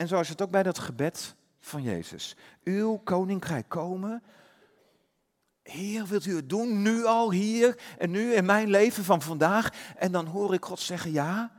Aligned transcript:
En 0.00 0.08
zo 0.08 0.20
is 0.20 0.28
het 0.28 0.42
ook 0.42 0.50
bij 0.50 0.62
dat 0.62 0.78
gebed 0.78 1.34
van 1.58 1.82
Jezus. 1.82 2.36
Uw 2.64 2.96
koninkrijk 2.96 3.68
komen. 3.68 4.22
Heer, 5.62 6.06
wilt 6.06 6.26
u 6.26 6.36
het 6.36 6.48
doen 6.48 6.82
nu 6.82 7.04
al 7.04 7.30
hier 7.32 7.80
en 7.98 8.10
nu 8.10 8.32
in 8.32 8.44
mijn 8.44 8.68
leven 8.68 9.04
van 9.04 9.22
vandaag? 9.22 9.94
En 9.96 10.12
dan 10.12 10.26
hoor 10.26 10.54
ik 10.54 10.64
God 10.64 10.80
zeggen, 10.80 11.12
ja, 11.12 11.52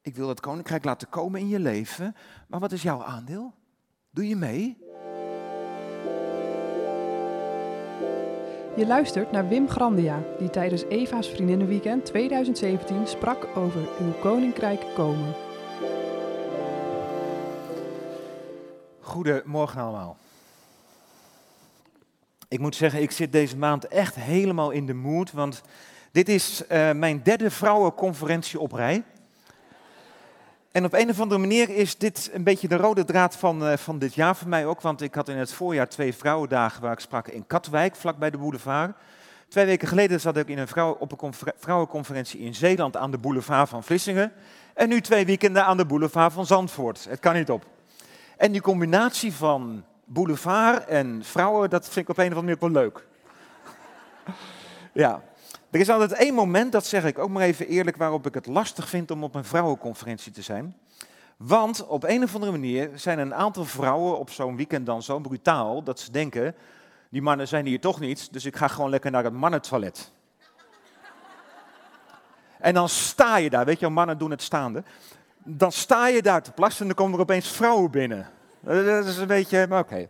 ik 0.00 0.16
wil 0.16 0.28
het 0.28 0.40
koninkrijk 0.40 0.84
laten 0.84 1.08
komen 1.08 1.40
in 1.40 1.48
je 1.48 1.58
leven, 1.58 2.16
maar 2.48 2.60
wat 2.60 2.72
is 2.72 2.82
jouw 2.82 3.04
aandeel? 3.04 3.54
Doe 4.10 4.28
je 4.28 4.36
mee? 4.36 4.78
Je 8.76 8.86
luistert 8.86 9.32
naar 9.32 9.48
Wim 9.48 9.68
Grandia, 9.68 10.22
die 10.38 10.50
tijdens 10.50 10.82
Eva's 10.82 11.28
Vriendinnenweekend 11.28 12.04
2017 12.04 13.06
sprak 13.06 13.56
over 13.56 13.88
uw 14.00 14.12
koninkrijk 14.12 14.84
komen. 14.94 15.51
Goedemorgen 19.12 19.80
allemaal. 19.80 20.16
Ik 22.48 22.58
moet 22.58 22.76
zeggen, 22.76 23.02
ik 23.02 23.10
zit 23.10 23.32
deze 23.32 23.56
maand 23.56 23.86
echt 23.86 24.14
helemaal 24.14 24.70
in 24.70 24.86
de 24.86 24.94
mood, 24.94 25.32
want 25.32 25.62
dit 26.12 26.28
is 26.28 26.62
uh, 26.62 26.90
mijn 26.92 27.22
derde 27.22 27.50
vrouwenconferentie 27.50 28.60
op 28.60 28.72
rij. 28.72 29.02
En 30.70 30.84
op 30.84 30.92
een 30.92 31.10
of 31.10 31.20
andere 31.20 31.40
manier 31.40 31.68
is 31.68 31.98
dit 31.98 32.30
een 32.32 32.44
beetje 32.44 32.68
de 32.68 32.76
rode 32.76 33.04
draad 33.04 33.36
van, 33.36 33.62
uh, 33.62 33.76
van 33.76 33.98
dit 33.98 34.14
jaar 34.14 34.36
voor 34.36 34.48
mij 34.48 34.66
ook. 34.66 34.80
Want 34.80 35.02
ik 35.02 35.14
had 35.14 35.28
in 35.28 35.36
het 35.36 35.52
voorjaar 35.52 35.88
twee 35.88 36.14
vrouwendagen 36.14 36.82
waar 36.82 36.92
ik 36.92 37.00
sprak 37.00 37.28
in 37.28 37.46
Katwijk, 37.46 37.96
vlakbij 37.96 38.30
de 38.30 38.38
boulevard. 38.38 38.96
Twee 39.48 39.66
weken 39.66 39.88
geleden 39.88 40.20
zat 40.20 40.36
ik 40.36 40.48
in 40.48 40.58
een 40.58 40.68
vrouw, 40.68 40.96
op 40.98 41.22
een 41.22 41.34
vrouwenconferentie 41.58 42.40
in 42.40 42.54
Zeeland 42.54 42.96
aan 42.96 43.10
de 43.10 43.18
boulevard 43.18 43.68
van 43.68 43.84
Vlissingen. 43.84 44.32
En 44.74 44.88
nu 44.88 45.00
twee 45.00 45.26
weekenden 45.26 45.64
aan 45.64 45.76
de 45.76 45.86
boulevard 45.86 46.32
van 46.32 46.46
Zandvoort. 46.46 47.06
Het 47.08 47.20
kan 47.20 47.34
niet 47.34 47.50
op. 47.50 47.66
En 48.42 48.52
die 48.52 48.60
combinatie 48.60 49.32
van 49.32 49.84
boulevard 50.04 50.84
en 50.84 51.24
vrouwen, 51.24 51.70
dat 51.70 51.84
vind 51.84 51.96
ik 51.96 52.08
op 52.08 52.18
een 52.18 52.32
of 52.32 52.38
andere 52.38 52.56
manier 52.56 52.72
wel 52.72 52.82
leuk. 52.82 53.06
ja, 54.92 55.22
er 55.70 55.80
is 55.80 55.90
altijd 55.90 56.12
één 56.12 56.34
moment, 56.34 56.72
dat 56.72 56.86
zeg 56.86 57.04
ik 57.04 57.18
ook 57.18 57.28
maar 57.28 57.42
even 57.42 57.66
eerlijk, 57.66 57.96
waarop 57.96 58.26
ik 58.26 58.34
het 58.34 58.46
lastig 58.46 58.88
vind 58.88 59.10
om 59.10 59.24
op 59.24 59.34
een 59.34 59.44
vrouwenconferentie 59.44 60.32
te 60.32 60.42
zijn. 60.42 60.76
Want 61.36 61.86
op 61.86 62.04
een 62.04 62.22
of 62.22 62.34
andere 62.34 62.52
manier 62.52 62.90
zijn 62.94 63.18
een 63.18 63.34
aantal 63.34 63.64
vrouwen 63.64 64.18
op 64.18 64.30
zo'n 64.30 64.56
weekend 64.56 64.86
dan 64.86 65.02
zo 65.02 65.18
brutaal 65.18 65.82
dat 65.82 66.00
ze 66.00 66.10
denken, 66.10 66.54
die 67.08 67.22
mannen 67.22 67.48
zijn 67.48 67.66
hier 67.66 67.80
toch 67.80 68.00
niet, 68.00 68.32
dus 68.32 68.44
ik 68.44 68.56
ga 68.56 68.68
gewoon 68.68 68.90
lekker 68.90 69.10
naar 69.10 69.24
het 69.24 69.32
mannentoilet. 69.32 70.12
en 72.58 72.74
dan 72.74 72.88
sta 72.88 73.36
je 73.36 73.50
daar, 73.50 73.64
weet 73.64 73.80
je, 73.80 73.88
mannen 73.88 74.18
doen 74.18 74.30
het 74.30 74.42
staande. 74.42 74.82
Dan 75.44 75.72
sta 75.72 76.08
je 76.08 76.22
daar 76.22 76.42
te 76.42 76.52
plassen 76.52 76.80
en 76.80 76.86
dan 76.86 76.96
komen 76.96 77.14
er 77.14 77.20
opeens 77.20 77.48
vrouwen 77.48 77.90
binnen. 77.90 78.30
Dat 78.62 79.06
is 79.06 79.16
een 79.16 79.26
beetje, 79.26 79.66
maar 79.66 79.80
oké. 79.80 80.08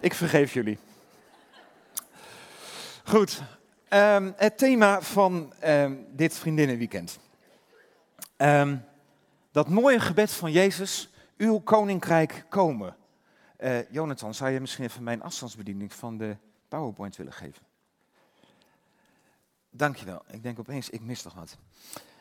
Ik 0.00 0.14
vergeef 0.14 0.52
jullie. 0.52 0.78
Goed, 3.04 3.42
Um, 3.94 4.32
het 4.36 4.58
thema 4.58 5.02
van 5.02 5.52
um, 5.64 6.06
dit 6.10 6.38
vriendinnenweekend. 6.38 7.18
Um, 8.36 8.84
dat 9.50 9.68
mooie 9.68 10.00
gebed 10.00 10.32
van 10.32 10.52
Jezus, 10.52 11.10
uw 11.36 11.58
koninkrijk 11.58 12.44
komen. 12.48 12.96
Uh, 13.58 13.90
Jonathan, 13.90 14.34
zou 14.34 14.50
je 14.50 14.60
misschien 14.60 14.84
even 14.84 15.02
mijn 15.02 15.22
afstandsbediening 15.22 15.92
van 15.92 16.16
de 16.16 16.36
PowerPoint 16.68 17.16
willen 17.16 17.32
geven? 17.32 17.62
Dankjewel. 19.70 20.22
Ik 20.30 20.42
denk 20.42 20.58
opeens, 20.58 20.90
ik 20.90 21.00
mis 21.00 21.22
toch 21.22 21.34
wat. 21.34 21.56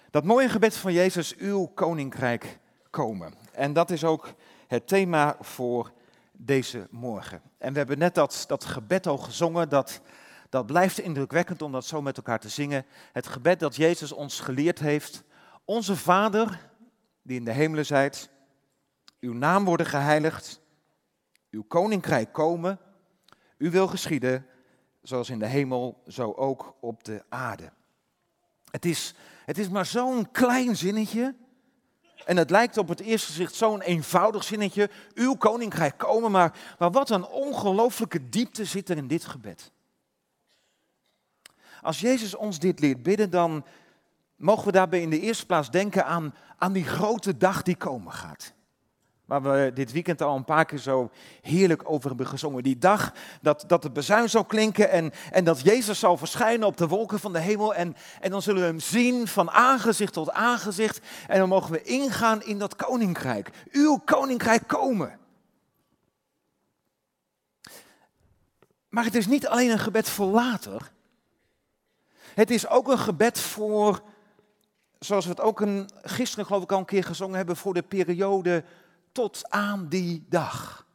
Dat 0.09 0.23
mooie 0.23 0.49
gebed 0.49 0.77
van 0.77 0.93
Jezus, 0.93 1.35
uw 1.35 1.65
koninkrijk 1.65 2.59
komen. 2.89 3.33
En 3.51 3.73
dat 3.73 3.89
is 3.89 4.03
ook 4.03 4.33
het 4.71 4.87
thema 4.87 5.37
voor 5.39 5.91
deze 6.31 6.87
morgen. 6.89 7.41
En 7.57 7.71
we 7.71 7.77
hebben 7.77 7.97
net 7.97 8.15
dat, 8.15 8.43
dat 8.47 8.65
gebed 8.65 9.07
al 9.07 9.17
gezongen, 9.17 9.69
dat 9.69 10.01
dat 10.49 10.65
blijft 10.65 10.99
indrukwekkend 10.99 11.61
om 11.61 11.71
dat 11.71 11.85
zo 11.85 12.01
met 12.01 12.17
elkaar 12.17 12.39
te 12.39 12.49
zingen. 12.49 12.85
Het 13.11 13.27
gebed 13.27 13.59
dat 13.59 13.75
Jezus 13.75 14.11
ons 14.11 14.39
geleerd 14.39 14.79
heeft. 14.79 15.23
Onze 15.65 15.95
Vader, 15.95 16.69
die 17.21 17.37
in 17.37 17.45
de 17.45 17.51
hemelen 17.51 17.85
zijt, 17.85 18.29
uw 19.19 19.33
naam 19.33 19.65
worden 19.65 19.85
geheiligd, 19.85 20.61
uw 21.49 21.63
koninkrijk 21.63 22.33
komen, 22.33 22.79
u 23.57 23.71
wil 23.71 23.87
geschieden, 23.87 24.45
zoals 25.01 25.29
in 25.29 25.39
de 25.39 25.47
hemel, 25.47 26.03
zo 26.07 26.31
ook 26.31 26.75
op 26.79 27.03
de 27.03 27.23
aarde. 27.29 27.71
Het 28.69 28.85
is, 28.85 29.15
het 29.45 29.57
is 29.57 29.69
maar 29.69 29.85
zo'n 29.85 30.31
klein 30.31 30.75
zinnetje. 30.75 31.35
En 32.25 32.37
het 32.37 32.49
lijkt 32.49 32.77
op 32.77 32.87
het 32.87 32.99
eerste 32.99 33.27
gezicht 33.27 33.55
zo'n 33.55 33.81
eenvoudig 33.81 34.43
zinnetje. 34.43 34.89
Uw 35.13 35.35
koninkrijk 35.35 35.97
komen, 35.97 36.31
maar, 36.31 36.53
maar 36.79 36.91
wat 36.91 37.09
een 37.09 37.25
ongelooflijke 37.25 38.29
diepte 38.29 38.65
zit 38.65 38.89
er 38.89 38.97
in 38.97 39.07
dit 39.07 39.25
gebed. 39.25 39.71
Als 41.81 41.99
Jezus 41.99 42.35
ons 42.35 42.59
dit 42.59 42.79
leert 42.79 43.03
bidden, 43.03 43.29
dan 43.29 43.65
mogen 44.35 44.65
we 44.65 44.71
daarbij 44.71 45.01
in 45.01 45.09
de 45.09 45.19
eerste 45.19 45.45
plaats 45.45 45.71
denken 45.71 46.05
aan, 46.05 46.35
aan 46.57 46.73
die 46.73 46.85
grote 46.85 47.37
dag 47.37 47.61
die 47.61 47.75
komen 47.75 48.11
gaat. 48.11 48.53
Waar 49.31 49.41
we 49.41 49.71
dit 49.73 49.91
weekend 49.91 50.21
al 50.21 50.35
een 50.35 50.45
paar 50.45 50.65
keer 50.65 50.79
zo 50.79 51.09
heerlijk 51.41 51.81
over 51.85 52.07
hebben 52.07 52.27
gezongen. 52.27 52.63
Die 52.63 52.77
dag 52.77 53.13
dat, 53.41 53.63
dat 53.67 53.83
het 53.83 53.93
bezuin 53.93 54.29
zal 54.29 54.45
klinken 54.45 54.89
en, 54.89 55.11
en 55.31 55.43
dat 55.43 55.61
Jezus 55.61 55.99
zal 55.99 56.17
verschijnen 56.17 56.67
op 56.67 56.77
de 56.77 56.87
wolken 56.87 57.19
van 57.19 57.33
de 57.33 57.39
hemel. 57.39 57.75
En, 57.75 57.95
en 58.21 58.31
dan 58.31 58.41
zullen 58.41 58.61
we 58.61 58.67
hem 58.67 58.79
zien 58.79 59.27
van 59.27 59.51
aangezicht 59.51 60.13
tot 60.13 60.31
aangezicht. 60.31 60.99
En 61.27 61.39
dan 61.39 61.49
mogen 61.49 61.71
we 61.71 61.81
ingaan 61.81 62.43
in 62.43 62.59
dat 62.59 62.75
koninkrijk. 62.75 63.49
Uw 63.71 63.97
koninkrijk 63.97 64.67
komen. 64.67 65.19
Maar 68.89 69.03
het 69.03 69.15
is 69.15 69.27
niet 69.27 69.47
alleen 69.47 69.69
een 69.69 69.79
gebed 69.79 70.09
voor 70.09 70.27
later. 70.27 70.91
Het 72.33 72.49
is 72.49 72.67
ook 72.67 72.87
een 72.87 72.99
gebed 72.99 73.39
voor, 73.39 74.01
zoals 74.99 75.25
we 75.25 75.31
het 75.31 75.41
ook 75.41 75.61
een, 75.61 75.89
gisteren 76.01 76.45
geloof 76.45 76.63
ik 76.63 76.71
al 76.71 76.79
een 76.79 76.85
keer 76.85 77.03
gezongen 77.03 77.37
hebben, 77.37 77.55
voor 77.55 77.73
de 77.73 77.81
periode 77.81 78.63
tot 79.11 79.49
aan 79.49 79.87
die 79.87 80.25
dag. 80.29 80.87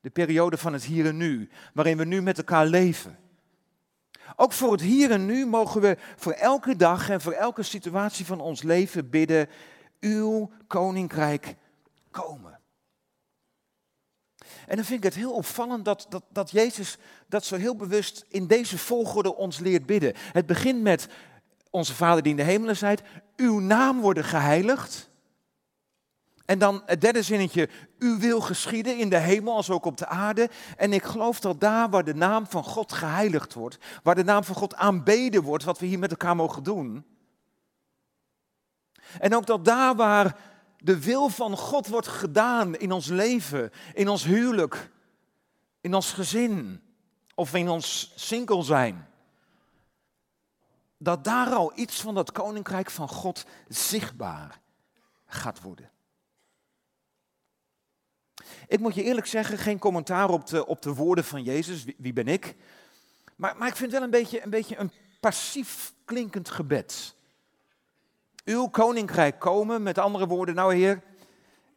De 0.00 0.10
periode 0.10 0.56
van 0.56 0.72
het 0.72 0.84
hier 0.84 1.06
en 1.06 1.16
nu, 1.16 1.48
waarin 1.74 1.96
we 1.96 2.04
nu 2.04 2.22
met 2.22 2.38
elkaar 2.38 2.66
leven. 2.66 3.18
Ook 4.36 4.52
voor 4.52 4.72
het 4.72 4.80
hier 4.80 5.10
en 5.10 5.26
nu 5.26 5.46
mogen 5.46 5.80
we 5.80 5.96
voor 6.16 6.32
elke 6.32 6.76
dag 6.76 7.08
en 7.08 7.20
voor 7.20 7.32
elke 7.32 7.62
situatie 7.62 8.26
van 8.26 8.40
ons 8.40 8.62
leven 8.62 9.10
bidden, 9.10 9.48
uw 10.00 10.50
koninkrijk 10.66 11.56
komen. 12.10 12.60
En 14.66 14.76
dan 14.76 14.84
vind 14.84 14.98
ik 14.98 15.04
het 15.04 15.14
heel 15.14 15.32
opvallend 15.32 15.84
dat, 15.84 16.06
dat, 16.08 16.22
dat 16.28 16.50
Jezus 16.50 16.96
dat 17.26 17.44
zo 17.44 17.56
heel 17.56 17.76
bewust 17.76 18.24
in 18.28 18.46
deze 18.46 18.78
volgorde 18.78 19.34
ons 19.34 19.58
leert 19.58 19.86
bidden. 19.86 20.12
Het 20.16 20.46
begint 20.46 20.82
met 20.82 21.08
onze 21.70 21.94
Vader 21.94 22.22
die 22.22 22.30
in 22.30 22.36
de 22.36 22.42
hemelen 22.42 22.76
zijt, 22.76 23.02
uw 23.36 23.58
naam 23.58 24.00
worden 24.00 24.24
geheiligd. 24.24 25.10
En 26.48 26.58
dan 26.58 26.82
het 26.86 27.00
derde 27.00 27.22
zinnetje, 27.22 27.68
u 27.98 28.18
wil 28.18 28.40
geschieden 28.40 28.98
in 28.98 29.08
de 29.08 29.18
hemel 29.18 29.54
als 29.54 29.70
ook 29.70 29.84
op 29.84 29.96
de 29.96 30.06
aarde. 30.06 30.50
En 30.76 30.92
ik 30.92 31.02
geloof 31.02 31.40
dat 31.40 31.60
daar 31.60 31.90
waar 31.90 32.04
de 32.04 32.14
naam 32.14 32.46
van 32.46 32.64
God 32.64 32.92
geheiligd 32.92 33.54
wordt, 33.54 33.78
waar 34.02 34.14
de 34.14 34.24
naam 34.24 34.44
van 34.44 34.54
God 34.54 34.74
aanbeden 34.74 35.42
wordt, 35.42 35.64
wat 35.64 35.78
we 35.78 35.86
hier 35.86 35.98
met 35.98 36.10
elkaar 36.10 36.36
mogen 36.36 36.62
doen. 36.62 37.04
En 39.18 39.34
ook 39.34 39.46
dat 39.46 39.64
daar 39.64 39.94
waar 39.94 40.36
de 40.78 41.00
wil 41.00 41.28
van 41.28 41.56
God 41.56 41.86
wordt 41.86 42.08
gedaan 42.08 42.76
in 42.76 42.92
ons 42.92 43.06
leven, 43.06 43.70
in 43.94 44.08
ons 44.08 44.24
huwelijk, 44.24 44.90
in 45.80 45.94
ons 45.94 46.12
gezin 46.12 46.82
of 47.34 47.54
in 47.54 47.68
ons 47.68 48.12
single 48.16 48.62
zijn. 48.62 49.08
Dat 50.98 51.24
daar 51.24 51.50
al 51.50 51.72
iets 51.74 52.00
van 52.00 52.14
dat 52.14 52.32
koninkrijk 52.32 52.90
van 52.90 53.08
God 53.08 53.44
zichtbaar 53.68 54.60
gaat 55.26 55.60
worden. 55.60 55.90
Ik 58.68 58.80
moet 58.80 58.94
je 58.94 59.02
eerlijk 59.02 59.26
zeggen, 59.26 59.58
geen 59.58 59.78
commentaar 59.78 60.30
op 60.30 60.46
de, 60.46 60.66
op 60.66 60.82
de 60.82 60.94
woorden 60.94 61.24
van 61.24 61.42
Jezus, 61.42 61.84
wie, 61.96 62.12
ben 62.12 62.28
ik? 62.28 62.54
Maar, 63.36 63.56
maar 63.56 63.68
ik 63.68 63.76
vind 63.76 63.92
wel 63.92 64.02
een 64.02 64.10
beetje, 64.10 64.42
een 64.44 64.50
beetje 64.50 64.76
een 64.76 64.90
passief 65.20 65.92
klinkend 66.04 66.50
gebed 66.50 67.16
uw 68.48 68.66
koninkrijk 68.66 69.38
komen. 69.38 69.82
Met 69.82 69.98
andere 69.98 70.26
woorden, 70.26 70.54
nou 70.54 70.74
heer, 70.74 71.02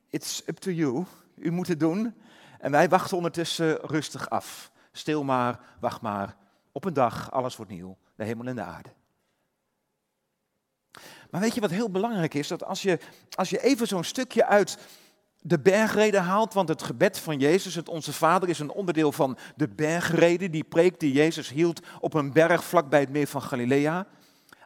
it's 0.10 0.42
up 0.46 0.58
to 0.58 0.72
you. 0.72 1.06
U 1.36 1.52
moet 1.52 1.68
het 1.68 1.80
doen. 1.80 2.16
En 2.60 2.72
wij 2.72 2.90
wachten 2.90 3.18
ondertussen 3.18 3.78
rustig 3.82 4.30
af. 4.30 4.72
Stil 4.92 5.24
maar, 5.24 5.60
wacht 5.80 6.02
maar. 6.02 6.36
Op 6.72 6.86
een 6.86 6.94
dag, 6.94 7.32
alles 7.32 7.56
wordt 7.56 7.72
nieuw. 7.72 7.98
De 8.16 8.24
hemel 8.24 8.48
en 8.48 8.56
de 8.56 8.62
aarde. 8.62 8.90
Maar 11.30 11.42
weet 11.42 11.56
je 11.56 11.62
wat 11.62 11.70
heel 11.70 11.90
belangrijk 11.90 12.34
is? 12.34 12.48
Dat 12.48 12.64
als 12.64 12.82
je, 12.82 13.00
als 13.36 13.50
je 13.50 13.62
even 13.62 13.88
zo'n 13.88 14.04
stukje 14.04 14.46
uit 14.46 14.78
de 15.44 15.60
bergreden 15.60 16.24
haalt, 16.24 16.54
want 16.54 16.68
het 16.70 16.84
gebed 16.84 17.20
van 17.20 17.40
Jezus, 17.40 17.76
het 17.76 17.90
Onze 17.90 18.14
Vader, 18.14 18.50
is 18.50 18.60
een 18.60 18.72
onderdeel 18.72 19.12
van 19.12 19.38
de 19.56 19.68
bergreden, 19.68 20.52
die 20.52 20.64
preek 20.64 21.00
die 21.00 21.12
Jezus 21.12 21.50
hield 21.50 21.80
op 22.00 22.14
een 22.14 22.34
berg 22.34 22.64
vlakbij 22.64 23.00
het 23.00 23.10
meer 23.10 23.28
van 23.28 23.42
Galilea. 23.42 24.08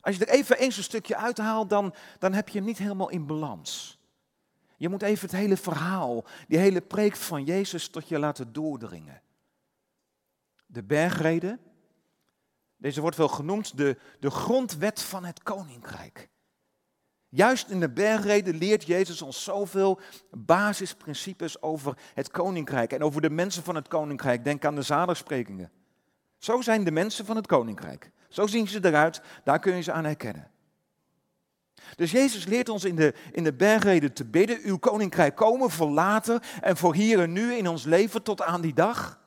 Als 0.01 0.16
je 0.16 0.25
er 0.25 0.33
even 0.33 0.57
eens 0.57 0.77
een 0.77 0.83
stukje 0.83 1.16
uithaalt, 1.16 1.69
dan, 1.69 1.94
dan 2.19 2.33
heb 2.33 2.50
je 2.50 2.57
hem 2.57 2.68
niet 2.68 2.77
helemaal 2.77 3.10
in 3.10 3.25
balans. 3.25 4.00
Je 4.77 4.89
moet 4.89 5.01
even 5.01 5.30
het 5.30 5.38
hele 5.38 5.57
verhaal, 5.57 6.25
die 6.48 6.57
hele 6.57 6.81
preek 6.81 7.16
van 7.16 7.44
Jezus 7.44 7.88
tot 7.88 8.07
je 8.07 8.19
laten 8.19 8.54
doordringen. 8.54 9.22
De 10.66 10.83
bergreden, 10.83 11.60
deze 12.77 13.01
wordt 13.01 13.18
wel 13.18 13.27
genoemd 13.27 13.77
de, 13.77 13.98
de 14.19 14.30
grondwet 14.30 15.01
van 15.01 15.25
het 15.25 15.44
koninkrijk. 15.44 16.30
Juist 17.35 17.69
in 17.69 17.79
de 17.79 17.89
bergreden 17.89 18.57
leert 18.57 18.83
Jezus 18.83 19.21
ons 19.21 19.43
zoveel 19.43 19.99
basisprincipes 20.31 21.61
over 21.61 21.97
het 22.13 22.31
koninkrijk 22.31 22.93
en 22.93 23.03
over 23.03 23.21
de 23.21 23.29
mensen 23.29 23.63
van 23.63 23.75
het 23.75 23.87
koninkrijk. 23.87 24.43
Denk 24.43 24.65
aan 24.65 24.75
de 24.75 24.81
zaligsprekingen. 24.81 25.71
Zo 26.37 26.61
zijn 26.61 26.83
de 26.83 26.91
mensen 26.91 27.25
van 27.25 27.35
het 27.35 27.47
koninkrijk. 27.47 28.11
Zo 28.29 28.47
zien 28.47 28.67
ze 28.67 28.85
eruit, 28.85 29.21
daar 29.43 29.59
kun 29.59 29.75
je 29.75 29.81
ze 29.81 29.91
aan 29.91 30.03
herkennen. 30.03 30.51
Dus 31.95 32.11
Jezus 32.11 32.45
leert 32.45 32.69
ons 32.69 32.83
in 32.83 32.95
de, 32.95 33.13
in 33.31 33.43
de 33.43 33.53
bergreden 33.53 34.13
te 34.13 34.25
bidden, 34.25 34.59
uw 34.63 34.77
koninkrijk 34.77 35.35
komen 35.35 35.69
voor 35.69 35.89
later 35.89 36.43
en 36.61 36.77
voor 36.77 36.93
hier 36.93 37.19
en 37.19 37.31
nu 37.31 37.53
in 37.53 37.67
ons 37.67 37.83
leven 37.83 38.23
tot 38.23 38.41
aan 38.41 38.61
die 38.61 38.73
dag. 38.73 39.19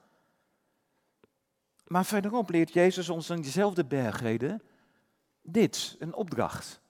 Maar 1.86 2.04
verderop 2.04 2.50
leert 2.50 2.72
Jezus 2.72 3.08
ons 3.08 3.30
in 3.30 3.40
diezelfde 3.40 3.84
bergreden 3.84 4.62
dit, 5.42 5.96
een 5.98 6.14
opdracht. 6.14 6.80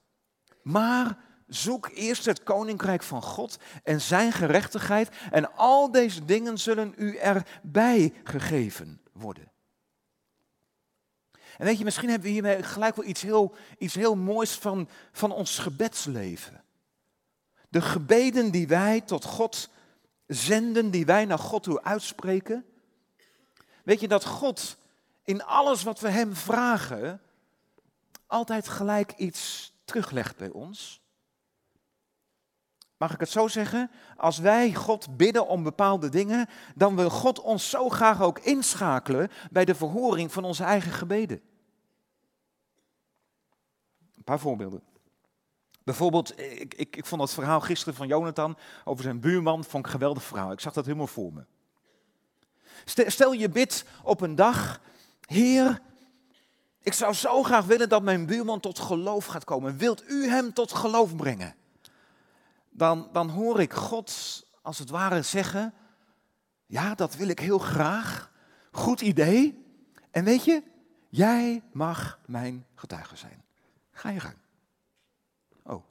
Maar 0.61 1.17
zoek 1.47 1.89
eerst 1.93 2.25
het 2.25 2.43
koninkrijk 2.43 3.03
van 3.03 3.21
God 3.21 3.57
en 3.83 4.01
zijn 4.01 4.31
gerechtigheid 4.31 5.09
en 5.31 5.55
al 5.55 5.91
deze 5.91 6.25
dingen 6.25 6.57
zullen 6.57 6.93
u 6.97 7.15
erbij 7.15 8.13
gegeven 8.23 9.01
worden. 9.11 9.51
En 11.57 11.65
weet 11.65 11.77
je, 11.77 11.83
misschien 11.83 12.09
hebben 12.09 12.27
we 12.27 12.33
hiermee 12.33 12.63
gelijk 12.63 12.95
wel 12.95 13.05
iets 13.05 13.21
heel, 13.21 13.55
iets 13.77 13.95
heel 13.95 14.15
moois 14.15 14.51
van, 14.51 14.89
van 15.11 15.31
ons 15.31 15.57
gebedsleven. 15.57 16.63
De 17.69 17.81
gebeden 17.81 18.51
die 18.51 18.67
wij 18.67 19.01
tot 19.01 19.23
God 19.23 19.69
zenden, 20.27 20.91
die 20.91 21.05
wij 21.05 21.25
naar 21.25 21.39
God 21.39 21.63
toe 21.63 21.83
uitspreken. 21.83 22.65
Weet 23.83 23.99
je 23.99 24.07
dat 24.07 24.25
God 24.25 24.77
in 25.23 25.43
alles 25.43 25.83
wat 25.83 25.99
we 25.99 26.09
Hem 26.09 26.35
vragen, 26.35 27.21
altijd 28.27 28.67
gelijk 28.67 29.13
iets 29.17 29.73
teruglegt 29.89 30.37
bij 30.37 30.49
ons? 30.49 31.01
Mag 32.97 33.13
ik 33.13 33.19
het 33.19 33.29
zo 33.29 33.47
zeggen? 33.47 33.91
Als 34.17 34.37
wij 34.37 34.73
God 34.73 35.17
bidden 35.17 35.47
om 35.47 35.63
bepaalde 35.63 36.09
dingen, 36.09 36.47
dan 36.75 36.95
wil 36.95 37.09
God 37.09 37.39
ons 37.39 37.69
zo 37.69 37.89
graag 37.89 38.21
ook 38.21 38.39
inschakelen 38.39 39.29
bij 39.51 39.65
de 39.65 39.75
verhoring 39.75 40.31
van 40.31 40.43
onze 40.43 40.63
eigen 40.63 40.91
gebeden. 40.91 41.41
Een 44.17 44.23
paar 44.23 44.39
voorbeelden. 44.39 44.83
Bijvoorbeeld, 45.83 46.39
ik, 46.39 46.73
ik, 46.73 46.95
ik 46.95 47.05
vond 47.05 47.21
dat 47.21 47.33
verhaal 47.33 47.61
gisteren 47.61 47.93
van 47.93 48.07
Jonathan 48.07 48.57
over 48.83 49.03
zijn 49.03 49.19
buurman, 49.19 49.63
vond 49.63 49.85
ik 49.85 49.91
een 49.91 49.99
geweldig 49.99 50.23
verhaal. 50.23 50.51
Ik 50.51 50.59
zag 50.59 50.73
dat 50.73 50.85
helemaal 50.85 51.07
voor 51.07 51.33
me. 51.33 51.45
Stel 52.85 53.31
je 53.31 53.49
bid 53.49 53.85
op 54.03 54.21
een 54.21 54.35
dag, 54.35 54.81
Heer, 55.21 55.81
ik 56.81 56.93
zou 56.93 57.13
zo 57.13 57.43
graag 57.43 57.65
willen 57.65 57.89
dat 57.89 58.03
mijn 58.03 58.25
buurman 58.25 58.59
tot 58.59 58.79
geloof 58.79 59.25
gaat 59.25 59.43
komen. 59.43 59.77
Wilt 59.77 60.03
u 60.09 60.27
hem 60.27 60.53
tot 60.53 60.73
geloof 60.73 61.15
brengen? 61.15 61.55
Dan, 62.69 63.09
dan 63.11 63.29
hoor 63.29 63.61
ik 63.61 63.73
God 63.73 64.43
als 64.61 64.79
het 64.79 64.89
ware 64.89 65.21
zeggen, 65.21 65.73
ja, 66.65 66.95
dat 66.95 67.15
wil 67.15 67.27
ik 67.27 67.39
heel 67.39 67.59
graag. 67.59 68.31
Goed 68.71 69.01
idee. 69.01 69.65
En 70.11 70.23
weet 70.23 70.43
je, 70.45 70.63
jij 71.09 71.63
mag 71.71 72.19
mijn 72.25 72.65
getuige 72.75 73.15
zijn. 73.15 73.43
Ga 73.91 74.09
je 74.09 74.19
gang. 74.19 74.35
Oh. 75.63 75.83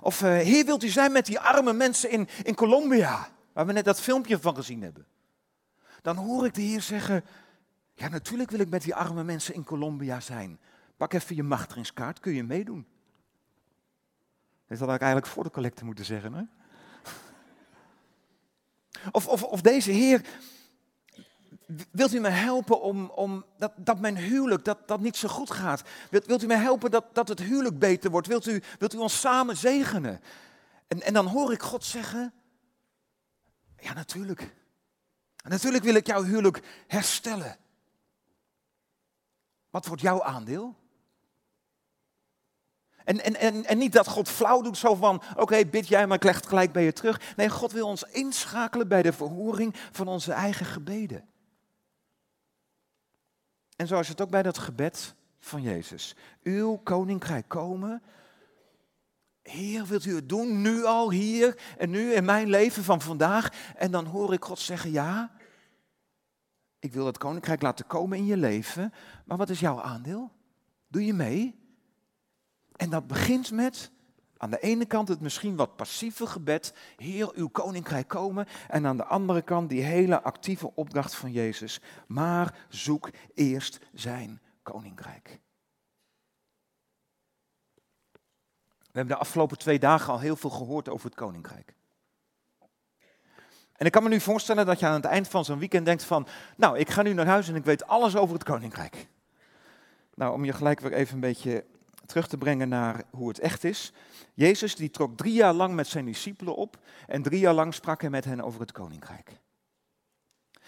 Of, 0.00 0.22
uh, 0.22 0.28
heer, 0.28 0.64
wilt 0.64 0.82
u 0.82 0.88
zijn 0.88 1.12
met 1.12 1.26
die 1.26 1.40
arme 1.40 1.72
mensen 1.72 2.10
in, 2.10 2.28
in 2.42 2.54
Colombia, 2.54 3.28
waar 3.52 3.66
we 3.66 3.72
net 3.72 3.84
dat 3.84 4.00
filmpje 4.00 4.38
van 4.38 4.54
gezien 4.54 4.82
hebben? 4.82 5.06
Dan 6.02 6.16
hoor 6.16 6.46
ik 6.46 6.54
de 6.54 6.62
Heer 6.62 6.82
zeggen, 6.82 7.24
ja, 7.94 8.08
natuurlijk 8.08 8.50
wil 8.50 8.60
ik 8.60 8.68
met 8.68 8.82
die 8.82 8.94
arme 8.94 9.24
mensen 9.24 9.54
in 9.54 9.64
Colombia 9.64 10.20
zijn. 10.20 10.58
Pak 10.96 11.12
even 11.12 11.36
je 11.36 11.42
machtigingskaart, 11.42 12.20
kun 12.20 12.32
je 12.32 12.44
meedoen. 12.44 12.86
Dat 14.66 14.78
had 14.78 14.94
ik 14.94 15.00
eigenlijk 15.00 15.32
voor 15.32 15.44
de 15.44 15.50
collecte 15.50 15.84
moeten 15.84 16.04
zeggen. 16.04 16.34
Hè? 16.34 16.42
Of, 19.10 19.28
of, 19.28 19.42
of 19.42 19.60
deze 19.60 19.90
Heer, 19.90 20.22
wilt 21.90 22.12
u 22.14 22.20
me 22.20 22.28
helpen 22.28 22.80
om, 22.80 23.10
om 23.10 23.44
dat, 23.58 23.72
dat 23.76 24.00
mijn 24.00 24.16
huwelijk, 24.16 24.64
dat, 24.64 24.88
dat 24.88 25.00
niet 25.00 25.16
zo 25.16 25.28
goed 25.28 25.50
gaat? 25.50 25.82
Wilt, 26.10 26.42
u 26.42 26.46
me 26.46 26.56
helpen 26.56 26.90
dat, 26.90 27.14
dat 27.14 27.28
het 27.28 27.40
huwelijk 27.40 27.78
beter 27.78 28.10
wordt? 28.10 28.26
Wilt 28.26 28.46
u, 28.46 28.62
wilt 28.78 28.94
u 28.94 28.98
ons 28.98 29.20
samen 29.20 29.56
zegenen? 29.56 30.20
En, 30.88 31.02
en 31.02 31.14
dan 31.14 31.26
hoor 31.26 31.52
ik 31.52 31.62
God 31.62 31.84
zeggen, 31.84 32.32
ja 33.76 33.92
natuurlijk. 33.92 34.54
Natuurlijk 35.48 35.84
wil 35.84 35.94
ik 35.94 36.06
jouw 36.06 36.22
huwelijk 36.22 36.62
herstellen. 36.86 37.56
Wat 39.74 39.86
wordt 39.86 40.02
jouw 40.02 40.22
aandeel? 40.22 40.74
En, 43.04 43.24
en, 43.24 43.36
en, 43.36 43.64
en 43.64 43.78
niet 43.78 43.92
dat 43.92 44.08
God 44.08 44.28
flauw 44.28 44.60
doet, 44.60 44.78
zo 44.78 44.94
van, 44.94 45.22
oké, 45.36 45.66
bid 45.66 45.88
jij, 45.88 46.06
maar 46.06 46.16
ik 46.16 46.24
leg 46.24 46.36
het 46.36 46.46
gelijk 46.46 46.72
bij 46.72 46.84
je 46.84 46.92
terug. 46.92 47.34
Nee, 47.36 47.48
God 47.48 47.72
wil 47.72 47.86
ons 47.86 48.02
inschakelen 48.02 48.88
bij 48.88 49.02
de 49.02 49.12
verhoring 49.12 49.74
van 49.92 50.08
onze 50.08 50.32
eigen 50.32 50.66
gebeden. 50.66 51.28
En 53.76 53.86
zo 53.86 54.00
is 54.00 54.08
het 54.08 54.20
ook 54.20 54.30
bij 54.30 54.42
dat 54.42 54.58
gebed 54.58 55.14
van 55.38 55.62
Jezus. 55.62 56.16
Uw 56.42 56.76
koninkrijk 56.76 57.48
komen. 57.48 58.02
Heer, 59.42 59.86
wilt 59.86 60.04
u 60.04 60.14
het 60.14 60.28
doen 60.28 60.62
nu 60.62 60.84
al, 60.84 61.10
hier 61.10 61.58
en 61.78 61.90
nu 61.90 62.12
in 62.12 62.24
mijn 62.24 62.48
leven 62.48 62.84
van 62.84 63.00
vandaag? 63.00 63.74
En 63.76 63.90
dan 63.90 64.04
hoor 64.04 64.32
ik 64.32 64.44
God 64.44 64.58
zeggen, 64.58 64.90
ja, 64.90 65.32
ik 66.84 66.92
wil 66.92 67.06
het 67.06 67.18
koninkrijk 67.18 67.62
laten 67.62 67.86
komen 67.86 68.18
in 68.18 68.24
je 68.24 68.36
leven, 68.36 68.92
maar 69.24 69.36
wat 69.36 69.50
is 69.50 69.60
jouw 69.60 69.80
aandeel? 69.80 70.30
Doe 70.88 71.04
je 71.04 71.12
mee? 71.12 71.58
En 72.76 72.90
dat 72.90 73.06
begint 73.06 73.50
met, 73.50 73.90
aan 74.36 74.50
de 74.50 74.60
ene 74.60 74.86
kant 74.86 75.08
het 75.08 75.20
misschien 75.20 75.56
wat 75.56 75.76
passieve 75.76 76.26
gebed, 76.26 76.74
Heer, 76.96 77.30
uw 77.34 77.48
koninkrijk 77.48 78.08
komen. 78.08 78.46
En 78.68 78.86
aan 78.86 78.96
de 78.96 79.04
andere 79.04 79.42
kant 79.42 79.68
die 79.68 79.82
hele 79.82 80.22
actieve 80.22 80.74
opdracht 80.74 81.14
van 81.14 81.32
Jezus, 81.32 81.80
maar 82.06 82.66
zoek 82.68 83.10
eerst 83.34 83.80
zijn 83.92 84.40
koninkrijk. 84.62 85.40
We 88.80 89.00
hebben 89.00 89.14
de 89.14 89.20
afgelopen 89.20 89.58
twee 89.58 89.78
dagen 89.78 90.12
al 90.12 90.20
heel 90.20 90.36
veel 90.36 90.50
gehoord 90.50 90.88
over 90.88 91.06
het 91.06 91.14
koninkrijk. 91.14 91.74
En 93.76 93.86
ik 93.86 93.92
kan 93.92 94.02
me 94.02 94.08
nu 94.08 94.20
voorstellen 94.20 94.66
dat 94.66 94.80
je 94.80 94.86
aan 94.86 94.94
het 94.94 95.04
eind 95.04 95.28
van 95.28 95.44
zo'n 95.44 95.58
weekend 95.58 95.86
denkt 95.86 96.04
van, 96.04 96.26
nou, 96.56 96.78
ik 96.78 96.90
ga 96.90 97.02
nu 97.02 97.12
naar 97.12 97.26
huis 97.26 97.48
en 97.48 97.54
ik 97.54 97.64
weet 97.64 97.86
alles 97.86 98.16
over 98.16 98.34
het 98.34 98.44
koninkrijk. 98.44 99.08
Nou, 100.14 100.32
om 100.32 100.44
je 100.44 100.52
gelijk 100.52 100.80
weer 100.80 100.92
even 100.92 101.14
een 101.14 101.20
beetje 101.20 101.64
terug 102.06 102.28
te 102.28 102.38
brengen 102.38 102.68
naar 102.68 103.02
hoe 103.10 103.28
het 103.28 103.38
echt 103.38 103.64
is. 103.64 103.92
Jezus 104.34 104.76
die 104.76 104.90
trok 104.90 105.16
drie 105.16 105.32
jaar 105.32 105.52
lang 105.52 105.74
met 105.74 105.86
zijn 105.86 106.04
discipelen 106.04 106.56
op 106.56 106.76
en 107.06 107.22
drie 107.22 107.40
jaar 107.40 107.54
lang 107.54 107.74
sprak 107.74 108.00
hij 108.00 108.10
met 108.10 108.24
hen 108.24 108.40
over 108.40 108.60
het 108.60 108.72
koninkrijk. 108.72 109.30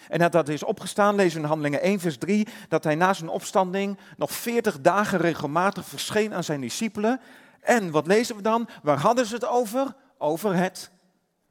En 0.09 0.19
dat 0.19 0.33
dat 0.33 0.49
is 0.49 0.63
opgestaan, 0.63 1.15
lezen 1.15 1.37
we 1.37 1.43
in 1.43 1.49
Handelingen 1.49 1.81
1, 1.81 2.01
vers 2.01 2.19
3, 2.19 2.47
dat 2.69 2.85
hij 2.85 2.95
na 2.95 3.13
zijn 3.13 3.29
opstanding 3.29 3.99
nog 4.17 4.33
40 4.33 4.81
dagen 4.81 5.19
regelmatig 5.19 5.85
verscheen 5.87 6.35
aan 6.35 6.45
zijn 6.45 6.61
discipelen. 6.61 7.21
En 7.61 7.91
wat 7.91 8.07
lezen 8.07 8.37
we 8.37 8.43
dan? 8.43 8.69
Waar 8.83 8.99
hadden 8.99 9.27
ze 9.27 9.35
het 9.35 9.47
over? 9.47 9.95
Over 10.19 10.55
het 10.55 10.91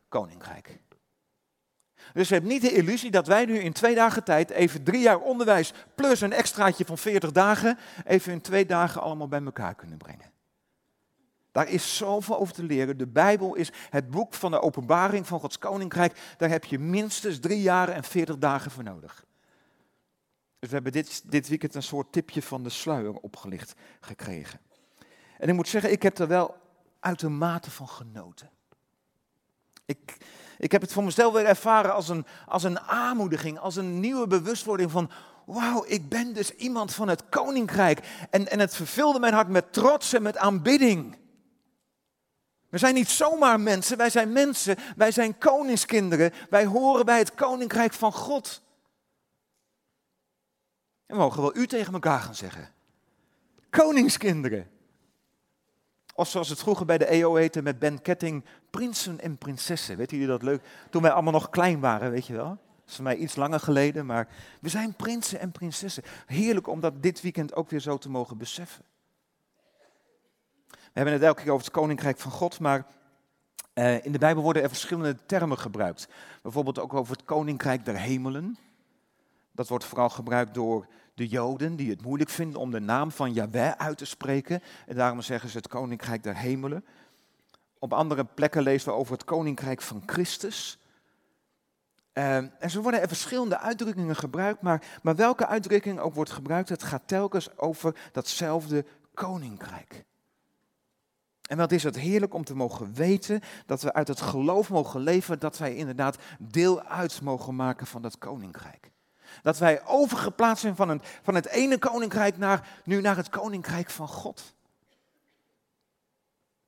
koninkrijk. 0.09 0.79
Dus 2.15 2.27
je 2.27 2.33
hebt 2.33 2.45
niet 2.45 2.61
de 2.61 2.71
illusie 2.71 3.11
dat 3.11 3.27
wij 3.27 3.45
nu 3.45 3.57
in 3.59 3.73
twee 3.73 3.95
dagen 3.95 4.23
tijd 4.23 4.49
even 4.49 4.83
drie 4.83 5.01
jaar 5.01 5.19
onderwijs 5.19 5.73
plus 5.95 6.21
een 6.21 6.33
extraatje 6.33 6.85
van 6.85 6.97
40 6.97 7.31
dagen 7.31 7.77
even 8.05 8.31
in 8.31 8.41
twee 8.41 8.65
dagen 8.65 9.01
allemaal 9.01 9.27
bij 9.27 9.43
elkaar 9.43 9.75
kunnen 9.75 9.97
brengen. 9.97 10.31
Daar 11.51 11.69
is 11.69 11.97
zoveel 11.97 12.39
over 12.39 12.53
te 12.53 12.63
leren. 12.63 12.97
De 12.97 13.07
Bijbel 13.07 13.55
is 13.55 13.71
het 13.89 14.09
boek 14.09 14.33
van 14.33 14.51
de 14.51 14.61
openbaring 14.61 15.27
van 15.27 15.39
Gods 15.39 15.57
koninkrijk. 15.57 16.35
Daar 16.37 16.49
heb 16.49 16.65
je 16.65 16.79
minstens 16.79 17.39
drie 17.39 17.61
jaar 17.61 17.89
en 17.89 18.03
40 18.03 18.37
dagen 18.37 18.71
voor 18.71 18.83
nodig. 18.83 19.25
Dus 20.59 20.69
we 20.69 20.75
hebben 20.75 20.91
dit, 20.91 21.31
dit 21.31 21.47
weekend 21.47 21.75
een 21.75 21.83
soort 21.83 22.11
tipje 22.11 22.41
van 22.41 22.63
de 22.63 22.69
sluier 22.69 23.13
opgelicht 23.13 23.73
gekregen. 23.99 24.59
En 25.37 25.49
ik 25.49 25.55
moet 25.55 25.67
zeggen, 25.67 25.91
ik 25.91 26.03
heb 26.03 26.17
er 26.17 26.27
wel 26.27 26.55
uitermate 26.99 27.71
van 27.71 27.87
genoten. 27.87 28.49
Ik, 29.85 30.17
ik 30.57 30.71
heb 30.71 30.81
het 30.81 30.93
voor 30.93 31.03
mezelf 31.03 31.33
weer 31.33 31.45
ervaren 31.45 31.93
als 31.93 32.09
een, 32.09 32.25
als 32.47 32.63
een 32.63 32.79
aanmoediging, 32.79 33.59
als 33.59 33.75
een 33.75 33.99
nieuwe 33.99 34.27
bewustwording 34.27 34.91
van, 34.91 35.09
wauw, 35.45 35.83
ik 35.87 36.09
ben 36.09 36.33
dus 36.33 36.55
iemand 36.55 36.93
van 36.93 37.07
het 37.07 37.29
koninkrijk. 37.29 37.99
En, 38.29 38.51
en 38.51 38.59
het 38.59 38.75
vervulde 38.75 39.19
mijn 39.19 39.33
hart 39.33 39.47
met 39.47 39.73
trots 39.73 40.13
en 40.13 40.21
met 40.21 40.37
aanbidding. 40.37 41.17
We 42.69 42.77
zijn 42.77 42.93
niet 42.93 43.09
zomaar 43.09 43.59
mensen, 43.59 43.97
wij 43.97 44.09
zijn 44.09 44.31
mensen, 44.31 44.75
wij 44.95 45.11
zijn 45.11 45.37
koningskinderen, 45.37 46.33
wij 46.49 46.65
horen 46.65 47.05
bij 47.05 47.17
het 47.17 47.33
koninkrijk 47.33 47.93
van 47.93 48.13
God. 48.13 48.61
En 51.05 51.15
we 51.15 51.21
mogen 51.21 51.41
wel 51.41 51.55
u 51.55 51.67
tegen 51.67 51.93
elkaar 51.93 52.19
gaan 52.19 52.35
zeggen. 52.35 52.73
Koningskinderen. 53.69 54.69
Of 56.17 56.29
zoals 56.29 56.49
het 56.49 56.59
vroeger 56.59 56.85
bij 56.85 56.97
de 56.97 57.05
EO 57.05 57.35
heette 57.35 57.61
met 57.61 57.79
Ben 57.79 58.01
Ketting, 58.01 58.45
prinsen 58.69 59.19
en 59.19 59.37
prinsessen. 59.37 59.97
Weet 59.97 60.11
jullie 60.11 60.27
dat 60.27 60.43
leuk? 60.43 60.63
Toen 60.89 61.01
wij 61.01 61.11
allemaal 61.11 61.33
nog 61.33 61.49
klein 61.49 61.79
waren, 61.79 62.11
weet 62.11 62.25
je 62.25 62.33
wel? 62.33 62.47
Dat 62.47 62.87
is 62.87 62.95
voor 62.95 63.03
mij 63.03 63.15
iets 63.15 63.35
langer 63.35 63.59
geleden, 63.59 64.05
maar 64.05 64.27
we 64.61 64.69
zijn 64.69 64.93
prinsen 64.93 65.39
en 65.39 65.51
prinsessen. 65.51 66.03
Heerlijk 66.25 66.67
om 66.67 66.79
dat 66.79 67.01
dit 67.01 67.21
weekend 67.21 67.55
ook 67.55 67.69
weer 67.69 67.79
zo 67.79 67.97
te 67.97 68.09
mogen 68.09 68.37
beseffen. 68.37 68.83
We 70.67 71.01
hebben 71.01 71.13
het 71.13 71.23
elke 71.23 71.41
keer 71.41 71.51
over 71.51 71.65
het 71.65 71.75
koninkrijk 71.75 72.17
van 72.17 72.31
God, 72.31 72.59
maar 72.59 72.85
uh, 73.73 74.05
in 74.05 74.11
de 74.11 74.17
Bijbel 74.17 74.43
worden 74.43 74.63
er 74.63 74.69
verschillende 74.69 75.25
termen 75.25 75.57
gebruikt. 75.57 76.07
Bijvoorbeeld 76.41 76.79
ook 76.79 76.93
over 76.93 77.15
het 77.15 77.25
koninkrijk 77.25 77.85
der 77.85 77.97
hemelen. 77.97 78.57
Dat 79.51 79.67
wordt 79.67 79.85
vooral 79.85 80.09
gebruikt 80.09 80.53
door 80.53 80.87
de 81.15 81.27
Joden 81.27 81.75
die 81.75 81.89
het 81.89 82.01
moeilijk 82.01 82.29
vinden 82.29 82.59
om 82.59 82.71
de 82.71 82.79
naam 82.79 83.11
van 83.11 83.33
Yahweh 83.33 83.71
uit 83.71 83.97
te 83.97 84.05
spreken. 84.05 84.61
En 84.85 84.95
daarom 84.95 85.21
zeggen 85.21 85.49
ze 85.49 85.57
het 85.57 85.67
koninkrijk 85.67 86.23
der 86.23 86.35
hemelen. 86.35 86.85
Op 87.79 87.93
andere 87.93 88.25
plekken 88.25 88.63
lezen 88.63 88.89
we 88.89 88.95
over 88.95 89.13
het 89.13 89.23
koninkrijk 89.23 89.81
van 89.81 90.03
Christus. 90.05 90.79
Uh, 92.13 92.35
en 92.35 92.69
zo 92.69 92.81
worden 92.81 93.01
er 93.01 93.07
verschillende 93.07 93.59
uitdrukkingen 93.59 94.15
gebruikt, 94.15 94.61
maar, 94.61 94.99
maar 95.01 95.15
welke 95.15 95.47
uitdrukking 95.47 95.99
ook 95.99 96.13
wordt 96.13 96.31
gebruikt, 96.31 96.69
het 96.69 96.83
gaat 96.83 97.07
telkens 97.07 97.57
over 97.57 97.95
datzelfde 98.11 98.85
koninkrijk. 99.13 100.05
En 101.47 101.57
wat 101.57 101.71
is 101.71 101.83
het 101.83 101.95
heerlijk 101.95 102.33
om 102.33 102.43
te 102.43 102.55
mogen 102.55 102.93
weten 102.93 103.41
dat 103.65 103.81
we 103.81 103.93
uit 103.93 104.07
het 104.07 104.21
geloof 104.21 104.69
mogen 104.69 105.01
leven, 105.01 105.39
dat 105.39 105.57
wij 105.57 105.75
inderdaad 105.75 106.17
deel 106.39 106.81
uit 106.81 107.21
mogen 107.21 107.55
maken 107.55 107.87
van 107.87 108.01
dat 108.01 108.17
koninkrijk. 108.17 108.91
Dat 109.41 109.57
wij 109.57 109.85
overgeplaatst 109.85 110.61
zijn 110.61 110.75
van, 110.75 110.89
een, 110.89 111.01
van 111.23 111.35
het 111.35 111.47
ene 111.47 111.77
koninkrijk 111.77 112.37
naar, 112.37 112.67
nu 112.83 113.01
naar 113.01 113.15
het 113.15 113.29
koninkrijk 113.29 113.89
van 113.89 114.07
God. 114.07 114.53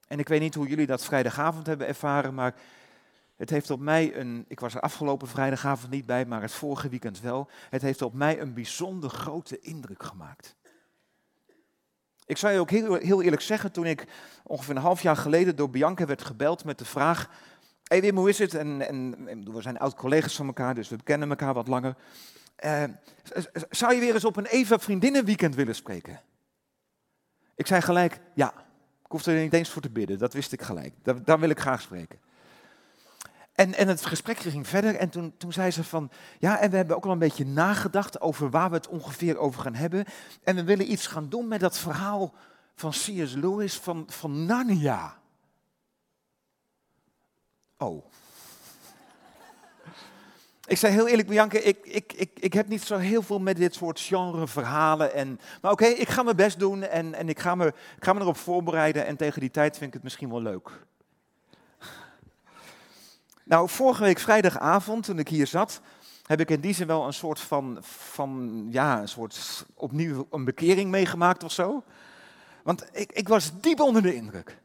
En 0.07 0.19
ik 0.19 0.27
weet 0.27 0.39
niet 0.39 0.55
hoe 0.55 0.67
jullie 0.67 0.85
dat 0.85 1.05
vrijdagavond 1.05 1.67
hebben 1.67 1.87
ervaren, 1.87 2.33
maar 2.33 2.53
het 3.35 3.49
heeft 3.49 3.69
op 3.69 3.79
mij 3.79 4.15
een, 4.15 4.45
ik 4.47 4.59
was 4.59 4.73
er 4.73 4.81
afgelopen 4.81 5.27
vrijdagavond 5.27 5.91
niet 5.91 6.05
bij, 6.05 6.25
maar 6.25 6.41
het 6.41 6.51
vorige 6.51 6.89
weekend 6.89 7.21
wel. 7.21 7.49
Het 7.69 7.81
heeft 7.81 8.01
op 8.01 8.13
mij 8.13 8.39
een 8.41 8.53
bijzonder 8.53 9.09
grote 9.09 9.59
indruk 9.59 10.03
gemaakt. 10.03 10.55
Ik 12.25 12.37
zou 12.37 12.53
je 12.53 12.59
ook 12.59 12.69
heel, 12.69 12.93
heel 12.93 13.21
eerlijk 13.21 13.41
zeggen, 13.41 13.71
toen 13.71 13.85
ik 13.85 14.05
ongeveer 14.43 14.75
een 14.75 14.81
half 14.81 15.01
jaar 15.01 15.15
geleden 15.15 15.55
door 15.55 15.69
Bianca 15.69 16.05
werd 16.05 16.23
gebeld 16.23 16.63
met 16.63 16.79
de 16.79 16.85
vraag: 16.85 17.29
Hé 17.83 18.01
Wim, 18.01 18.17
hoe 18.17 18.29
is 18.29 18.39
het? 18.39 18.53
En, 18.53 18.87
en, 18.87 19.53
we 19.53 19.61
zijn 19.61 19.79
oud-collega's 19.79 20.35
van 20.35 20.47
elkaar, 20.47 20.75
dus 20.75 20.89
we 20.89 21.03
kennen 21.03 21.29
elkaar 21.29 21.53
wat 21.53 21.67
langer. 21.67 21.95
Uh, 22.65 22.83
zou 23.69 23.93
je 23.93 23.99
weer 23.99 24.13
eens 24.13 24.25
op 24.25 24.35
een 24.35 24.45
Eva 24.45 24.79
Vriendinnenweekend 24.79 25.55
willen 25.55 25.75
spreken? 25.75 26.21
Ik 27.55 27.67
zei 27.67 27.81
gelijk, 27.81 28.19
ja. 28.33 28.53
Ik 29.03 29.13
hoefde 29.13 29.31
er 29.31 29.41
niet 29.41 29.53
eens 29.53 29.69
voor 29.69 29.81
te 29.81 29.89
bidden, 29.89 30.17
dat 30.17 30.33
wist 30.33 30.51
ik 30.51 30.61
gelijk. 30.61 30.93
Daar, 31.03 31.23
daar 31.23 31.39
wil 31.39 31.49
ik 31.49 31.59
graag 31.59 31.81
spreken. 31.81 32.19
En, 33.53 33.73
en 33.73 33.87
het 33.87 34.05
gesprek 34.05 34.37
ging 34.37 34.67
verder 34.67 34.95
en 34.95 35.09
toen, 35.09 35.37
toen 35.37 35.53
zei 35.53 35.71
ze 35.71 35.83
van, 35.83 36.11
ja, 36.39 36.59
en 36.59 36.69
we 36.69 36.75
hebben 36.75 36.95
ook 36.95 37.05
al 37.05 37.11
een 37.11 37.19
beetje 37.19 37.45
nagedacht 37.45 38.21
over 38.21 38.49
waar 38.49 38.69
we 38.69 38.75
het 38.75 38.87
ongeveer 38.87 39.37
over 39.37 39.61
gaan 39.61 39.75
hebben. 39.75 40.05
En 40.43 40.55
we 40.55 40.63
willen 40.63 40.91
iets 40.91 41.07
gaan 41.07 41.29
doen 41.29 41.47
met 41.47 41.59
dat 41.59 41.77
verhaal 41.77 42.33
van 42.75 42.91
C.S. 42.91 43.33
Lewis 43.33 43.79
van, 43.79 44.03
van 44.07 44.45
Narnia. 44.45 45.17
Oh. 47.77 48.05
Ik 50.67 50.77
zei 50.77 50.93
heel 50.93 51.07
eerlijk, 51.07 51.27
Bianca, 51.27 51.59
ik, 51.59 51.77
ik, 51.83 52.13
ik, 52.13 52.29
ik 52.39 52.53
heb 52.53 52.67
niet 52.67 52.83
zo 52.83 52.97
heel 52.97 53.21
veel 53.21 53.39
met 53.39 53.57
dit 53.57 53.75
soort 53.75 53.99
genre 53.99 54.47
verhalen. 54.47 55.13
En, 55.13 55.39
maar 55.61 55.71
oké, 55.71 55.85
ik 55.85 56.09
ga 56.09 56.23
mijn 56.23 56.35
best 56.35 56.59
doen 56.59 56.83
en, 56.83 57.13
en 57.13 57.29
ik, 57.29 57.39
ga 57.39 57.55
me, 57.55 57.67
ik 57.67 58.03
ga 58.03 58.13
me 58.13 58.19
erop 58.19 58.37
voorbereiden 58.37 59.05
en 59.05 59.15
tegen 59.15 59.41
die 59.41 59.51
tijd 59.51 59.77
vind 59.77 59.87
ik 59.87 59.93
het 59.93 60.03
misschien 60.03 60.29
wel 60.29 60.41
leuk. 60.41 60.69
Nou, 63.43 63.69
vorige 63.69 64.03
week 64.03 64.19
vrijdagavond, 64.19 65.03
toen 65.03 65.19
ik 65.19 65.27
hier 65.27 65.47
zat, 65.47 65.81
heb 66.25 66.39
ik 66.39 66.49
in 66.49 66.61
die 66.61 66.73
zin 66.73 66.87
wel 66.87 67.05
een 67.05 67.13
soort 67.13 67.39
van, 67.39 67.77
van 67.81 68.65
ja, 68.69 68.99
een 68.99 69.07
soort 69.07 69.65
opnieuw 69.73 70.27
een 70.31 70.45
bekering 70.45 70.91
meegemaakt 70.91 71.43
of 71.43 71.51
zo. 71.51 71.83
Want 72.63 72.89
ik, 72.91 73.11
ik 73.11 73.27
was 73.27 73.51
diep 73.61 73.79
onder 73.79 74.01
de 74.01 74.15
indruk. 74.15 74.57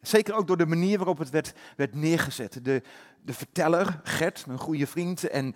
Zeker 0.00 0.34
ook 0.34 0.46
door 0.46 0.56
de 0.56 0.66
manier 0.66 0.96
waarop 0.96 1.18
het 1.18 1.30
werd, 1.30 1.52
werd 1.76 1.94
neergezet. 1.94 2.64
De, 2.64 2.82
de 3.22 3.32
verteller, 3.32 4.00
Gert, 4.02 4.46
mijn 4.46 4.58
goede 4.58 4.86
vriend, 4.86 5.28
en, 5.28 5.54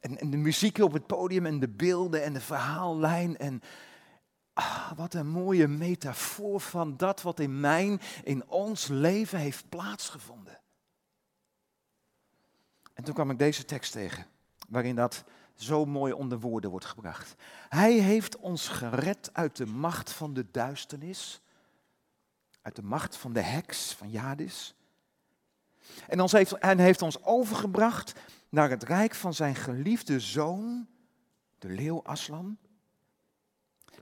en, 0.00 0.18
en, 0.18 0.30
de 0.30 0.36
muziek 0.36 0.78
op 0.78 0.92
het 0.92 1.06
podium 1.06 1.46
en 1.46 1.60
de 1.60 1.68
beelden 1.68 2.22
en 2.22 2.32
de 2.32 2.40
verhaallijn. 2.40 3.38
En 3.38 3.62
ah, 4.52 4.92
wat 4.96 5.14
een 5.14 5.28
mooie 5.28 5.68
metafoor 5.68 6.60
van 6.60 6.96
dat 6.96 7.22
wat 7.22 7.40
in 7.40 7.60
mijn, 7.60 8.00
in 8.24 8.48
ons 8.48 8.86
leven 8.88 9.38
heeft 9.38 9.68
plaatsgevonden. 9.68 10.60
En 12.94 13.04
toen 13.04 13.14
kwam 13.14 13.30
ik 13.30 13.38
deze 13.38 13.64
tekst 13.64 13.92
tegen, 13.92 14.26
waarin 14.68 14.94
dat 14.94 15.24
zo 15.54 15.84
mooi 15.84 16.12
onder 16.12 16.40
woorden 16.40 16.70
wordt 16.70 16.86
gebracht. 16.86 17.34
Hij 17.68 17.92
heeft 17.92 18.36
ons 18.36 18.68
gered 18.68 19.30
uit 19.32 19.56
de 19.56 19.66
macht 19.66 20.12
van 20.12 20.34
de 20.34 20.46
duisternis, 20.50 21.42
uit 22.62 22.76
de 22.76 22.82
macht 22.82 23.16
van 23.16 23.32
de 23.32 23.40
heks, 23.40 23.92
van 23.92 24.10
Jadis. 24.10 24.74
En, 26.08 26.20
ons 26.20 26.32
heeft, 26.32 26.52
en 26.52 26.78
heeft 26.78 27.02
ons 27.02 27.22
overgebracht 27.22 28.12
naar 28.48 28.70
het 28.70 28.82
rijk 28.82 29.14
van 29.14 29.34
zijn 29.34 29.54
geliefde 29.54 30.20
zoon, 30.20 30.88
de 31.58 31.68
leeuw 31.68 32.02
Aslan, 32.02 32.58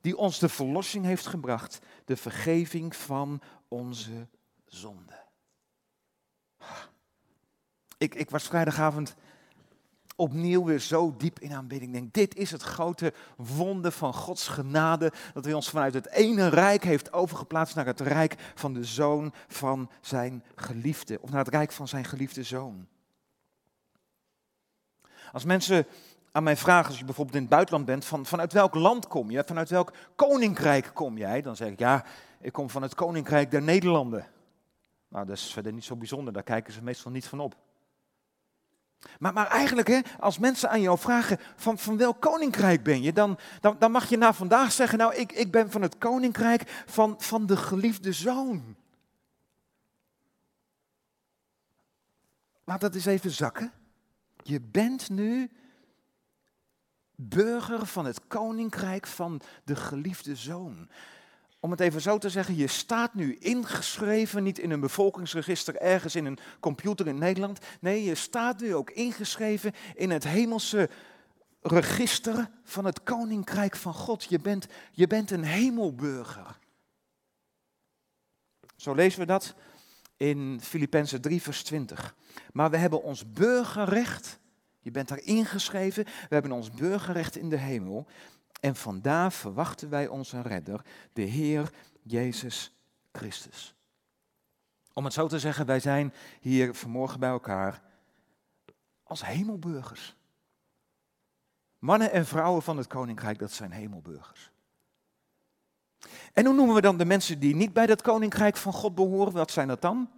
die 0.00 0.16
ons 0.16 0.38
de 0.38 0.48
verlossing 0.48 1.04
heeft 1.04 1.26
gebracht, 1.26 1.78
de 2.04 2.16
vergeving 2.16 2.96
van 2.96 3.40
onze 3.68 4.28
zonde. 4.64 5.18
Ik, 7.98 8.14
ik 8.14 8.30
was 8.30 8.46
vrijdagavond 8.46 9.14
opnieuw 10.20 10.64
weer 10.64 10.78
zo 10.78 11.14
diep 11.16 11.38
in 11.38 11.52
aanbidding. 11.52 11.92
Denk, 11.92 12.12
dit 12.14 12.36
is 12.36 12.50
het 12.50 12.62
grote 12.62 13.12
wonder 13.36 13.92
van 13.92 14.14
Gods 14.14 14.48
genade. 14.48 15.12
Dat 15.34 15.44
hij 15.44 15.54
ons 15.54 15.70
vanuit 15.70 15.94
het 15.94 16.08
ene 16.08 16.48
rijk 16.48 16.84
heeft 16.84 17.12
overgeplaatst 17.12 17.74
naar 17.74 17.86
het 17.86 18.00
rijk 18.00 18.34
van 18.54 18.72
de 18.72 18.84
zoon 18.84 19.32
van 19.48 19.90
zijn 20.00 20.44
geliefde. 20.54 21.18
Of 21.20 21.30
naar 21.30 21.44
het 21.44 21.54
rijk 21.54 21.72
van 21.72 21.88
zijn 21.88 22.04
geliefde 22.04 22.42
zoon. 22.42 22.86
Als 25.32 25.44
mensen 25.44 25.86
aan 26.32 26.42
mij 26.42 26.56
vragen, 26.56 26.88
als 26.88 26.98
je 26.98 27.04
bijvoorbeeld 27.04 27.36
in 27.36 27.42
het 27.42 27.50
buitenland 27.50 27.84
bent, 27.84 28.04
van, 28.04 28.26
vanuit 28.26 28.52
welk 28.52 28.74
land 28.74 29.08
kom 29.08 29.30
je? 29.30 29.42
Vanuit 29.46 29.70
welk 29.70 29.92
koninkrijk 30.16 30.90
kom 30.94 31.18
jij? 31.18 31.42
Dan 31.42 31.56
zeg 31.56 31.68
ik, 31.68 31.78
ja, 31.78 32.04
ik 32.40 32.52
kom 32.52 32.70
van 32.70 32.82
het 32.82 32.94
koninkrijk 32.94 33.50
der 33.50 33.62
Nederlanden. 33.62 34.26
Nou, 35.08 35.26
dat 35.26 35.36
is 35.36 35.52
verder 35.52 35.72
niet 35.72 35.84
zo 35.84 35.96
bijzonder, 35.96 36.32
daar 36.32 36.42
kijken 36.42 36.72
ze 36.72 36.82
meestal 36.82 37.10
niet 37.10 37.26
van 37.26 37.40
op. 37.40 37.56
Maar, 39.18 39.32
maar 39.32 39.46
eigenlijk, 39.46 39.88
hè, 39.88 40.00
als 40.18 40.38
mensen 40.38 40.70
aan 40.70 40.80
jou 40.80 40.98
vragen 40.98 41.38
van, 41.56 41.78
van 41.78 41.96
welk 41.96 42.20
koninkrijk 42.20 42.82
ben 42.82 43.02
je, 43.02 43.12
dan, 43.12 43.38
dan, 43.60 43.76
dan 43.78 43.90
mag 43.90 44.08
je 44.08 44.16
na 44.16 44.32
vandaag 44.32 44.72
zeggen, 44.72 44.98
nou 44.98 45.14
ik, 45.14 45.32
ik 45.32 45.50
ben 45.50 45.70
van 45.70 45.82
het 45.82 45.98
koninkrijk 45.98 46.82
van, 46.86 47.14
van 47.18 47.46
de 47.46 47.56
geliefde 47.56 48.12
zoon. 48.12 48.76
Laat 52.64 52.80
dat 52.80 52.94
eens 52.94 53.06
even 53.06 53.30
zakken. 53.30 53.72
Je 54.42 54.60
bent 54.60 55.10
nu 55.10 55.50
burger 57.14 57.86
van 57.86 58.04
het 58.04 58.26
koninkrijk 58.26 59.06
van 59.06 59.40
de 59.64 59.76
geliefde 59.76 60.36
zoon 60.36 60.88
om 61.60 61.70
het 61.70 61.80
even 61.80 62.00
zo 62.00 62.18
te 62.18 62.30
zeggen, 62.30 62.56
je 62.56 62.66
staat 62.66 63.14
nu 63.14 63.36
ingeschreven, 63.36 64.42
niet 64.42 64.58
in 64.58 64.70
een 64.70 64.80
bevolkingsregister 64.80 65.76
ergens 65.76 66.14
in 66.14 66.24
een 66.24 66.38
computer 66.60 67.06
in 67.06 67.18
Nederland. 67.18 67.58
Nee, 67.80 68.04
je 68.04 68.14
staat 68.14 68.60
nu 68.60 68.74
ook 68.74 68.90
ingeschreven 68.90 69.72
in 69.94 70.10
het 70.10 70.24
hemelse 70.24 70.90
register 71.62 72.50
van 72.64 72.84
het 72.84 73.02
koninkrijk 73.02 73.76
van 73.76 73.94
God. 73.94 74.24
Je 74.24 74.38
bent, 74.38 74.66
je 74.92 75.06
bent 75.06 75.30
een 75.30 75.44
hemelburger. 75.44 76.58
Zo 78.76 78.94
lezen 78.94 79.20
we 79.20 79.26
dat 79.26 79.54
in 80.16 80.60
Filippenzen 80.62 81.20
3, 81.20 81.42
vers 81.42 81.62
20. 81.62 82.14
Maar 82.52 82.70
we 82.70 82.76
hebben 82.76 83.02
ons 83.02 83.32
burgerrecht, 83.32 84.38
je 84.80 84.90
bent 84.90 85.08
daar 85.08 85.22
ingeschreven, 85.22 86.04
we 86.04 86.34
hebben 86.34 86.52
ons 86.52 86.70
burgerrecht 86.70 87.36
in 87.36 87.48
de 87.48 87.56
hemel. 87.56 88.06
En 88.60 88.76
vandaar 88.76 89.32
verwachten 89.32 89.90
wij 89.90 90.08
onze 90.08 90.40
redder, 90.42 90.84
de 91.12 91.22
Heer 91.22 91.72
Jezus 92.02 92.72
Christus. 93.12 93.74
Om 94.92 95.04
het 95.04 95.12
zo 95.12 95.28
te 95.28 95.38
zeggen, 95.38 95.66
wij 95.66 95.80
zijn 95.80 96.14
hier 96.40 96.74
vanmorgen 96.74 97.20
bij 97.20 97.30
elkaar 97.30 97.82
als 99.02 99.24
hemelburgers. 99.24 100.16
Mannen 101.78 102.12
en 102.12 102.26
vrouwen 102.26 102.62
van 102.62 102.76
het 102.76 102.86
koninkrijk, 102.86 103.38
dat 103.38 103.52
zijn 103.52 103.70
hemelburgers. 103.70 104.50
En 106.32 106.46
hoe 106.46 106.54
noemen 106.54 106.74
we 106.74 106.80
dan 106.80 106.96
de 106.96 107.04
mensen 107.04 107.38
die 107.38 107.54
niet 107.54 107.72
bij 107.72 107.86
dat 107.86 108.02
koninkrijk 108.02 108.56
van 108.56 108.72
God 108.72 108.94
behoren? 108.94 109.32
Wat 109.32 109.50
zijn 109.50 109.68
dat 109.68 109.82
dan? 109.82 110.10